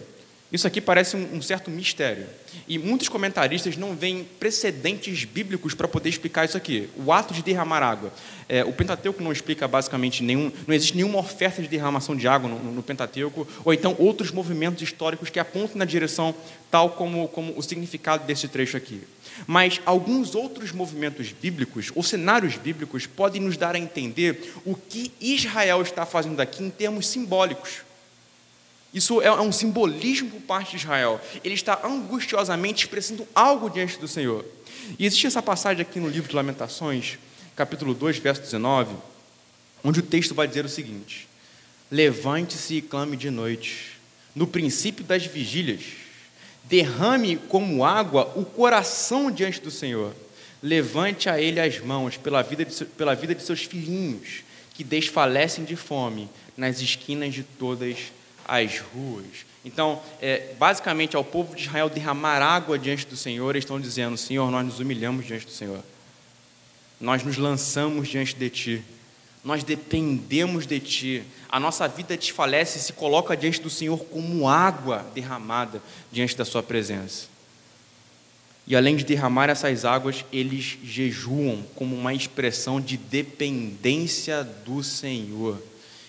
Isso 0.51 0.65
aqui 0.65 0.81
parece 0.81 1.15
um, 1.15 1.41
certo 1.43 1.69
mistério. 1.69 2.25
E 2.67 2.79
muitos 2.79 3.07
comentaristas 3.07 3.77
não 3.77 3.95
veem 3.95 4.27
precedentes 4.39 5.23
bíblicos 5.23 5.75
para 5.75 5.87
poder 5.87 6.09
explicar 6.09 6.45
isso 6.45 6.57
aqui. 6.57 6.89
O 6.97 7.13
ato 7.13 7.35
de 7.35 7.43
derramar 7.43 7.83
água. 7.83 8.11
É, 8.47 8.65
o 8.65 8.73
Pentateuco 8.73 9.21
não 9.21 9.31
explica 9.31 9.67
basicamente 9.67 10.23
nenhum. 10.23 10.51
Não 10.65 10.73
existe 10.73 10.95
nenhuma 10.95 11.19
oferta 11.19 11.61
de 11.61 11.67
derramação 11.67 12.15
de 12.15 12.27
água 12.27 12.49
no, 12.49 12.71
no 12.71 12.81
Pentateuco, 12.81 13.47
ou 13.63 13.71
então 13.71 13.95
outros 13.99 14.31
movimentos 14.31 14.81
históricos 14.81 15.29
que 15.29 15.39
apontam 15.39 15.77
na 15.77 15.85
direção 15.85 16.33
tal 16.71 16.91
como, 16.91 17.27
como 17.27 17.53
o 17.55 17.61
significado 17.61 18.25
desse 18.25 18.47
trecho 18.47 18.75
aqui. 18.75 19.03
Mas 19.45 19.79
alguns 19.85 20.33
outros 20.33 20.71
movimentos 20.71 21.31
bíblicos, 21.31 21.91
ou 21.93 22.01
cenários 22.01 22.55
bíblicos, 22.55 23.05
podem 23.05 23.41
nos 23.41 23.55
dar 23.55 23.75
a 23.75 23.79
entender 23.79 24.53
o 24.65 24.75
que 24.75 25.11
Israel 25.21 25.83
está 25.83 26.07
fazendo 26.07 26.39
aqui 26.39 26.63
em 26.63 26.71
termos 26.71 27.07
simbólicos. 27.07 27.81
Isso 28.93 29.21
é 29.21 29.31
um 29.31 29.51
simbolismo 29.51 30.29
por 30.31 30.41
parte 30.41 30.71
de 30.71 30.77
Israel. 30.77 31.21
Ele 31.43 31.53
está 31.53 31.79
angustiosamente 31.83 32.85
expressando 32.85 33.27
algo 33.35 33.69
diante 33.69 33.99
do 33.99 34.07
Senhor. 34.07 34.43
E 34.97 35.05
existe 35.05 35.27
essa 35.27 35.41
passagem 35.41 35.81
aqui 35.81 35.99
no 35.99 36.09
livro 36.09 36.29
de 36.29 36.35
Lamentações, 36.35 37.19
capítulo 37.55 37.93
2, 37.93 38.17
verso 38.17 38.41
19, 38.41 38.95
onde 39.83 39.99
o 39.99 40.03
texto 40.03 40.33
vai 40.33 40.47
dizer 40.47 40.65
o 40.65 40.69
seguinte: 40.69 41.27
Levante-se 41.91 42.75
e 42.75 42.81
clame 42.81 43.15
de 43.15 43.29
noite, 43.29 43.99
no 44.35 44.47
princípio 44.47 45.03
das 45.03 45.25
vigílias, 45.25 45.81
derrame 46.63 47.37
como 47.37 47.85
água 47.85 48.31
o 48.35 48.43
coração 48.43 49.29
diante 49.29 49.61
do 49.61 49.69
Senhor, 49.69 50.15
levante 50.63 51.29
a 51.29 51.39
ele 51.39 51.59
as 51.59 51.79
mãos 51.79 52.17
pela 52.17 52.41
vida 52.41 52.65
de, 52.65 52.85
pela 52.85 53.13
vida 53.13 53.35
de 53.35 53.43
seus 53.43 53.63
filhinhos, 53.63 54.43
que 54.73 54.83
desfalecem 54.83 55.63
de 55.63 55.75
fome 55.75 56.29
nas 56.57 56.81
esquinas 56.81 57.33
de 57.33 57.43
todas 57.43 57.89
as 57.91 58.18
ruas. 58.93 59.45
Então, 59.63 60.01
é, 60.21 60.53
basicamente, 60.57 61.15
ao 61.15 61.23
povo 61.23 61.55
de 61.55 61.63
Israel 61.63 61.89
derramar 61.89 62.41
água 62.41 62.79
diante 62.79 63.05
do 63.05 63.15
Senhor, 63.15 63.51
eles 63.51 63.63
estão 63.63 63.79
dizendo: 63.79 64.17
Senhor, 64.17 64.49
nós 64.49 64.65
nos 64.65 64.79
humilhamos 64.79 65.25
diante 65.25 65.45
do 65.45 65.51
Senhor, 65.51 65.83
nós 66.99 67.23
nos 67.23 67.37
lançamos 67.37 68.07
diante 68.07 68.35
de 68.35 68.49
Ti, 68.49 68.83
nós 69.43 69.63
dependemos 69.63 70.65
de 70.65 70.79
Ti, 70.79 71.23
a 71.49 71.59
nossa 71.59 71.87
vida 71.87 72.17
desfalece 72.17 72.79
e 72.79 72.81
se 72.81 72.93
coloca 72.93 73.37
diante 73.37 73.61
do 73.61 73.69
Senhor 73.69 73.99
como 74.05 74.47
água 74.47 75.05
derramada 75.13 75.81
diante 76.11 76.35
da 76.35 76.45
Sua 76.45 76.63
presença. 76.63 77.27
E 78.65 78.75
além 78.75 78.95
de 78.95 79.03
derramar 79.03 79.49
essas 79.49 79.83
águas, 79.83 80.23
eles 80.31 80.77
jejuam 80.83 81.65
como 81.73 81.95
uma 81.95 82.13
expressão 82.13 82.79
de 82.79 82.97
dependência 82.97 84.43
do 84.43 84.83
Senhor. 84.83 85.59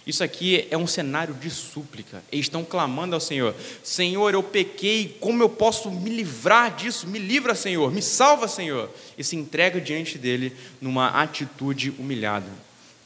Isso 0.06 0.24
aqui 0.24 0.66
é 0.70 0.76
um 0.78 0.86
cenário 0.86 1.34
de 1.34 1.50
súplica. 1.50 2.22
Eles 2.32 2.46
estão 2.46 2.64
clamando 2.64 3.14
ao 3.14 3.20
Senhor: 3.20 3.54
Senhor, 3.82 4.32
eu 4.32 4.42
pequei, 4.42 5.16
como 5.20 5.42
eu 5.42 5.48
posso 5.48 5.90
me 5.90 6.10
livrar 6.10 6.74
disso? 6.74 7.06
Me 7.06 7.18
livra, 7.18 7.54
Senhor, 7.54 7.92
me 7.92 8.00
salva, 8.00 8.48
Senhor. 8.48 8.90
E 9.16 9.22
se 9.22 9.36
entrega 9.36 9.80
diante 9.80 10.16
dele 10.16 10.56
numa 10.80 11.08
atitude 11.08 11.92
humilhada. 11.98 12.50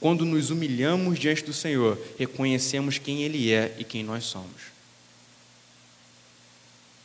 Quando 0.01 0.25
nos 0.25 0.51
humilhamos 0.51 1.19
diante 1.19 1.43
do 1.43 1.53
Senhor, 1.53 1.99
reconhecemos 2.19 2.99
quem 2.99 3.23
Ele 3.23 3.53
é 3.53 3.75
e 3.79 3.85
quem 3.85 4.05
nós 4.05 4.25
somos. 4.25 4.75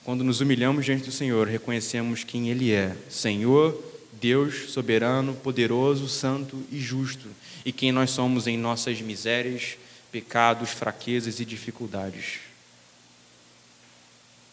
Quando 0.03 0.23
nos 0.23 0.41
humilhamos 0.41 0.85
diante 0.85 1.05
do 1.05 1.11
Senhor, 1.11 1.47
reconhecemos 1.47 2.23
quem 2.23 2.49
Ele 2.49 2.71
é: 2.71 2.95
Senhor, 3.09 3.88
Deus 4.19 4.71
soberano, 4.71 5.33
poderoso, 5.33 6.07
santo 6.07 6.61
e 6.71 6.79
justo, 6.79 7.27
e 7.65 7.71
quem 7.71 7.91
nós 7.91 8.11
somos 8.11 8.47
em 8.47 8.57
nossas 8.57 9.01
misérias, 9.01 9.77
pecados, 10.11 10.69
fraquezas 10.71 11.39
e 11.39 11.45
dificuldades. 11.45 12.39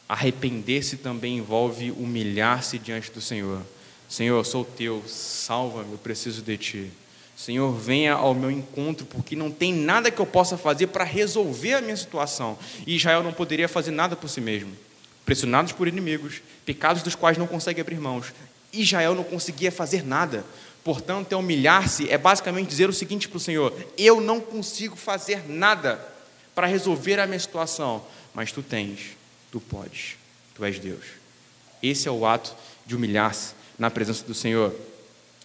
Arrepender-se 0.08 0.98
também 0.98 1.38
envolve 1.38 1.90
humilhar-se 1.90 2.78
diante 2.78 3.10
do 3.10 3.20
Senhor. 3.20 3.62
Senhor, 4.08 4.38
eu 4.38 4.44
sou 4.44 4.64
teu, 4.64 5.02
salva-me, 5.06 5.92
eu 5.92 5.98
preciso 5.98 6.42
de 6.42 6.56
ti. 6.56 6.90
Senhor, 7.36 7.72
venha 7.72 8.14
ao 8.14 8.34
meu 8.34 8.50
encontro, 8.50 9.04
porque 9.06 9.34
não 9.34 9.50
tem 9.50 9.72
nada 9.74 10.10
que 10.10 10.20
eu 10.20 10.26
possa 10.26 10.56
fazer 10.56 10.86
para 10.86 11.04
resolver 11.04 11.74
a 11.74 11.80
minha 11.80 11.96
situação. 11.96 12.56
E 12.86 12.96
Israel 12.96 13.22
não 13.22 13.32
poderia 13.32 13.68
fazer 13.68 13.90
nada 13.90 14.14
por 14.14 14.28
si 14.28 14.40
mesmo 14.40 14.72
pressionados 15.26 15.72
por 15.72 15.88
inimigos, 15.88 16.40
pecados 16.64 17.02
dos 17.02 17.16
quais 17.16 17.36
não 17.36 17.48
consegue 17.48 17.80
abrir 17.80 17.98
mãos. 17.98 18.32
Israel 18.72 19.14
não 19.14 19.24
conseguia 19.24 19.72
fazer 19.72 20.04
nada. 20.04 20.44
Portanto, 20.84 21.32
é 21.32 21.36
humilhar-se 21.36 22.08
é 22.08 22.16
basicamente 22.16 22.68
dizer 22.68 22.88
o 22.88 22.92
seguinte 22.92 23.28
para 23.28 23.38
o 23.38 23.40
Senhor: 23.40 23.74
Eu 23.98 24.20
não 24.20 24.40
consigo 24.40 24.96
fazer 24.96 25.48
nada 25.48 26.00
para 26.54 26.66
resolver 26.66 27.18
a 27.18 27.26
minha 27.26 27.38
situação, 27.38 28.04
mas 28.32 28.52
tu 28.52 28.62
tens, 28.62 29.16
tu 29.50 29.60
podes, 29.60 30.16
tu 30.54 30.64
és 30.64 30.78
Deus. 30.78 31.04
Esse 31.82 32.08
é 32.08 32.10
o 32.10 32.24
ato 32.24 32.54
de 32.86 32.94
humilhar-se 32.94 33.54
na 33.78 33.90
presença 33.90 34.24
do 34.24 34.34
Senhor. 34.34 34.74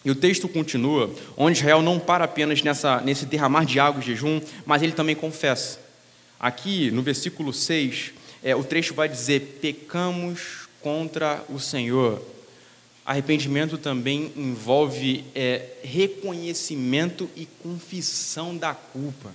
E 0.04 0.10
o 0.10 0.14
texto 0.14 0.48
continua, 0.48 1.14
onde 1.36 1.58
Israel 1.58 1.82
não 1.82 1.98
para 1.98 2.24
apenas 2.24 2.62
nessa, 2.62 3.00
nesse 3.00 3.26
derramar 3.26 3.64
de 3.64 3.78
água 3.78 4.02
e 4.02 4.06
jejum, 4.06 4.40
mas 4.66 4.82
ele 4.82 4.92
também 4.92 5.14
confessa. 5.14 5.78
Aqui, 6.40 6.90
no 6.90 7.02
versículo 7.02 7.52
6, 7.52 8.12
é, 8.42 8.56
o 8.56 8.64
trecho 8.64 8.94
vai 8.94 9.08
dizer: 9.08 9.58
pecamos 9.60 10.68
contra 10.80 11.44
o 11.48 11.60
Senhor. 11.60 12.20
Arrependimento 13.04 13.76
também 13.76 14.32
envolve 14.36 15.24
é, 15.34 15.70
reconhecimento 15.82 17.28
e 17.34 17.46
confissão 17.60 18.56
da 18.56 18.74
culpa. 18.74 19.34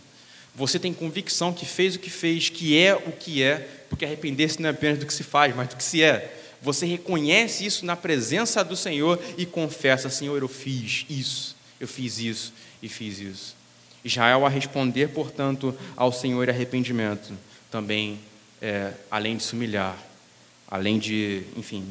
Você 0.55 0.79
tem 0.79 0.93
convicção 0.93 1.53
que 1.53 1.65
fez 1.65 1.95
o 1.95 1.99
que 1.99 2.09
fez, 2.09 2.49
que 2.49 2.77
é 2.77 2.95
o 2.95 3.11
que 3.11 3.43
é, 3.43 3.67
porque 3.89 4.05
arrepender-se 4.05 4.61
não 4.61 4.69
é 4.69 4.71
apenas 4.71 4.99
do 4.99 5.05
que 5.05 5.13
se 5.13 5.23
faz, 5.23 5.55
mas 5.55 5.67
do 5.67 5.75
que 5.75 5.83
se 5.83 6.01
é. 6.01 6.33
Você 6.61 6.85
reconhece 6.85 7.65
isso 7.65 7.85
na 7.85 7.95
presença 7.95 8.63
do 8.63 8.75
Senhor 8.75 9.21
e 9.37 9.45
confessa: 9.45 10.09
Senhor, 10.09 10.41
eu 10.41 10.47
fiz 10.47 11.05
isso, 11.09 11.55
eu 11.79 11.87
fiz 11.87 12.17
isso 12.19 12.53
e 12.81 12.89
fiz 12.89 13.19
isso. 13.19 13.55
Israel, 14.03 14.45
a 14.45 14.49
responder, 14.49 15.09
portanto, 15.09 15.77
ao 15.95 16.11
Senhor 16.11 16.49
arrependimento, 16.49 17.33
também 17.69 18.19
é, 18.61 18.93
além 19.11 19.37
de 19.37 19.43
se 19.43 19.53
humilhar, 19.53 19.97
além 20.67 20.97
de, 20.97 21.43
enfim, 21.55 21.85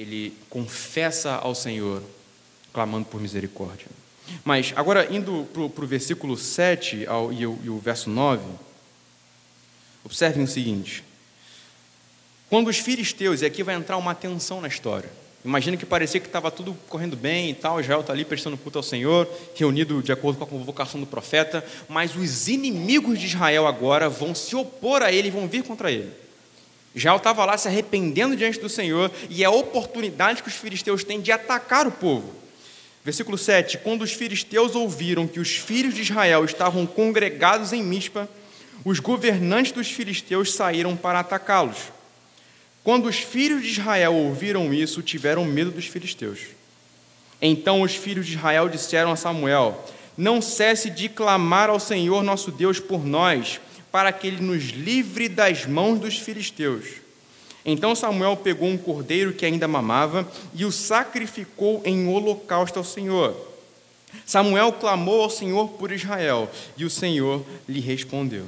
ele 0.00 0.36
confessa 0.48 1.34
ao 1.34 1.54
Senhor, 1.54 2.02
clamando 2.72 3.06
por 3.06 3.20
misericórdia. 3.20 3.86
Mas, 4.44 4.72
agora, 4.76 5.12
indo 5.12 5.46
para 5.52 5.84
o 5.84 5.86
versículo 5.86 6.36
7 6.36 7.06
ao, 7.06 7.32
e, 7.32 7.46
o, 7.46 7.58
e 7.64 7.68
o 7.68 7.78
verso 7.78 8.08
9, 8.08 8.42
observem 10.04 10.44
o 10.44 10.48
seguinte: 10.48 11.04
quando 12.48 12.68
os 12.68 12.78
filisteus, 12.78 13.42
e 13.42 13.46
aqui 13.46 13.62
vai 13.62 13.74
entrar 13.74 13.96
uma 13.96 14.14
tensão 14.14 14.60
na 14.60 14.68
história, 14.68 15.10
Imagina 15.42 15.76
que 15.76 15.86
parecia 15.86 16.20
que 16.20 16.26
estava 16.26 16.50
tudo 16.50 16.76
correndo 16.86 17.16
bem 17.16 17.48
e 17.48 17.54
tal, 17.54 17.80
Israel 17.80 18.00
está 18.00 18.12
ali 18.12 18.26
prestando 18.26 18.58
culto 18.58 18.78
ao 18.78 18.82
Senhor, 18.82 19.26
reunido 19.54 20.02
de 20.02 20.12
acordo 20.12 20.38
com 20.38 20.44
a 20.44 20.46
convocação 20.46 21.00
do 21.00 21.06
profeta, 21.06 21.64
mas 21.88 22.14
os 22.14 22.46
inimigos 22.46 23.18
de 23.18 23.24
Israel 23.24 23.66
agora 23.66 24.06
vão 24.06 24.34
se 24.34 24.54
opor 24.54 25.02
a 25.02 25.10
ele 25.10 25.28
e 25.28 25.30
vão 25.30 25.48
vir 25.48 25.62
contra 25.62 25.90
ele. 25.90 26.12
Israel 26.94 27.16
estava 27.16 27.44
lá 27.44 27.56
se 27.56 27.68
arrependendo 27.68 28.36
diante 28.36 28.58
do 28.58 28.68
Senhor 28.68 29.10
e 29.28 29.42
é 29.42 29.46
a 29.46 29.50
oportunidade 29.50 30.42
que 30.42 30.48
os 30.48 30.54
filisteus 30.54 31.04
têm 31.04 31.20
de 31.20 31.30
atacar 31.30 31.86
o 31.86 31.92
povo. 31.92 32.34
Versículo 33.04 33.38
7: 33.38 33.78
Quando 33.78 34.02
os 34.02 34.12
filisteus 34.12 34.74
ouviram 34.74 35.26
que 35.26 35.40
os 35.40 35.50
filhos 35.56 35.94
de 35.94 36.02
Israel 36.02 36.44
estavam 36.44 36.86
congregados 36.86 37.72
em 37.72 37.82
Mispa, 37.82 38.28
os 38.84 38.98
governantes 38.98 39.72
dos 39.72 39.90
filisteus 39.90 40.52
saíram 40.52 40.96
para 40.96 41.20
atacá-los. 41.20 41.78
Quando 42.82 43.06
os 43.06 43.16
filhos 43.16 43.62
de 43.62 43.68
Israel 43.68 44.14
ouviram 44.14 44.72
isso, 44.72 45.02
tiveram 45.02 45.44
medo 45.44 45.70
dos 45.70 45.86
filisteus. 45.86 46.40
Então 47.40 47.82
os 47.82 47.94
filhos 47.94 48.26
de 48.26 48.34
Israel 48.34 48.68
disseram 48.68 49.12
a 49.12 49.16
Samuel: 49.16 49.84
Não 50.16 50.42
cesse 50.42 50.90
de 50.90 51.08
clamar 51.08 51.70
ao 51.70 51.78
Senhor 51.78 52.22
nosso 52.22 52.50
Deus 52.50 52.80
por 52.80 53.04
nós, 53.04 53.60
para 53.90 54.12
que 54.12 54.26
ele 54.26 54.42
nos 54.42 54.64
livre 54.70 55.28
das 55.28 55.66
mãos 55.66 55.98
dos 55.98 56.18
filisteus. 56.18 56.86
Então 57.64 57.94
Samuel 57.94 58.36
pegou 58.36 58.68
um 58.68 58.78
cordeiro 58.78 59.32
que 59.32 59.44
ainda 59.44 59.68
mamava 59.68 60.30
e 60.54 60.64
o 60.64 60.72
sacrificou 60.72 61.82
em 61.84 62.08
holocausto 62.08 62.78
ao 62.78 62.84
Senhor. 62.84 63.36
Samuel 64.24 64.72
clamou 64.72 65.22
ao 65.22 65.30
Senhor 65.30 65.68
por 65.70 65.92
Israel 65.92 66.50
e 66.76 66.84
o 66.84 66.90
Senhor 66.90 67.44
lhe 67.68 67.80
respondeu. 67.80 68.46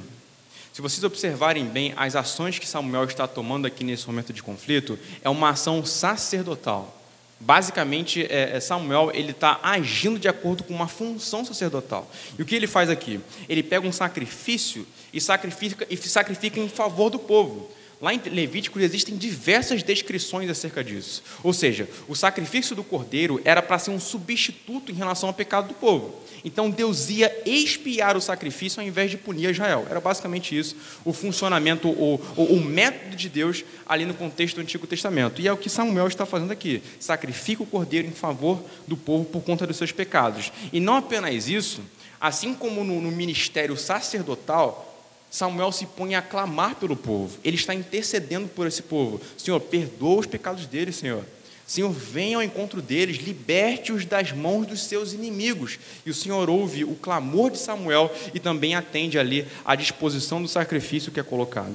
Se 0.73 0.81
vocês 0.81 1.03
observarem 1.03 1.65
bem, 1.65 1.93
as 1.95 2.15
ações 2.15 2.57
que 2.57 2.67
Samuel 2.67 3.03
está 3.03 3.27
tomando 3.27 3.67
aqui 3.67 3.83
nesse 3.83 4.07
momento 4.07 4.33
de 4.33 4.41
conflito 4.41 4.97
é 5.21 5.29
uma 5.29 5.49
ação 5.49 5.85
sacerdotal. 5.85 7.02
Basicamente, 7.45 8.25
é, 8.29 8.55
é 8.55 8.59
Samuel 8.61 9.11
ele 9.13 9.31
está 9.31 9.59
agindo 9.61 10.17
de 10.17 10.29
acordo 10.29 10.63
com 10.63 10.73
uma 10.73 10.87
função 10.87 11.43
sacerdotal. 11.43 12.09
E 12.39 12.41
o 12.41 12.45
que 12.45 12.55
ele 12.55 12.67
faz 12.67 12.89
aqui? 12.89 13.19
Ele 13.49 13.61
pega 13.61 13.85
um 13.85 13.91
sacrifício 13.91 14.87
e 15.11 15.19
sacrifica, 15.19 15.85
e 15.89 15.97
sacrifica 15.97 16.57
em 16.57 16.69
favor 16.69 17.09
do 17.09 17.19
povo. 17.19 17.69
Lá 18.03 18.13
em 18.13 18.19
Levíticos 18.19 18.83
existem 18.83 19.15
diversas 19.15 19.81
descrições 19.81 20.49
acerca 20.49 20.83
disso. 20.83 21.23
Ou 21.41 21.53
seja, 21.53 21.87
o 22.05 22.13
sacrifício 22.13 22.75
do 22.75 22.83
cordeiro 22.83 23.39
era 23.45 23.61
para 23.61 23.79
ser 23.79 23.91
um 23.91 23.99
substituto 23.99 24.91
em 24.91 24.93
relação 24.93 25.29
ao 25.29 25.33
pecado 25.33 25.69
do 25.69 25.73
povo. 25.73 26.13
Então 26.43 26.69
Deus 26.69 27.09
ia 27.09 27.33
expiar 27.45 28.17
o 28.17 28.21
sacrifício 28.21 28.81
ao 28.81 28.85
invés 28.85 29.09
de 29.09 29.15
punir 29.15 29.49
Israel. 29.51 29.87
Era 29.89 30.01
basicamente 30.01 30.53
isso, 30.53 30.75
o 31.05 31.13
funcionamento, 31.13 31.87
o, 31.87 32.19
o, 32.35 32.43
o 32.43 32.61
método 32.61 33.15
de 33.15 33.29
Deus 33.29 33.63
ali 33.85 34.05
no 34.05 34.13
contexto 34.13 34.55
do 34.55 34.61
Antigo 34.61 34.85
Testamento. 34.85 35.41
E 35.41 35.47
é 35.47 35.53
o 35.53 35.57
que 35.57 35.69
Samuel 35.69 36.09
está 36.09 36.25
fazendo 36.25 36.51
aqui: 36.51 36.83
sacrifica 36.99 37.63
o 37.63 37.65
cordeiro 37.65 38.05
em 38.05 38.11
favor 38.11 38.61
do 38.85 38.97
povo 38.97 39.23
por 39.23 39.43
conta 39.43 39.65
dos 39.65 39.77
seus 39.77 39.93
pecados. 39.93 40.51
E 40.73 40.81
não 40.81 40.97
apenas 40.97 41.47
isso, 41.47 41.81
assim 42.19 42.53
como 42.53 42.83
no, 42.83 42.99
no 42.99 43.11
ministério 43.11 43.77
sacerdotal, 43.77 44.92
Samuel 45.33 45.71
se 45.71 45.87
põe 45.87 46.13
a 46.13 46.21
clamar 46.21 46.75
pelo 46.75 46.95
povo. 46.95 47.39
Ele 47.43 47.55
está 47.55 47.73
intercedendo 47.73 48.47
por 48.47 48.67
esse 48.67 48.83
povo. 48.83 49.19
Senhor, 49.35 49.59
perdoa 49.59 50.19
os 50.19 50.27
pecados 50.27 50.67
deles, 50.67 50.95
Senhor. 50.95 51.25
Senhor, 51.65 51.91
venha 51.91 52.37
ao 52.37 52.43
encontro 52.43 52.83
deles, 52.83 53.17
liberte-os 53.17 54.05
das 54.05 54.31
mãos 54.31 54.67
dos 54.67 54.83
seus 54.83 55.11
inimigos. 55.11 55.79
E 56.05 56.11
o 56.11 56.13
Senhor 56.13 56.51
ouve 56.51 56.83
o 56.83 56.93
clamor 56.93 57.49
de 57.49 57.57
Samuel 57.57 58.13
e 58.31 58.39
também 58.39 58.75
atende 58.75 59.17
ali 59.17 59.47
à 59.65 59.73
disposição 59.73 60.39
do 60.39 60.47
sacrifício 60.47 61.11
que 61.11 61.19
é 61.19 61.23
colocado. 61.23 61.73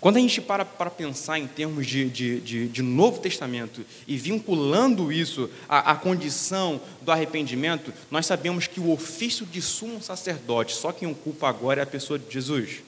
Quando 0.00 0.16
a 0.16 0.20
gente 0.20 0.40
para 0.40 0.64
para 0.64 0.90
pensar 0.90 1.38
em 1.38 1.46
termos 1.46 1.86
de, 1.86 2.08
de, 2.08 2.40
de, 2.40 2.68
de 2.68 2.82
Novo 2.82 3.20
Testamento 3.20 3.84
e 4.06 4.16
vinculando 4.16 5.12
isso 5.12 5.50
à, 5.68 5.92
à, 5.92 5.94
condição 5.96 6.80
do 7.02 7.10
arrependimento, 7.12 7.92
nós 8.10 8.26
sabemos 8.26 8.66
que 8.66 8.80
o 8.80 8.90
ofício 8.90 9.44
de 9.46 9.60
sumo 9.60 10.02
sacerdote, 10.02 10.74
só 10.74 10.92
quem 10.92 11.08
ocupa 11.08 11.48
agora 11.48 11.80
é 11.80 11.82
a 11.82 11.86
pessoa 11.86 12.18
de 12.18 12.32
Jesus, 12.32 12.82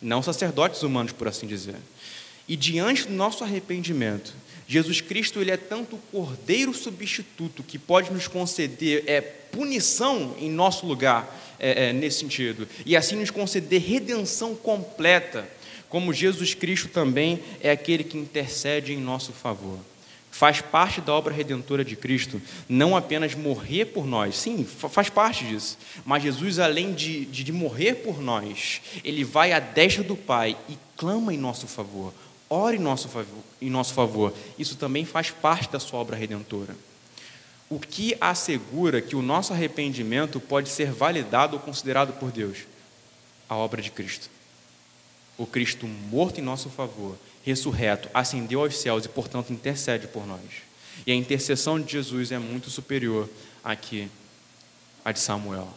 não 0.00 0.22
sacerdotes 0.22 0.82
humanos, 0.82 1.12
por 1.12 1.28
assim 1.28 1.46
dizer. 1.46 1.76
E 2.48 2.56
diante 2.56 3.06
do 3.06 3.12
nosso 3.12 3.42
arrependimento, 3.42 4.34
Jesus 4.66 5.00
Cristo 5.00 5.40
ele 5.40 5.50
é 5.50 5.56
tanto 5.56 5.96
o 5.96 5.98
cordeiro 6.10 6.72
substituto 6.72 7.62
que 7.62 7.78
pode 7.78 8.12
nos 8.12 8.26
conceder 8.26 9.04
é, 9.06 9.20
punição 9.20 10.34
em 10.38 10.50
nosso 10.50 10.86
lugar 10.86 11.42
é, 11.58 11.88
é, 11.88 11.92
nesse 11.92 12.18
sentido 12.20 12.66
e 12.84 12.96
assim 12.96 13.16
nos 13.16 13.30
conceder 13.30 13.80
redenção 13.80 14.54
completa, 14.54 15.48
como 15.94 16.12
Jesus 16.12 16.54
Cristo 16.54 16.88
também 16.88 17.38
é 17.60 17.70
aquele 17.70 18.02
que 18.02 18.18
intercede 18.18 18.92
em 18.92 18.96
nosso 18.96 19.30
favor. 19.30 19.78
Faz 20.28 20.60
parte 20.60 21.00
da 21.00 21.14
obra 21.14 21.32
redentora 21.32 21.84
de 21.84 21.94
Cristo 21.94 22.42
não 22.68 22.96
apenas 22.96 23.36
morrer 23.36 23.84
por 23.84 24.04
nós, 24.04 24.36
sim, 24.36 24.64
faz 24.64 25.08
parte 25.08 25.44
disso, 25.44 25.78
mas 26.04 26.24
Jesus, 26.24 26.58
além 26.58 26.92
de, 26.92 27.26
de, 27.26 27.44
de 27.44 27.52
morrer 27.52 27.94
por 27.94 28.20
nós, 28.20 28.82
ele 29.04 29.22
vai 29.22 29.52
à 29.52 29.60
destra 29.60 30.02
do 30.02 30.16
Pai 30.16 30.56
e 30.68 30.76
clama 30.96 31.32
em 31.32 31.38
nosso 31.38 31.68
favor 31.68 32.12
ore 32.50 32.76
em 32.76 32.80
nosso, 32.80 33.08
favor, 33.08 33.44
em 33.62 33.70
nosso 33.70 33.94
favor. 33.94 34.34
Isso 34.58 34.74
também 34.76 35.04
faz 35.04 35.30
parte 35.30 35.70
da 35.70 35.78
sua 35.78 36.00
obra 36.00 36.16
redentora. 36.16 36.76
O 37.70 37.78
que 37.78 38.16
assegura 38.20 39.00
que 39.00 39.14
o 39.14 39.22
nosso 39.22 39.52
arrependimento 39.52 40.40
pode 40.40 40.68
ser 40.68 40.90
validado 40.90 41.54
ou 41.54 41.62
considerado 41.62 42.12
por 42.18 42.32
Deus? 42.32 42.58
A 43.48 43.56
obra 43.56 43.80
de 43.80 43.90
Cristo. 43.90 44.33
O 45.36 45.46
Cristo 45.46 45.86
morto 45.86 46.40
em 46.40 46.42
nosso 46.42 46.68
favor, 46.68 47.16
ressurreto, 47.44 48.08
ascendeu 48.14 48.60
aos 48.60 48.78
céus 48.78 49.04
e, 49.04 49.08
portanto, 49.08 49.52
intercede 49.52 50.06
por 50.06 50.26
nós. 50.26 50.40
E 51.06 51.12
a 51.12 51.14
intercessão 51.14 51.80
de 51.80 51.92
Jesus 51.92 52.30
é 52.30 52.38
muito 52.38 52.70
superior 52.70 53.28
à 53.64 53.74
de 53.74 55.18
Samuel. 55.18 55.68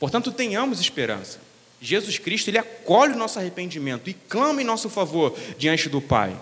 Portanto, 0.00 0.32
tenhamos 0.32 0.80
esperança. 0.80 1.38
Jesus 1.80 2.18
Cristo, 2.18 2.48
ele 2.48 2.58
acolhe 2.58 3.12
o 3.12 3.16
nosso 3.16 3.38
arrependimento 3.38 4.08
e 4.08 4.14
clama 4.14 4.62
em 4.62 4.64
nosso 4.64 4.88
favor 4.88 5.36
diante 5.58 5.88
do 5.88 6.00
Pai. 6.00 6.36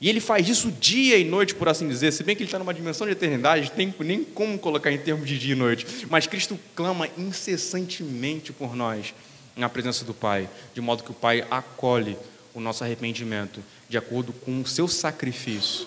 E 0.00 0.08
ele 0.08 0.20
faz 0.20 0.48
isso 0.48 0.70
dia 0.70 1.16
e 1.16 1.24
noite, 1.24 1.54
por 1.54 1.68
assim 1.68 1.88
dizer, 1.88 2.12
se 2.12 2.24
bem 2.24 2.34
que 2.34 2.42
ele 2.42 2.48
está 2.48 2.58
numa 2.58 2.74
dimensão 2.74 3.06
de 3.06 3.12
eternidade, 3.12 3.70
tem 3.70 3.94
nem 4.00 4.24
como 4.24 4.58
colocar 4.58 4.90
em 4.90 4.98
termos 4.98 5.28
de 5.28 5.38
dia 5.38 5.52
e 5.52 5.56
noite. 5.56 5.86
Mas 6.10 6.26
Cristo 6.26 6.58
clama 6.74 7.08
incessantemente 7.16 8.52
por 8.52 8.74
nós 8.74 9.14
na 9.56 9.68
presença 9.68 10.04
do 10.04 10.14
Pai, 10.14 10.48
de 10.74 10.80
modo 10.80 11.02
que 11.02 11.10
o 11.10 11.14
Pai 11.14 11.46
acolhe 11.50 12.16
o 12.54 12.60
nosso 12.60 12.84
arrependimento 12.84 13.62
de 13.88 13.96
acordo 13.98 14.32
com 14.32 14.60
o 14.60 14.66
seu 14.66 14.88
sacrifício 14.88 15.86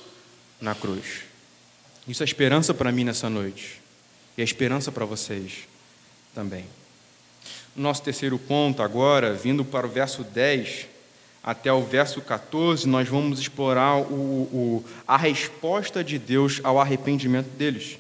na 0.59 0.75
cruz. 0.75 1.21
Isso 2.07 2.23
é 2.23 2.25
esperança 2.25 2.73
para 2.73 2.91
mim 2.91 3.03
nessa 3.03 3.29
noite 3.29 3.81
e 4.37 4.41
é 4.41 4.43
esperança 4.43 4.91
para 4.91 5.05
vocês 5.05 5.67
também. 6.33 6.65
Nosso 7.75 8.03
terceiro 8.03 8.37
ponto, 8.37 8.81
agora, 8.81 9.33
vindo 9.33 9.65
para 9.65 9.85
o 9.85 9.89
verso 9.89 10.23
10 10.23 10.87
até 11.43 11.71
o 11.71 11.83
verso 11.83 12.21
14, 12.21 12.87
nós 12.87 13.07
vamos 13.07 13.39
explorar 13.39 13.97
o, 13.97 14.03
o, 14.03 14.85
a 15.07 15.17
resposta 15.17 16.03
de 16.03 16.17
Deus 16.17 16.59
ao 16.63 16.79
arrependimento 16.79 17.49
deles. 17.49 17.99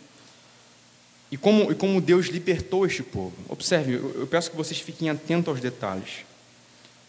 E 1.31 1.37
como, 1.37 1.71
e 1.71 1.75
como 1.75 1.99
Deus 1.99 2.27
libertou 2.27 2.85
este 2.85 3.03
povo. 3.03 3.33
Observe, 3.49 3.93
eu, 3.93 4.15
eu 4.19 4.27
peço 4.27 4.51
que 4.51 4.57
vocês 4.57 4.79
fiquem 4.79 5.09
atentos 5.09 5.49
aos 5.49 5.59
detalhes. 5.59 6.25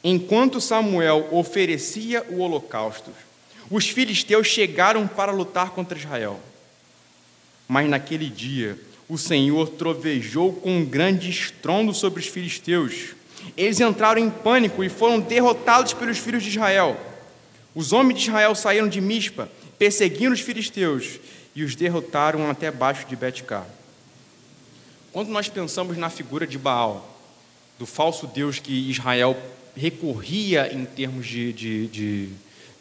Enquanto 0.03 0.61
Samuel 0.61 1.29
oferecia 1.33 2.25
o 2.31 2.39
holocausto, 2.39 3.11
os 3.71 3.89
filisteus 3.89 4.47
chegaram 4.47 5.07
para 5.07 5.33
lutar 5.33 5.71
contra 5.71 5.99
Israel. 5.99 6.41
Mas 7.69 7.89
naquele 7.89 8.31
dia, 8.31 8.79
o 9.09 9.19
Senhor 9.19 9.69
trovejou 9.71 10.53
com 10.53 10.79
um 10.79 10.85
grande 10.85 11.29
estrondo 11.29 11.93
sobre 11.93 12.21
os 12.21 12.27
filisteus. 12.27 13.15
Eles 13.57 13.81
entraram 13.81 14.21
em 14.21 14.31
pânico 14.31 14.83
e 14.83 14.89
foram 14.89 15.21
derrotados 15.21 15.93
pelos 15.93 16.19
filhos 16.19 16.43
de 16.43 16.51
Israel. 16.51 16.99
Os 17.75 17.93
homens 17.93 18.21
de 18.21 18.29
Israel 18.29 18.55
saíram 18.55 18.89
de 18.89 19.01
Mispa, 19.01 19.51
perseguindo 19.79 20.35
os 20.35 20.41
filisteus 20.41 21.21
e 21.55 21.63
os 21.63 21.75
derrotaram 21.75 22.51
até 22.51 22.71
baixo 22.71 23.07
de 23.07 23.17
Betcar. 23.17 23.67
Quando 25.17 25.31
nós 25.31 25.49
pensamos 25.49 25.97
na 25.97 26.11
figura 26.11 26.47
de 26.47 26.59
Baal, 26.59 27.19
do 27.79 27.87
falso 27.87 28.27
Deus 28.27 28.59
que 28.59 28.91
Israel 28.91 29.35
recorria 29.75 30.71
em 30.71 30.85
termos 30.85 31.27
de, 31.27 31.55
de, 31.55 32.29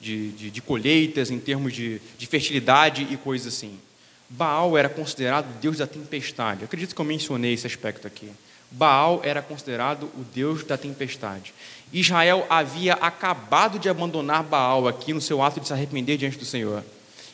de, 0.02 0.50
de, 0.50 0.62
colheitas, 0.62 1.32
em 1.32 1.40
termos 1.40 1.72
de, 1.72 2.02
de 2.18 2.28
fertilidade 2.28 3.08
e 3.10 3.16
coisas 3.16 3.54
assim, 3.54 3.80
Baal 4.28 4.78
era 4.78 4.90
considerado 4.90 5.50
o 5.50 5.60
deus 5.62 5.78
da 5.78 5.88
tempestade. 5.88 6.64
Eu 6.64 6.66
acredito 6.66 6.94
que 6.94 7.00
eu 7.00 7.06
mencionei 7.06 7.54
esse 7.54 7.68
aspecto 7.68 8.06
aqui. 8.06 8.30
Baal 8.70 9.22
era 9.24 9.42
considerado 9.42 10.04
o 10.18 10.26
deus 10.36 10.62
da 10.66 10.76
tempestade. 10.76 11.54
Israel 11.94 12.46
havia 12.50 12.96
acabado 12.96 13.80
de 13.80 13.88
abandonar 13.88 14.44
Baal 14.44 14.90
aqui 14.90 15.14
no 15.14 15.22
seu 15.22 15.42
ato 15.42 15.62
de 15.62 15.68
se 15.68 15.72
arrepender 15.72 16.18
diante 16.18 16.38
do 16.38 16.44
Senhor. 16.44 16.84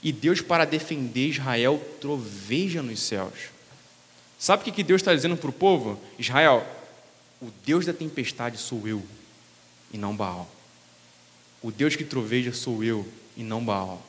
E 0.04 0.12
Deus, 0.12 0.42
para 0.42 0.64
defender 0.64 1.30
Israel, 1.30 1.82
troveja 2.00 2.84
nos 2.84 3.00
céus. 3.00 3.50
Sabe 4.41 4.67
o 4.67 4.73
que 4.73 4.82
Deus 4.82 5.01
está 5.01 5.13
dizendo 5.13 5.38
para 5.38 5.51
o 5.51 5.54
povo? 5.54 6.01
Israel, 6.17 6.65
o 7.39 7.49
Deus 7.63 7.86
da 7.86 7.93
tempestade 7.93 8.58
sou 8.58 8.88
eu, 8.88 9.04
e 9.93 9.99
não 9.99 10.15
Baal. 10.15 10.49
O 11.62 11.71
Deus 11.71 11.95
que 11.95 12.04
troveja 12.04 12.51
sou 12.51 12.84
eu, 12.84 13.08
e 13.38 13.43
não 13.43 13.63
Baal. 13.63 14.01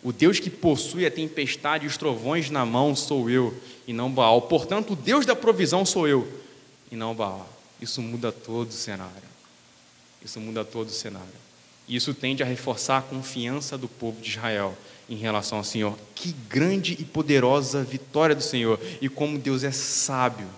O 0.00 0.12
Deus 0.12 0.38
que 0.38 0.48
possui 0.48 1.04
a 1.04 1.10
tempestade 1.10 1.86
e 1.86 1.88
os 1.88 1.96
trovões 1.96 2.50
na 2.50 2.64
mão 2.64 2.94
sou 2.94 3.28
eu 3.28 3.52
e 3.84 3.92
não 3.92 4.12
Baal. 4.12 4.42
Portanto, 4.42 4.92
o 4.92 4.96
Deus 4.96 5.26
da 5.26 5.34
provisão 5.34 5.84
sou 5.84 6.06
eu 6.06 6.40
e 6.88 6.94
não 6.94 7.12
Baal. 7.12 7.48
Isso 7.80 8.00
muda 8.00 8.30
todo 8.30 8.68
o 8.68 8.72
cenário. 8.72 9.12
Isso 10.24 10.38
muda 10.38 10.64
todo 10.64 10.86
o 10.86 10.92
cenário. 10.92 11.26
E 11.86 11.96
isso 11.96 12.14
tende 12.14 12.42
a 12.42 12.46
reforçar 12.46 12.98
a 12.98 13.02
confiança 13.02 13.76
do 13.76 13.88
povo 13.88 14.20
de 14.20 14.30
Israel 14.30 14.76
em 15.08 15.16
relação 15.16 15.58
ao 15.58 15.64
Senhor. 15.64 15.98
Que 16.14 16.32
grande 16.48 16.96
e 16.98 17.04
poderosa 17.04 17.82
vitória 17.82 18.34
do 18.34 18.42
Senhor 18.42 18.80
e 19.00 19.08
como 19.08 19.38
Deus 19.38 19.64
é 19.64 19.70
sábio. 19.70 20.48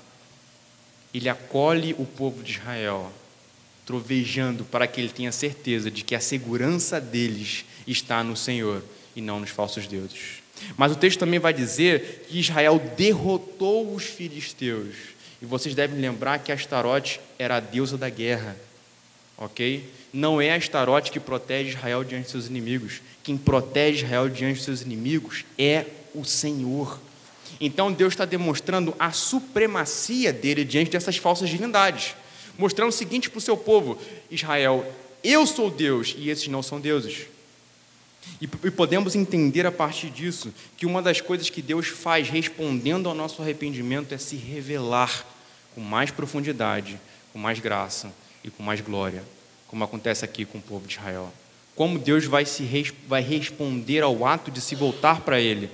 Ele 1.12 1.28
acolhe 1.28 1.94
o 1.98 2.04
povo 2.04 2.42
de 2.42 2.52
Israel, 2.52 3.10
trovejando 3.84 4.64
para 4.64 4.86
que 4.86 5.00
ele 5.00 5.08
tenha 5.08 5.32
certeza 5.32 5.90
de 5.90 6.04
que 6.04 6.14
a 6.14 6.20
segurança 6.20 7.00
deles 7.00 7.64
está 7.86 8.22
no 8.22 8.36
Senhor 8.36 8.84
e 9.14 9.20
não 9.20 9.40
nos 9.40 9.50
falsos 9.50 9.86
deuses. 9.86 10.42
Mas 10.76 10.92
o 10.92 10.96
texto 10.96 11.18
também 11.18 11.38
vai 11.38 11.52
dizer 11.52 12.26
que 12.28 12.38
Israel 12.38 12.78
derrotou 12.96 13.94
os 13.94 14.04
filisteus. 14.04 14.94
E 15.40 15.46
vocês 15.46 15.74
devem 15.74 16.00
lembrar 16.00 16.38
que 16.38 16.52
Astarote 16.52 17.20
era 17.38 17.56
a 17.56 17.60
deusa 17.60 17.98
da 17.98 18.08
guerra. 18.08 18.56
Ok? 19.36 19.84
Não 20.16 20.40
é 20.40 20.54
Astarote 20.54 21.12
que 21.12 21.20
protege 21.20 21.76
Israel 21.76 22.02
diante 22.02 22.24
de 22.24 22.30
seus 22.30 22.46
inimigos. 22.46 23.02
Quem 23.22 23.36
protege 23.36 24.06
Israel 24.06 24.30
diante 24.30 24.60
de 24.60 24.64
seus 24.64 24.80
inimigos 24.80 25.44
é 25.58 25.84
o 26.14 26.24
Senhor. 26.24 26.98
Então 27.60 27.92
Deus 27.92 28.14
está 28.14 28.24
demonstrando 28.24 28.94
a 28.98 29.12
supremacia 29.12 30.32
dele 30.32 30.64
diante 30.64 30.90
dessas 30.90 31.18
falsas 31.18 31.50
divindades. 31.50 32.14
Mostrando 32.56 32.88
o 32.88 32.92
seguinte 32.92 33.28
para 33.28 33.36
o 33.36 33.42
seu 33.42 33.58
povo: 33.58 33.98
Israel, 34.30 34.90
eu 35.22 35.46
sou 35.46 35.70
Deus 35.70 36.14
e 36.16 36.30
esses 36.30 36.48
não 36.48 36.62
são 36.62 36.80
deuses. 36.80 37.26
E, 38.40 38.46
podemos 38.46 39.14
entender 39.14 39.66
a 39.66 39.72
partir 39.72 40.08
disso 40.08 40.50
que 40.78 40.86
uma 40.86 41.02
das 41.02 41.20
coisas 41.20 41.50
que 41.50 41.60
Deus 41.60 41.88
faz 41.88 42.30
respondendo 42.30 43.06
ao 43.06 43.14
nosso 43.14 43.42
arrependimento 43.42 44.14
é 44.14 44.18
se 44.18 44.36
revelar 44.36 45.26
com 45.74 45.82
mais 45.82 46.10
profundidade, 46.10 46.98
com 47.34 47.38
mais 47.38 47.60
graça 47.60 48.10
e 48.42 48.50
com 48.50 48.62
mais 48.62 48.80
glória, 48.80 49.22
como 49.68 49.84
acontece 49.84 50.24
aqui 50.24 50.44
com 50.44 50.58
o 50.58 50.62
povo 50.62 50.86
de 50.86 50.94
Israel. 50.94 51.32
Como 51.74 51.98
Deus 51.98 52.24
vai, 52.24 52.44
se, 52.44 52.94
vai 53.06 53.22
responder 53.22 54.02
ao 54.02 54.24
ato 54.24 54.50
de 54.50 54.60
se 54.60 54.74
voltar 54.74 55.20
para 55.20 55.40
Ele? 55.40 55.70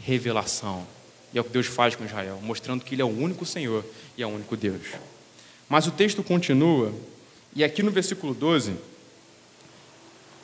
Revelação. 0.00 0.86
E 1.32 1.38
é 1.38 1.40
o 1.40 1.44
que 1.44 1.50
Deus 1.50 1.66
faz 1.66 1.94
com 1.94 2.04
Israel, 2.04 2.38
mostrando 2.42 2.84
que 2.84 2.94
Ele 2.94 3.02
é 3.02 3.04
o 3.04 3.08
único 3.08 3.46
Senhor 3.46 3.84
e 4.16 4.22
é 4.22 4.26
o 4.26 4.30
único 4.30 4.56
Deus. 4.56 4.82
Mas 5.68 5.86
o 5.86 5.90
texto 5.90 6.22
continua, 6.22 6.92
e 7.54 7.62
aqui 7.62 7.82
no 7.82 7.90
versículo 7.90 8.34
12 8.34 8.74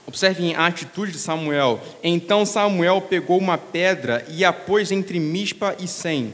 Observem 0.06 0.54
a 0.54 0.66
atitude 0.66 1.12
de 1.12 1.18
Samuel. 1.18 1.80
Então 2.02 2.44
Samuel 2.44 3.00
pegou 3.00 3.38
uma 3.38 3.56
pedra 3.56 4.24
e 4.28 4.44
a 4.44 4.52
pôs 4.52 4.92
entre 4.92 5.18
Mispa 5.18 5.74
e 5.80 5.88
Sem. 5.88 6.32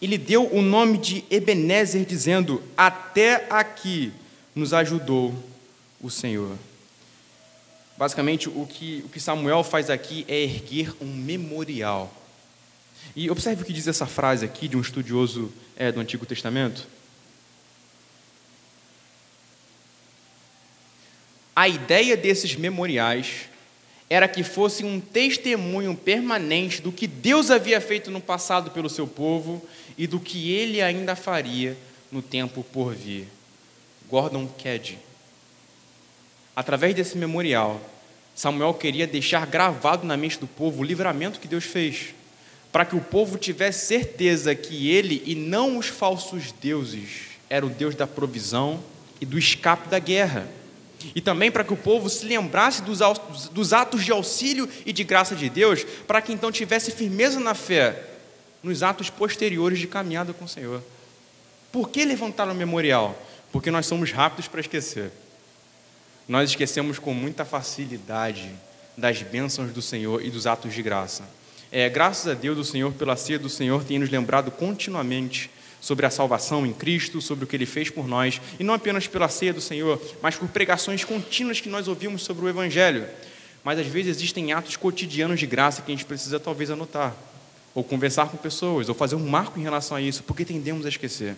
Ele 0.00 0.16
deu 0.16 0.48
o 0.52 0.62
nome 0.62 0.98
de 0.98 1.24
Ebenezer, 1.30 2.04
dizendo: 2.04 2.62
Até 2.76 3.46
aqui 3.50 4.12
nos 4.54 4.72
ajudou 4.72 5.34
o 6.00 6.10
Senhor. 6.10 6.56
Basicamente, 7.96 8.48
o 8.48 8.66
que, 8.66 9.02
o 9.04 9.08
que 9.08 9.20
Samuel 9.20 9.62
faz 9.62 9.88
aqui 9.88 10.24
é 10.28 10.42
erguer 10.42 10.94
um 11.00 11.06
memorial. 11.06 12.12
E 13.14 13.30
observe 13.30 13.62
o 13.62 13.64
que 13.66 13.72
diz 13.72 13.86
essa 13.86 14.06
frase 14.06 14.44
aqui 14.44 14.68
de 14.68 14.76
um 14.76 14.80
estudioso 14.80 15.52
é, 15.76 15.92
do 15.92 16.00
Antigo 16.00 16.24
Testamento. 16.26 16.86
A 21.54 21.68
ideia 21.68 22.16
desses 22.16 22.56
memoriais 22.56 23.48
era 24.08 24.26
que 24.26 24.42
fosse 24.42 24.84
um 24.84 25.00
testemunho 25.00 25.94
permanente 25.94 26.80
do 26.80 26.92
que 26.92 27.06
Deus 27.06 27.50
havia 27.50 27.80
feito 27.80 28.10
no 28.10 28.20
passado 28.20 28.70
pelo 28.70 28.88
seu 28.88 29.06
povo 29.06 29.66
e 29.96 30.06
do 30.06 30.18
que 30.18 30.52
ele 30.52 30.80
ainda 30.80 31.14
faria 31.14 31.76
no 32.10 32.20
tempo 32.20 32.62
por 32.62 32.94
vir. 32.94 33.28
Gordon 34.12 34.46
Keddy. 34.46 34.98
Através 36.54 36.94
desse 36.94 37.16
memorial, 37.16 37.80
Samuel 38.34 38.74
queria 38.74 39.06
deixar 39.06 39.46
gravado 39.46 40.06
na 40.06 40.18
mente 40.18 40.38
do 40.38 40.46
povo 40.46 40.82
o 40.82 40.84
livramento 40.84 41.40
que 41.40 41.48
Deus 41.48 41.64
fez, 41.64 42.14
para 42.70 42.84
que 42.84 42.94
o 42.94 43.00
povo 43.00 43.38
tivesse 43.38 43.86
certeza 43.86 44.54
que 44.54 44.90
ele 44.90 45.22
e 45.24 45.34
não 45.34 45.78
os 45.78 45.86
falsos 45.86 46.52
deuses 46.52 47.32
era 47.48 47.64
o 47.64 47.70
Deus 47.70 47.94
da 47.94 48.06
provisão 48.06 48.84
e 49.18 49.24
do 49.24 49.38
escape 49.38 49.88
da 49.88 49.98
guerra. 49.98 50.46
E 51.14 51.20
também 51.22 51.50
para 51.50 51.64
que 51.64 51.72
o 51.72 51.76
povo 51.76 52.10
se 52.10 52.26
lembrasse 52.26 52.82
dos, 52.82 53.72
atos 53.72 54.04
de 54.04 54.12
auxílio 54.12 54.68
e 54.84 54.92
de 54.92 55.04
graça 55.04 55.34
de 55.34 55.48
Deus, 55.48 55.84
para 56.06 56.20
que 56.20 56.34
então 56.34 56.52
tivesse 56.52 56.90
firmeza 56.90 57.40
na 57.40 57.54
fé 57.54 58.02
nos 58.62 58.82
atos 58.82 59.08
posteriores 59.08 59.78
de 59.78 59.86
caminhada 59.86 60.34
com 60.34 60.44
o 60.44 60.48
Senhor. 60.48 60.82
Por 61.72 61.88
que 61.88 62.04
levantar 62.04 62.46
o 62.50 62.54
memorial? 62.54 63.16
Porque 63.52 63.70
nós 63.70 63.86
somos 63.86 64.10
rápidos 64.10 64.48
para 64.48 64.60
esquecer. 64.60 65.12
Nós 66.26 66.50
esquecemos 66.50 66.98
com 66.98 67.12
muita 67.12 67.44
facilidade 67.44 68.50
das 68.96 69.22
bênçãos 69.22 69.70
do 69.72 69.82
Senhor 69.82 70.24
e 70.24 70.30
dos 70.30 70.46
atos 70.46 70.74
de 70.74 70.82
graça. 70.82 71.24
É, 71.70 71.88
graças 71.88 72.28
a 72.28 72.34
Deus, 72.34 72.58
o 72.58 72.64
Senhor, 72.64 72.92
pela 72.92 73.16
ceia 73.16 73.38
do 73.38 73.48
Senhor, 73.48 73.84
tem 73.84 73.98
nos 73.98 74.10
lembrado 74.10 74.50
continuamente 74.50 75.50
sobre 75.80 76.06
a 76.06 76.10
salvação 76.10 76.66
em 76.66 76.72
Cristo, 76.72 77.20
sobre 77.20 77.44
o 77.44 77.46
que 77.48 77.56
Ele 77.56 77.66
fez 77.66 77.90
por 77.90 78.06
nós, 78.06 78.40
e 78.58 78.62
não 78.62 78.74
apenas 78.74 79.06
pela 79.06 79.28
ceia 79.28 79.52
do 79.52 79.60
Senhor, 79.60 80.00
mas 80.22 80.36
por 80.36 80.48
pregações 80.48 81.02
contínuas 81.02 81.60
que 81.60 81.68
nós 81.68 81.88
ouvimos 81.88 82.22
sobre 82.22 82.44
o 82.44 82.48
Evangelho. 82.48 83.06
Mas 83.64 83.78
às 83.78 83.86
vezes 83.86 84.16
existem 84.16 84.52
atos 84.52 84.76
cotidianos 84.76 85.40
de 85.40 85.46
graça 85.46 85.82
que 85.82 85.90
a 85.90 85.94
gente 85.94 86.04
precisa 86.04 86.38
talvez 86.38 86.70
anotar, 86.70 87.14
ou 87.74 87.82
conversar 87.82 88.28
com 88.28 88.36
pessoas, 88.36 88.88
ou 88.88 88.94
fazer 88.94 89.16
um 89.16 89.26
marco 89.26 89.58
em 89.58 89.62
relação 89.62 89.96
a 89.96 90.00
isso, 90.00 90.22
porque 90.22 90.44
tendemos 90.44 90.86
a 90.86 90.88
esquecer. 90.88 91.36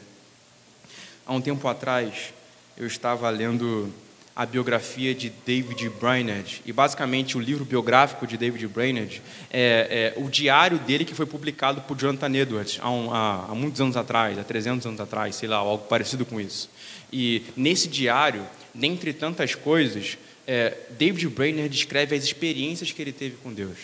Há 1.26 1.32
um 1.32 1.40
tempo 1.40 1.66
atrás, 1.66 2.34
eu 2.76 2.86
estava 2.86 3.28
lendo 3.30 3.92
a 4.36 4.44
biografia 4.44 5.14
de 5.14 5.30
David 5.46 5.88
Brainerd. 5.90 6.60
E 6.66 6.72
basicamente 6.72 7.36
o 7.38 7.40
livro 7.40 7.64
biográfico 7.64 8.26
de 8.26 8.36
David 8.36 8.66
Brainerd 8.66 9.22
é, 9.50 10.12
é 10.16 10.20
o 10.20 10.28
diário 10.28 10.78
dele 10.78 11.04
que 11.04 11.14
foi 11.14 11.24
publicado 11.24 11.80
por 11.82 11.96
Jonathan 11.96 12.34
Edwards 12.34 12.78
há, 12.80 12.90
um, 12.90 13.14
há, 13.14 13.46
há, 13.48 13.54
muitos 13.54 13.80
anos 13.80 13.96
atrás, 13.96 14.38
há 14.38 14.42
300 14.42 14.86
anos 14.86 15.00
atrás, 15.00 15.36
sei 15.36 15.48
lá, 15.48 15.56
algo 15.56 15.86
parecido 15.86 16.26
com 16.26 16.40
isso. 16.40 16.68
E 17.12 17.44
nesse 17.56 17.86
diário, 17.86 18.44
dentre 18.74 19.12
tantas 19.12 19.54
coisas, 19.54 20.18
é, 20.46 20.76
David 20.98 21.28
Brainerd 21.28 21.68
descreve 21.68 22.16
as 22.16 22.24
experiências 22.24 22.90
que 22.90 23.00
ele 23.00 23.12
teve 23.12 23.36
com 23.36 23.52
Deus. 23.52 23.78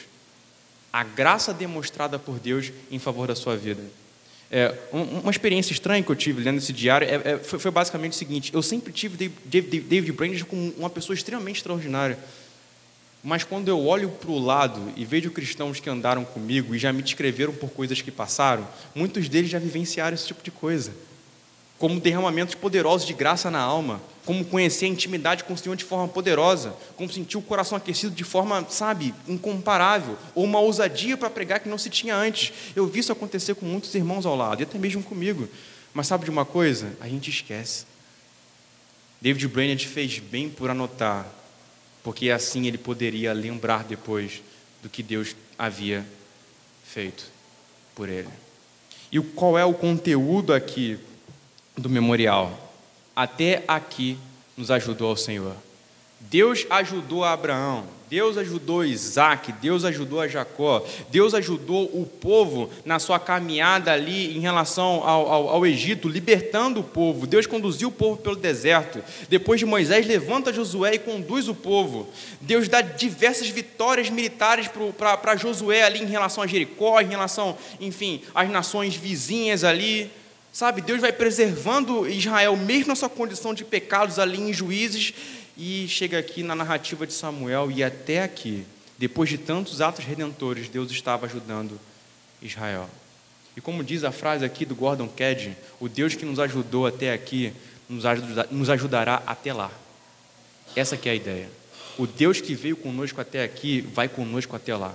A 0.93 1.05
graça 1.05 1.55
demonstrada 1.55 2.19
por 2.19 2.41
Deus 2.41 2.73
em 2.91 2.99
favor 2.99 3.29
da 3.29 3.37
sua 3.37 3.57
vida. 3.57 3.83
É, 4.53 4.75
uma 4.93 5.31
experiência 5.31 5.73
estranha 5.73 6.03
que 6.03 6.11
eu 6.11 6.17
tive 6.17 6.43
lendo 6.43 6.59
esse 6.59 6.73
diário 6.73 7.07
é, 7.07 7.33
é, 7.33 7.39
foi, 7.39 7.59
foi, 7.59 7.71
basicamente 7.71 8.13
o 8.13 8.17
seguinte: 8.17 8.53
eu 8.53 8.63
sempre 8.63 8.93
tive 8.93 9.31
David, 9.45 9.81
David 9.81 10.45
como 10.45 10.73
uma 10.77 10.91
pessoa 10.91 11.15
extremamente 11.15 11.59
extraordinária. 11.59 12.19
Mas 13.23 13.45
quando 13.45 13.69
eu 13.69 13.79
olho 13.87 14.09
para 14.09 14.31
o 14.31 14.39
lado 14.39 14.93
e 14.97 15.05
vejo 15.05 15.31
cristãos 15.31 15.79
que 15.79 15.91
andaram 15.91 16.25
comigo 16.25 16.75
e 16.75 16.79
já 16.79 16.93
me 16.93 17.03
descreveram 17.03 17.53
por 17.53 17.71
coisas 17.71 18.01
que 18.01 18.11
passaram, 18.11 18.67
muitos 18.95 19.29
deles 19.29 19.51
já 19.51 19.59
vivenciaram 19.59 20.15
esse 20.15 20.27
tipo 20.27 20.43
de 20.43 20.51
coisa 20.51 20.91
como 21.81 21.99
derramamentos 21.99 22.55
poderosos 22.55 23.07
de 23.07 23.15
graça 23.15 23.51
na 23.51 23.59
alma, 23.59 24.03
como 24.27 24.45
conhecer 24.45 24.85
a 24.85 24.89
intimidade 24.89 25.45
com 25.45 25.55
o 25.55 25.57
Senhor 25.57 25.75
de 25.75 25.83
forma 25.83 26.07
poderosa, 26.07 26.77
como 26.95 27.11
sentir 27.11 27.39
o 27.39 27.43
coração 27.43 27.75
aquecido 27.75 28.15
de 28.15 28.23
forma, 28.23 28.67
sabe, 28.69 29.15
incomparável, 29.27 30.19
ou 30.35 30.45
uma 30.45 30.61
ousadia 30.61 31.17
para 31.17 31.31
pregar 31.31 31.59
que 31.59 31.71
não 31.71 31.79
se 31.79 31.89
tinha 31.89 32.15
antes. 32.15 32.53
Eu 32.77 32.87
vi 32.87 33.01
isso 33.01 33.11
acontecer 33.11 33.55
com 33.55 33.65
muitos 33.65 33.95
irmãos 33.95 34.27
ao 34.27 34.37
lado, 34.37 34.61
e 34.61 34.65
até 34.65 34.79
mesmo 34.79 35.03
comigo. 35.03 35.49
Mas 35.95 36.07
sabe 36.07 36.27
de 36.27 36.31
uma 36.31 36.45
coisa? 36.45 36.93
A 37.01 37.09
gente 37.09 37.31
esquece. 37.31 37.87
David 39.19 39.49
Brainerd 39.49 39.89
fez 39.89 40.19
bem 40.19 40.51
por 40.51 40.69
anotar, 40.69 41.27
porque 42.05 42.31
assim 42.31 42.67
ele 42.67 42.77
poderia 42.77 43.33
lembrar 43.33 43.85
depois 43.85 44.43
do 44.83 44.91
que 44.91 45.03
Deus 45.03 45.35
havia 45.59 46.07
feito 46.85 47.25
por 47.95 48.11
ele. 48.11 48.29
E 49.11 49.19
qual 49.19 49.59
é 49.59 49.65
o 49.65 49.73
conteúdo 49.73 50.53
aqui 50.53 51.01
do 51.81 51.89
memorial. 51.91 52.53
Até 53.15 53.65
aqui 53.67 54.19
nos 54.57 54.71
ajudou 54.71 55.13
o 55.13 55.17
Senhor. 55.17 55.55
Deus 56.21 56.67
ajudou 56.69 57.25
Abraão, 57.25 57.85
Deus 58.11 58.37
ajudou 58.37 58.85
Isaac, 58.85 59.53
Deus 59.53 59.85
ajudou 59.85 60.21
a 60.21 60.29
Jacó, 60.29 60.85
Deus 61.11 61.33
ajudou 61.33 61.85
o 61.85 62.05
povo 62.05 62.69
na 62.85 62.99
sua 62.99 63.19
caminhada 63.19 63.93
ali 63.93 64.37
em 64.37 64.41
relação 64.41 65.03
ao, 65.03 65.33
ao, 65.33 65.49
ao, 65.49 65.67
Egito, 65.67 66.09
libertando 66.09 66.81
o 66.81 66.85
povo. 66.85 67.27
Deus 67.27 67.47
conduziu 67.47 67.89
o 67.89 67.93
povo 67.93 68.19
pelo 68.21 68.37
deserto. 68.37 69.03
Depois 69.29 69.61
de 69.61 69.65
Moisés, 69.65 70.07
levanta 70.07 70.53
Josué 70.53 70.95
e 70.95 70.99
conduz 70.99 71.49
o 71.49 71.55
povo. 71.55 72.09
Deus 72.41 72.69
dá 72.69 72.81
diversas 72.81 73.49
vitórias 73.49 74.11
militares 74.11 74.69
para 74.99 75.37
Josué 75.37 75.85
ali 75.85 76.03
em 76.03 76.07
relação 76.07 76.43
a 76.43 76.47
Jericó, 76.47 77.01
em 77.01 77.09
relação, 77.09 77.57
enfim, 77.81 78.21
às 78.35 78.51
nações 78.51 78.95
vizinhas 78.95 79.65
ali. 79.65 80.11
Sabe, 80.53 80.81
Deus 80.81 81.01
vai 81.01 81.13
preservando 81.13 82.09
Israel, 82.09 82.57
mesmo 82.57 82.89
na 82.89 82.97
sua 82.97 83.09
condição 83.09 83.55
de 83.55 83.65
pecados 83.65 84.19
ali 84.19 84.41
em 84.41 84.53
juízes, 84.53 85.15
e 85.57 85.87
chega 85.87 86.19
aqui 86.19 86.43
na 86.43 86.57
narrativa 86.57 87.07
de 87.07 87.13
Samuel, 87.13 87.71
e 87.71 87.85
até 87.85 88.23
aqui, 88.23 88.65
depois 88.99 89.31
de 89.31 89.39
tantos 89.39 89.81
atos 89.81 90.05
redentores, 90.05 90.69
Deus 90.69 90.91
estava 90.91 91.27
ajudando 91.27 91.79
Israel. 92.43 92.91
E 93.57 93.61
como 93.61 93.85
diz 93.85 94.03
a 94.03 94.11
frase 94.11 94.45
aqui 94.45 94.65
do 94.65 94.75
Gordon 94.75 95.07
Kedge, 95.07 95.57
o 95.79 95.89
Deus 95.89 96.17
que 96.17 96.25
nos 96.25 96.41
ajudou 96.41 96.87
até 96.87 97.13
aqui, 97.13 97.53
nos, 97.89 98.05
ajuda, 98.05 98.49
nos 98.51 98.71
ajudará 98.71 99.23
até 99.27 99.53
lá. 99.53 99.71
Essa 100.75 100.97
que 100.97 101.09
é 101.09 101.13
a 101.13 101.17
ideia. 101.17 101.49
O 101.97 102.07
Deus 102.07 102.41
que 102.41 102.55
veio 102.55 102.77
conosco 102.77 103.21
até 103.21 103.45
aqui, 103.45 103.81
vai 103.81 104.09
conosco 104.09 104.57
até 104.57 104.75
lá. 104.75 104.95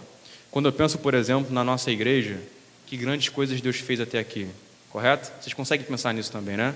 Quando 0.52 0.68
eu 0.68 0.74
penso, 0.74 0.98
por 0.98 1.14
exemplo, 1.14 1.54
na 1.54 1.64
nossa 1.64 1.92
igreja, 1.92 2.42
que 2.86 2.98
grandes 2.98 3.30
coisas 3.30 3.62
Deus 3.62 3.78
fez 3.78 4.00
até 4.02 4.20
aqui 4.20 4.48
correto? 4.96 5.30
Vocês 5.42 5.54
conseguem 5.54 5.86
pensar 5.86 6.14
nisso 6.14 6.32
também, 6.32 6.56
né? 6.56 6.74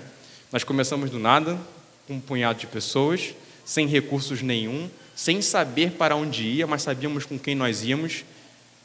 Nós 0.52 0.62
começamos 0.62 1.08
do 1.08 1.18
nada, 1.18 1.58
com 2.06 2.16
um 2.16 2.20
punhado 2.20 2.58
de 2.58 2.66
pessoas, 2.66 3.34
sem 3.64 3.86
recursos 3.86 4.42
nenhum, 4.42 4.90
sem 5.16 5.40
saber 5.40 5.92
para 5.92 6.14
onde 6.14 6.42
ia, 6.42 6.66
mas 6.66 6.82
sabíamos 6.82 7.24
com 7.24 7.38
quem 7.38 7.54
nós 7.54 7.82
íamos 7.82 8.26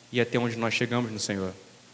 e 0.09 0.21
até 0.21 0.39
onde 0.39 0.55
nós 0.55 0.73
chegamos 0.73 1.11
no 1.11 1.19
Senhor. 1.19 1.51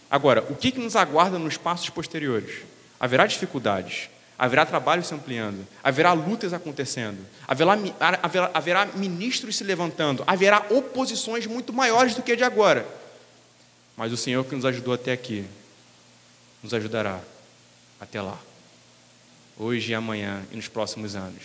Agora, 0.07 0.45
o 0.51 0.55
que, 0.55 0.77
nos 0.77 0.95
aguarda 0.95 1.39
nos 1.39 1.57
passos 1.57 1.89
posteriores? 1.89 2.57
Haverá 2.99 3.25
dificuldades, 3.25 4.07
haverá 4.37 4.63
trabalho 4.63 5.03
se 5.03 5.15
ampliando, 5.15 5.65
haverá 5.83 6.13
lutas 6.13 6.53
acontecendo, 6.53 7.25
haverá, 7.47 7.75
haverá, 8.21 8.51
haverá 8.53 8.85
ministros 8.85 9.55
se 9.55 9.63
levantando, 9.63 10.23
haverá 10.27 10.67
oposições 10.69 11.47
muito 11.47 11.73
maiores 11.73 12.13
do 12.13 12.21
que 12.21 12.33
a 12.33 12.35
de 12.35 12.43
agora. 12.43 12.85
Mas 13.97 14.13
o 14.13 14.17
Senhor 14.17 14.45
que 14.45 14.53
nos 14.53 14.63
ajudou 14.63 14.93
até 14.93 15.11
aqui, 15.11 15.43
nos 16.61 16.73
ajudará 16.73 17.21
até 17.99 18.21
lá, 18.21 18.39
hoje 19.57 19.91
e 19.91 19.95
amanhã 19.95 20.43
e 20.51 20.55
nos 20.55 20.67
próximos 20.67 21.15
anos. 21.15 21.43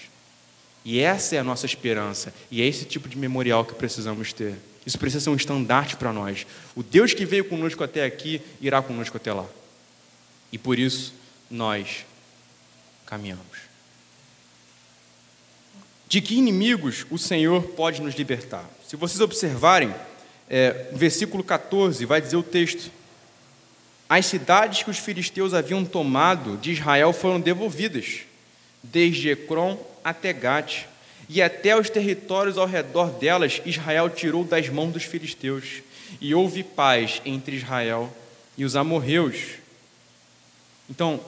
E 0.85 1.01
essa 1.01 1.35
é 1.35 1.39
a 1.39 1.45
nossa 1.45 1.67
esperança, 1.67 2.33
e 2.51 2.62
é 2.62 2.67
esse 2.67 2.85
tipo 2.85 3.09
de 3.09 3.19
memorial 3.19 3.64
que 3.64 3.75
precisamos 3.75 4.33
ter. 4.33 4.55
Isso 4.87 4.99
precisa 4.99 5.25
ser 5.25 5.31
um 5.31 5.35
estandarte 5.35 5.97
para 5.97 6.12
nós. 6.12 6.47
O 6.77 6.83
Deus 6.83 7.12
que 7.12 7.27
veio 7.27 7.45
conosco 7.45 7.83
até 7.83 8.05
aqui 8.05 8.41
irá 8.61 8.81
conosco 8.81 9.17
até 9.17 9.33
lá. 9.33 9.47
E 10.53 10.59
por 10.59 10.79
isso 10.79 11.12
nós 11.51 12.07
caminhamos. 13.05 13.67
De 16.09 16.21
que 16.21 16.37
inimigos 16.37 17.05
o 17.11 17.19
Senhor 17.19 17.62
pode 17.71 18.01
nos 18.01 18.14
libertar? 18.14 18.64
Se 18.89 18.95
vocês 18.95 19.21
observarem, 19.21 19.93
é, 20.49 20.89
versículo 20.93 21.43
14 21.43 22.05
vai 22.07 22.21
dizer 22.21 22.37
o 22.37 22.43
texto: 22.45 22.93
as 24.09 24.27
cidades 24.27 24.83
que 24.83 24.91
os 24.91 24.99
filisteus 24.99 25.53
haviam 25.53 25.85
tomado 25.85 26.57
de 26.57 26.73
Israel 26.73 27.13
foram 27.13 27.41
devolvidas, 27.41 28.21
desde 28.83 29.31
Ecrom 29.31 29.77
até 30.05 30.33
Gate, 30.33 30.85
e 31.29 31.43
até 31.43 31.77
os 31.77 31.91
territórios 31.91 32.57
ao 32.57 32.67
redor 32.67 33.11
delas 33.11 33.61
Israel 33.67 34.09
tirou 34.09 34.45
das 34.45 34.69
mãos 34.69 34.93
dos 34.93 35.03
filisteus, 35.03 35.83
e 36.21 36.33
houve 36.33 36.63
paz 36.63 37.21
entre 37.25 37.57
Israel 37.57 38.15
e 38.57 38.65
os 38.65 38.77
amorreus. 38.77 39.57
Então, 40.89 41.21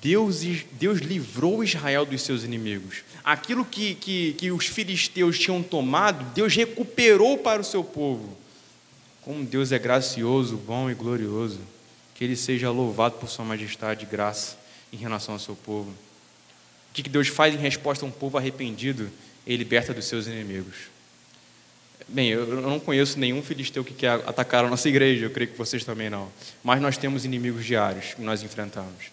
Deus, 0.00 0.42
Deus 0.72 1.00
livrou 1.00 1.64
Israel 1.64 2.06
dos 2.06 2.22
seus 2.22 2.44
inimigos. 2.44 3.02
Aquilo 3.24 3.64
que, 3.64 3.96
que, 3.96 4.32
que 4.34 4.52
os 4.52 4.66
filisteus 4.66 5.36
tinham 5.36 5.60
tomado, 5.60 6.24
Deus 6.32 6.54
recuperou 6.54 7.36
para 7.36 7.60
o 7.60 7.64
seu 7.64 7.82
povo. 7.82 8.38
Como 9.22 9.44
Deus 9.44 9.72
é 9.72 9.78
gracioso, 9.78 10.56
bom 10.56 10.88
e 10.88 10.94
glorioso 10.94 11.58
que 12.20 12.24
ele 12.24 12.36
seja 12.36 12.70
louvado 12.70 13.14
por 13.14 13.30
sua 13.30 13.46
majestade 13.46 14.04
e 14.04 14.06
graça 14.06 14.58
em 14.92 14.96
relação 14.98 15.32
ao 15.32 15.40
seu 15.40 15.56
povo. 15.56 15.88
O 15.88 16.92
que 16.92 17.08
Deus 17.08 17.28
faz 17.28 17.54
em 17.54 17.56
resposta 17.56 18.04
a 18.04 18.08
um 18.08 18.10
povo 18.10 18.36
arrependido? 18.36 19.10
Ele 19.46 19.56
liberta 19.56 19.94
dos 19.94 20.04
seus 20.04 20.26
inimigos. 20.26 20.90
Bem, 22.06 22.28
eu 22.28 22.60
não 22.60 22.78
conheço 22.78 23.18
nenhum 23.18 23.42
filisteu 23.42 23.82
que 23.82 23.94
quer 23.94 24.10
atacar 24.26 24.66
a 24.66 24.68
nossa 24.68 24.86
igreja, 24.86 25.24
eu 25.24 25.30
creio 25.30 25.50
que 25.50 25.56
vocês 25.56 25.82
também 25.82 26.10
não. 26.10 26.30
Mas 26.62 26.82
nós 26.82 26.98
temos 26.98 27.24
inimigos 27.24 27.64
diários 27.64 28.12
que 28.12 28.20
nós 28.20 28.42
enfrentamos. 28.42 29.06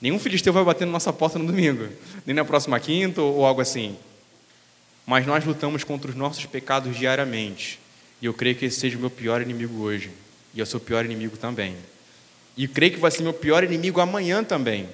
Nenhum 0.00 0.18
filisteu 0.18 0.52
vai 0.52 0.64
bater 0.64 0.84
na 0.84 0.90
nossa 0.90 1.12
porta 1.12 1.38
no 1.38 1.46
domingo, 1.46 1.88
nem 2.26 2.34
na 2.34 2.44
próxima 2.44 2.80
quinta 2.80 3.22
ou 3.22 3.46
algo 3.46 3.60
assim. 3.60 3.96
mas 5.06 5.24
nós 5.24 5.44
lutamos 5.44 5.84
contra 5.84 6.10
os 6.10 6.16
nossos 6.16 6.44
pecados 6.46 6.96
diariamente. 6.96 7.78
E 8.20 8.26
eu 8.26 8.34
creio 8.34 8.56
que 8.56 8.64
esse 8.64 8.80
seja 8.80 8.98
o 8.98 9.00
meu 9.00 9.10
pior 9.10 9.40
inimigo 9.40 9.80
hoje. 9.80 10.10
E 10.52 10.58
é 10.58 10.64
o 10.64 10.66
seu 10.66 10.80
pior 10.80 11.04
inimigo 11.04 11.36
também. 11.36 11.76
E 12.58 12.66
creio 12.66 12.94
que 12.94 12.98
vai 12.98 13.08
ser 13.12 13.22
meu 13.22 13.32
pior 13.32 13.62
inimigo 13.62 14.00
amanhã 14.00 14.42
também. 14.42 14.88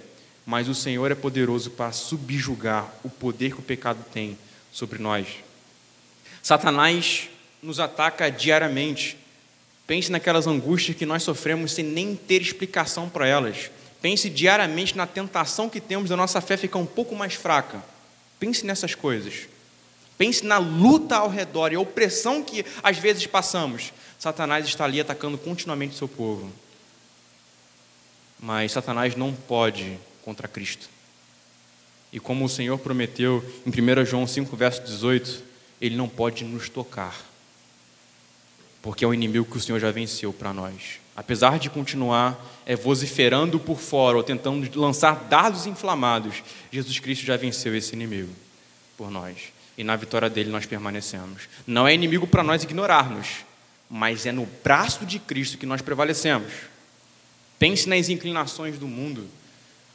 Mas 0.44 0.68
o 0.68 0.74
Senhor 0.74 1.10
é 1.10 1.14
poderoso 1.14 1.70
para 1.70 1.90
subjugar 1.92 2.92
o 3.02 3.08
poder 3.08 3.54
que 3.54 3.60
o 3.60 3.62
pecado 3.62 4.04
tem 4.12 4.36
sobre 4.70 4.98
nós. 4.98 5.26
Satanás 6.42 7.30
nos 7.62 7.80
ataca 7.80 8.30
diariamente. 8.30 9.16
Pense 9.86 10.12
naquelas 10.12 10.46
angústias 10.46 10.94
que 10.94 11.06
nós 11.06 11.22
sofremos 11.22 11.72
sem 11.72 11.86
nem 11.86 12.14
ter 12.14 12.42
explicação 12.42 13.08
para 13.08 13.26
elas. 13.26 13.70
Pense 14.02 14.28
diariamente 14.28 14.94
na 14.94 15.06
tentação 15.06 15.70
que 15.70 15.80
temos 15.80 16.10
da 16.10 16.16
nossa 16.18 16.42
fé 16.42 16.58
ficar 16.58 16.78
um 16.78 16.84
pouco 16.84 17.16
mais 17.16 17.32
fraca. 17.32 17.82
Pense 18.38 18.66
nessas 18.66 18.94
coisas. 18.94 19.48
Pense 20.18 20.44
na 20.44 20.58
luta 20.58 21.16
ao 21.16 21.30
redor 21.30 21.72
e 21.72 21.76
a 21.76 21.80
opressão 21.80 22.42
que 22.42 22.62
às 22.82 22.98
vezes 22.98 23.26
passamos. 23.26 23.90
Satanás 24.18 24.66
está 24.66 24.84
ali 24.84 25.00
atacando 25.00 25.38
continuamente 25.38 25.94
o 25.94 25.98
seu 25.98 26.08
povo. 26.08 26.52
Mas 28.45 28.72
Satanás 28.72 29.16
não 29.16 29.32
pode 29.32 29.99
contra 30.22 30.47
Cristo. 30.47 30.90
E 32.12 32.20
como 32.20 32.45
o 32.45 32.49
Senhor 32.49 32.78
prometeu 32.78 33.42
em 33.64 33.70
1 33.70 34.05
João 34.05 34.26
5, 34.26 34.55
verso 34.55 34.82
18, 34.82 35.42
ele 35.80 35.97
não 35.97 36.07
pode 36.07 36.45
nos 36.45 36.68
tocar. 36.68 37.18
Porque 38.82 39.03
é 39.03 39.09
o 39.09 39.14
inimigo 39.14 39.51
que 39.51 39.57
o 39.57 39.61
Senhor 39.61 39.78
já 39.80 39.90
venceu 39.90 40.30
para 40.30 40.53
nós. 40.53 41.01
Apesar 41.16 41.59
de 41.59 41.70
continuar 41.70 42.38
é, 42.66 42.76
vociferando 42.76 43.59
por 43.59 43.78
fora 43.78 44.18
ou 44.18 44.22
tentando 44.22 44.78
lançar 44.78 45.24
dados 45.24 45.66
inflamados, 45.66 46.42
Jesus 46.70 46.99
Cristo 46.99 47.24
já 47.24 47.38
venceu 47.38 47.74
esse 47.74 47.95
inimigo 47.95 48.34
por 48.95 49.11
nós 49.11 49.55
e 49.78 49.82
na 49.82 49.97
vitória 49.97 50.28
dele 50.28 50.51
nós 50.51 50.66
permanecemos. 50.66 51.49
Não 51.66 51.88
é 51.88 51.95
inimigo 51.95 52.26
para 52.26 52.42
nós 52.42 52.62
ignorarmos, 52.62 53.38
mas 53.88 54.26
é 54.26 54.32
no 54.32 54.45
braço 54.62 55.07
de 55.07 55.18
Cristo 55.18 55.57
que 55.57 55.64
nós 55.64 55.80
prevalecemos. 55.80 56.73
Pense 57.59 57.88
nas 57.88 58.09
inclinações 58.09 58.78
do 58.78 58.86
mundo, 58.86 59.28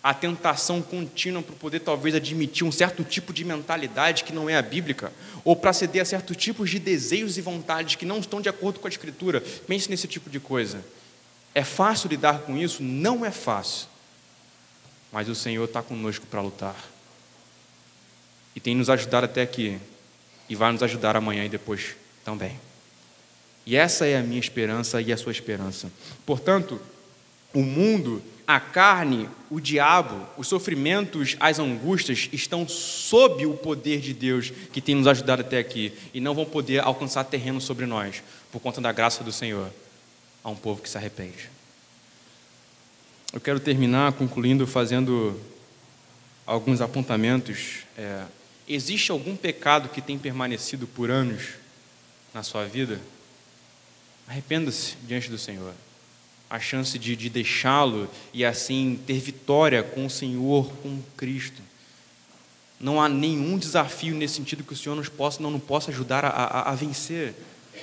a 0.01 0.13
tentação 0.13 0.81
contínua 0.81 1.41
para 1.41 1.55
poder 1.55 1.81
talvez 1.81 2.15
admitir 2.15 2.65
um 2.65 2.71
certo 2.71 3.03
tipo 3.03 3.33
de 3.33 3.43
mentalidade 3.43 4.23
que 4.23 4.31
não 4.31 4.49
é 4.49 4.55
a 4.55 4.61
bíblica, 4.61 5.11
ou 5.43 5.55
para 5.55 5.73
ceder 5.73 6.01
a 6.01 6.05
certos 6.05 6.37
tipos 6.37 6.69
de 6.69 6.79
desejos 6.79 7.37
e 7.37 7.41
vontades 7.41 7.95
que 7.95 8.05
não 8.05 8.19
estão 8.19 8.39
de 8.39 8.47
acordo 8.47 8.79
com 8.79 8.87
a 8.87 8.89
Escritura. 8.89 9.41
Pense 9.67 9.89
nesse 9.89 10.07
tipo 10.07 10.29
de 10.29 10.39
coisa. 10.39 10.83
É 11.53 11.63
fácil 11.63 12.09
lidar 12.09 12.39
com 12.39 12.57
isso? 12.57 12.81
Não 12.81 13.25
é 13.25 13.31
fácil. 13.31 13.87
Mas 15.11 15.27
o 15.27 15.35
Senhor 15.35 15.65
está 15.65 15.81
conosco 15.81 16.25
para 16.27 16.41
lutar 16.41 16.75
e 18.55 18.59
tem 18.59 18.75
nos 18.75 18.89
ajudado 18.89 19.25
até 19.25 19.41
aqui 19.41 19.79
e 20.47 20.55
vai 20.55 20.71
nos 20.71 20.83
ajudar 20.83 21.15
amanhã 21.15 21.45
e 21.45 21.49
depois 21.49 21.95
também. 22.23 22.59
E 23.65 23.75
essa 23.75 24.05
é 24.05 24.17
a 24.17 24.23
minha 24.23 24.39
esperança 24.39 25.01
e 25.01 25.13
a 25.13 25.17
sua 25.17 25.31
esperança. 25.31 25.91
Portanto, 26.25 26.79
o 27.53 27.61
mundo, 27.61 28.21
a 28.45 28.59
carne, 28.59 29.29
o 29.49 29.59
diabo, 29.59 30.25
os 30.37 30.47
sofrimentos, 30.47 31.35
as 31.39 31.59
angústias 31.59 32.29
estão 32.31 32.67
sob 32.67 33.45
o 33.45 33.53
poder 33.53 33.99
de 33.99 34.13
Deus 34.13 34.51
que 34.71 34.81
tem 34.81 34.95
nos 34.95 35.07
ajudado 35.07 35.41
até 35.41 35.57
aqui 35.57 35.93
e 36.13 36.19
não 36.19 36.33
vão 36.33 36.45
poder 36.45 36.79
alcançar 36.79 37.23
terreno 37.23 37.59
sobre 37.61 37.85
nós 37.85 38.23
por 38.51 38.59
conta 38.59 38.81
da 38.81 38.91
graça 38.91 39.23
do 39.23 39.31
Senhor 39.31 39.69
a 40.43 40.49
um 40.49 40.55
povo 40.55 40.81
que 40.81 40.89
se 40.89 40.97
arrepende. 40.97 41.49
Eu 43.31 43.39
quero 43.39 43.59
terminar 43.59 44.13
concluindo 44.13 44.65
fazendo 44.65 45.39
alguns 46.45 46.81
apontamentos. 46.81 47.83
É, 47.95 48.23
Existe 48.69 49.09
algum 49.11 49.35
pecado 49.35 49.89
que 49.89 49.99
tem 49.99 50.19
permanecido 50.19 50.85
por 50.85 51.09
anos 51.09 51.53
na 52.31 52.43
sua 52.43 52.65
vida? 52.65 53.01
Arrependa-se 54.27 54.95
diante 55.07 55.27
do 55.27 55.39
Senhor. 55.39 55.73
A 56.49 56.59
chance 56.59 56.97
de, 56.97 57.15
de 57.15 57.29
deixá-lo 57.29 58.09
e 58.33 58.43
assim 58.43 58.99
ter 59.05 59.19
vitória 59.19 59.83
com 59.83 60.05
o 60.05 60.09
Senhor, 60.09 60.71
com 60.81 60.99
Cristo. 61.15 61.61
Não 62.79 63.01
há 63.01 63.07
nenhum 63.07 63.57
desafio 63.57 64.15
nesse 64.15 64.35
sentido 64.35 64.63
que 64.63 64.73
o 64.73 64.77
Senhor 64.77 64.95
nos 64.95 65.09
possa, 65.09 65.43
não 65.43 65.51
nos 65.51 65.63
possa 65.63 65.91
ajudar 65.91 66.25
a, 66.25 66.29
a, 66.29 66.71
a 66.71 66.75
vencer. 66.75 67.35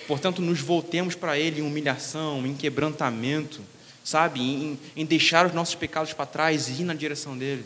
Portanto, 0.08 0.42
nos 0.42 0.60
voltemos 0.60 1.14
para 1.14 1.38
Ele 1.38 1.60
em 1.60 1.64
humilhação, 1.64 2.46
em 2.46 2.54
quebrantamento, 2.54 3.60
sabe? 4.02 4.40
Em, 4.40 4.78
em 4.96 5.04
deixar 5.04 5.46
os 5.46 5.52
nossos 5.52 5.74
pecados 5.74 6.12
para 6.12 6.26
trás 6.26 6.68
e 6.68 6.82
ir 6.82 6.84
na 6.84 6.94
direção 6.94 7.36
dEle 7.36 7.64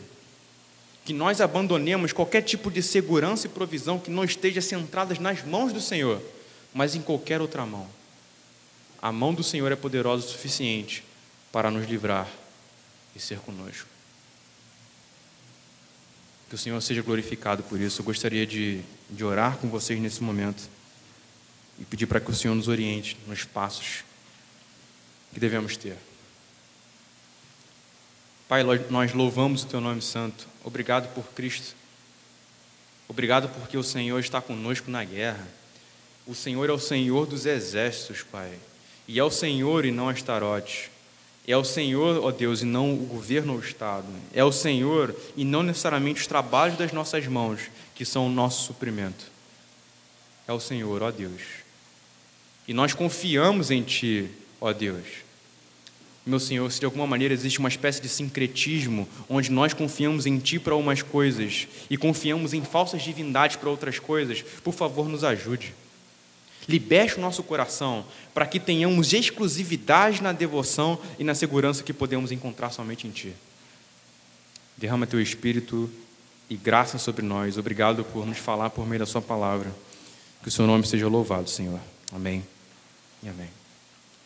que 1.03 1.13
nós 1.13 1.41
abandonemos 1.41 2.13
qualquer 2.13 2.41
tipo 2.41 2.69
de 2.69 2.81
segurança 2.81 3.47
e 3.47 3.49
provisão 3.49 3.99
que 3.99 4.11
não 4.11 4.23
esteja 4.23 4.61
centrada 4.61 5.15
nas 5.19 5.43
mãos 5.43 5.73
do 5.73 5.81
Senhor, 5.81 6.21
mas 6.73 6.95
em 6.95 7.01
qualquer 7.01 7.41
outra 7.41 7.65
mão. 7.65 7.87
A 9.01 9.11
mão 9.11 9.33
do 9.33 9.43
Senhor 9.43 9.71
é 9.71 9.75
poderosa 9.75 10.25
o 10.25 10.29
suficiente 10.29 11.03
para 11.51 11.71
nos 11.71 11.87
livrar 11.89 12.29
e 13.15 13.19
ser 13.19 13.39
conosco. 13.39 13.87
Que 16.47 16.55
o 16.55 16.57
Senhor 16.57 16.79
seja 16.81 17.01
glorificado 17.01 17.63
por 17.63 17.79
isso. 17.79 18.01
Eu 18.01 18.05
gostaria 18.05 18.45
de, 18.45 18.81
de 19.09 19.23
orar 19.23 19.57
com 19.57 19.69
vocês 19.69 19.99
nesse 19.99 20.21
momento 20.21 20.69
e 21.79 21.85
pedir 21.85 22.05
para 22.05 22.19
que 22.19 22.29
o 22.29 22.35
Senhor 22.35 22.53
nos 22.53 22.67
oriente 22.67 23.17
nos 23.25 23.43
passos 23.43 24.03
que 25.33 25.39
devemos 25.39 25.75
ter. 25.77 25.97
Pai, 28.47 28.63
nós 28.89 29.13
louvamos 29.13 29.63
o 29.63 29.67
Teu 29.67 29.81
nome 29.81 30.01
santo. 30.01 30.47
Obrigado 30.63 31.11
por 31.15 31.23
Cristo. 31.31 31.73
Obrigado 33.07 33.49
porque 33.49 33.77
o 33.77 33.83
Senhor 33.83 34.19
está 34.19 34.41
conosco 34.41 34.91
na 34.91 35.03
guerra. 35.03 35.47
O 36.27 36.35
Senhor 36.35 36.69
é 36.69 36.73
o 36.73 36.79
Senhor 36.79 37.25
dos 37.25 37.45
exércitos, 37.45 38.23
Pai. 38.23 38.59
E 39.11 39.19
é 39.19 39.23
o 39.25 39.29
Senhor 39.29 39.83
e 39.83 39.91
não 39.91 40.07
Astarote. 40.07 40.89
É 41.45 41.57
o 41.57 41.65
Senhor, 41.65 42.23
ó 42.23 42.31
Deus, 42.31 42.61
e 42.61 42.65
não 42.65 42.93
o 42.93 43.05
governo 43.05 43.51
ou 43.51 43.59
o 43.59 43.61
Estado. 43.61 44.07
É 44.33 44.41
o 44.41 44.53
Senhor 44.53 45.13
e 45.35 45.43
não 45.43 45.63
necessariamente 45.63 46.21
os 46.21 46.27
trabalhos 46.27 46.77
das 46.77 46.93
nossas 46.93 47.27
mãos 47.27 47.59
que 47.93 48.05
são 48.05 48.27
o 48.27 48.29
nosso 48.29 48.63
suprimento. 48.63 49.25
É 50.47 50.53
o 50.53 50.61
Senhor, 50.61 51.03
ó 51.03 51.11
Deus. 51.11 51.41
E 52.65 52.73
nós 52.73 52.93
confiamos 52.93 53.69
em 53.69 53.83
Ti, 53.83 54.29
ó 54.61 54.71
Deus 54.71 55.05
meu 56.23 56.39
Senhor, 56.39 56.71
se 56.71 56.79
de 56.79 56.85
alguma 56.85 57.07
maneira 57.07 57.33
existe 57.33 57.57
uma 57.57 57.67
espécie 57.67 57.99
de 57.99 58.07
sincretismo, 58.07 59.09
onde 59.27 59.51
nós 59.51 59.73
confiamos 59.73 60.27
em 60.27 60.37
Ti 60.37 60.59
para 60.59 60.73
algumas 60.73 61.01
coisas 61.01 61.67
e 61.89 61.97
confiamos 61.97 62.53
em 62.53 62.63
falsas 62.63 63.01
divindades 63.01 63.55
para 63.55 63.69
outras 63.69 63.97
coisas, 63.97 64.43
por 64.63 64.73
favor, 64.73 65.09
nos 65.09 65.23
ajude. 65.23 65.73
Liberte 66.71 67.17
o 67.17 67.21
nosso 67.21 67.43
coração 67.43 68.05
para 68.33 68.45
que 68.45 68.59
tenhamos 68.59 69.11
exclusividade 69.11 70.23
na 70.23 70.31
devoção 70.31 70.97
e 71.19 71.23
na 71.23 71.35
segurança 71.35 71.83
que 71.83 71.91
podemos 71.91 72.31
encontrar 72.31 72.71
somente 72.71 73.05
em 73.05 73.11
Ti. 73.11 73.33
Derrama 74.77 75.05
Teu 75.05 75.21
Espírito 75.21 75.89
e 76.49 76.55
graça 76.55 76.97
sobre 76.97 77.25
nós. 77.25 77.57
Obrigado 77.57 78.05
por 78.05 78.25
nos 78.25 78.37
falar 78.37 78.69
por 78.69 78.87
meio 78.87 78.99
da 78.99 79.05
Sua 79.05 79.21
palavra. 79.21 79.71
Que 80.41 80.47
o 80.47 80.51
Seu 80.51 80.65
nome 80.65 80.87
seja 80.87 81.07
louvado, 81.07 81.49
Senhor. 81.49 81.79
Amém 82.13 82.43
e 83.21 83.29
amém. 83.29 83.60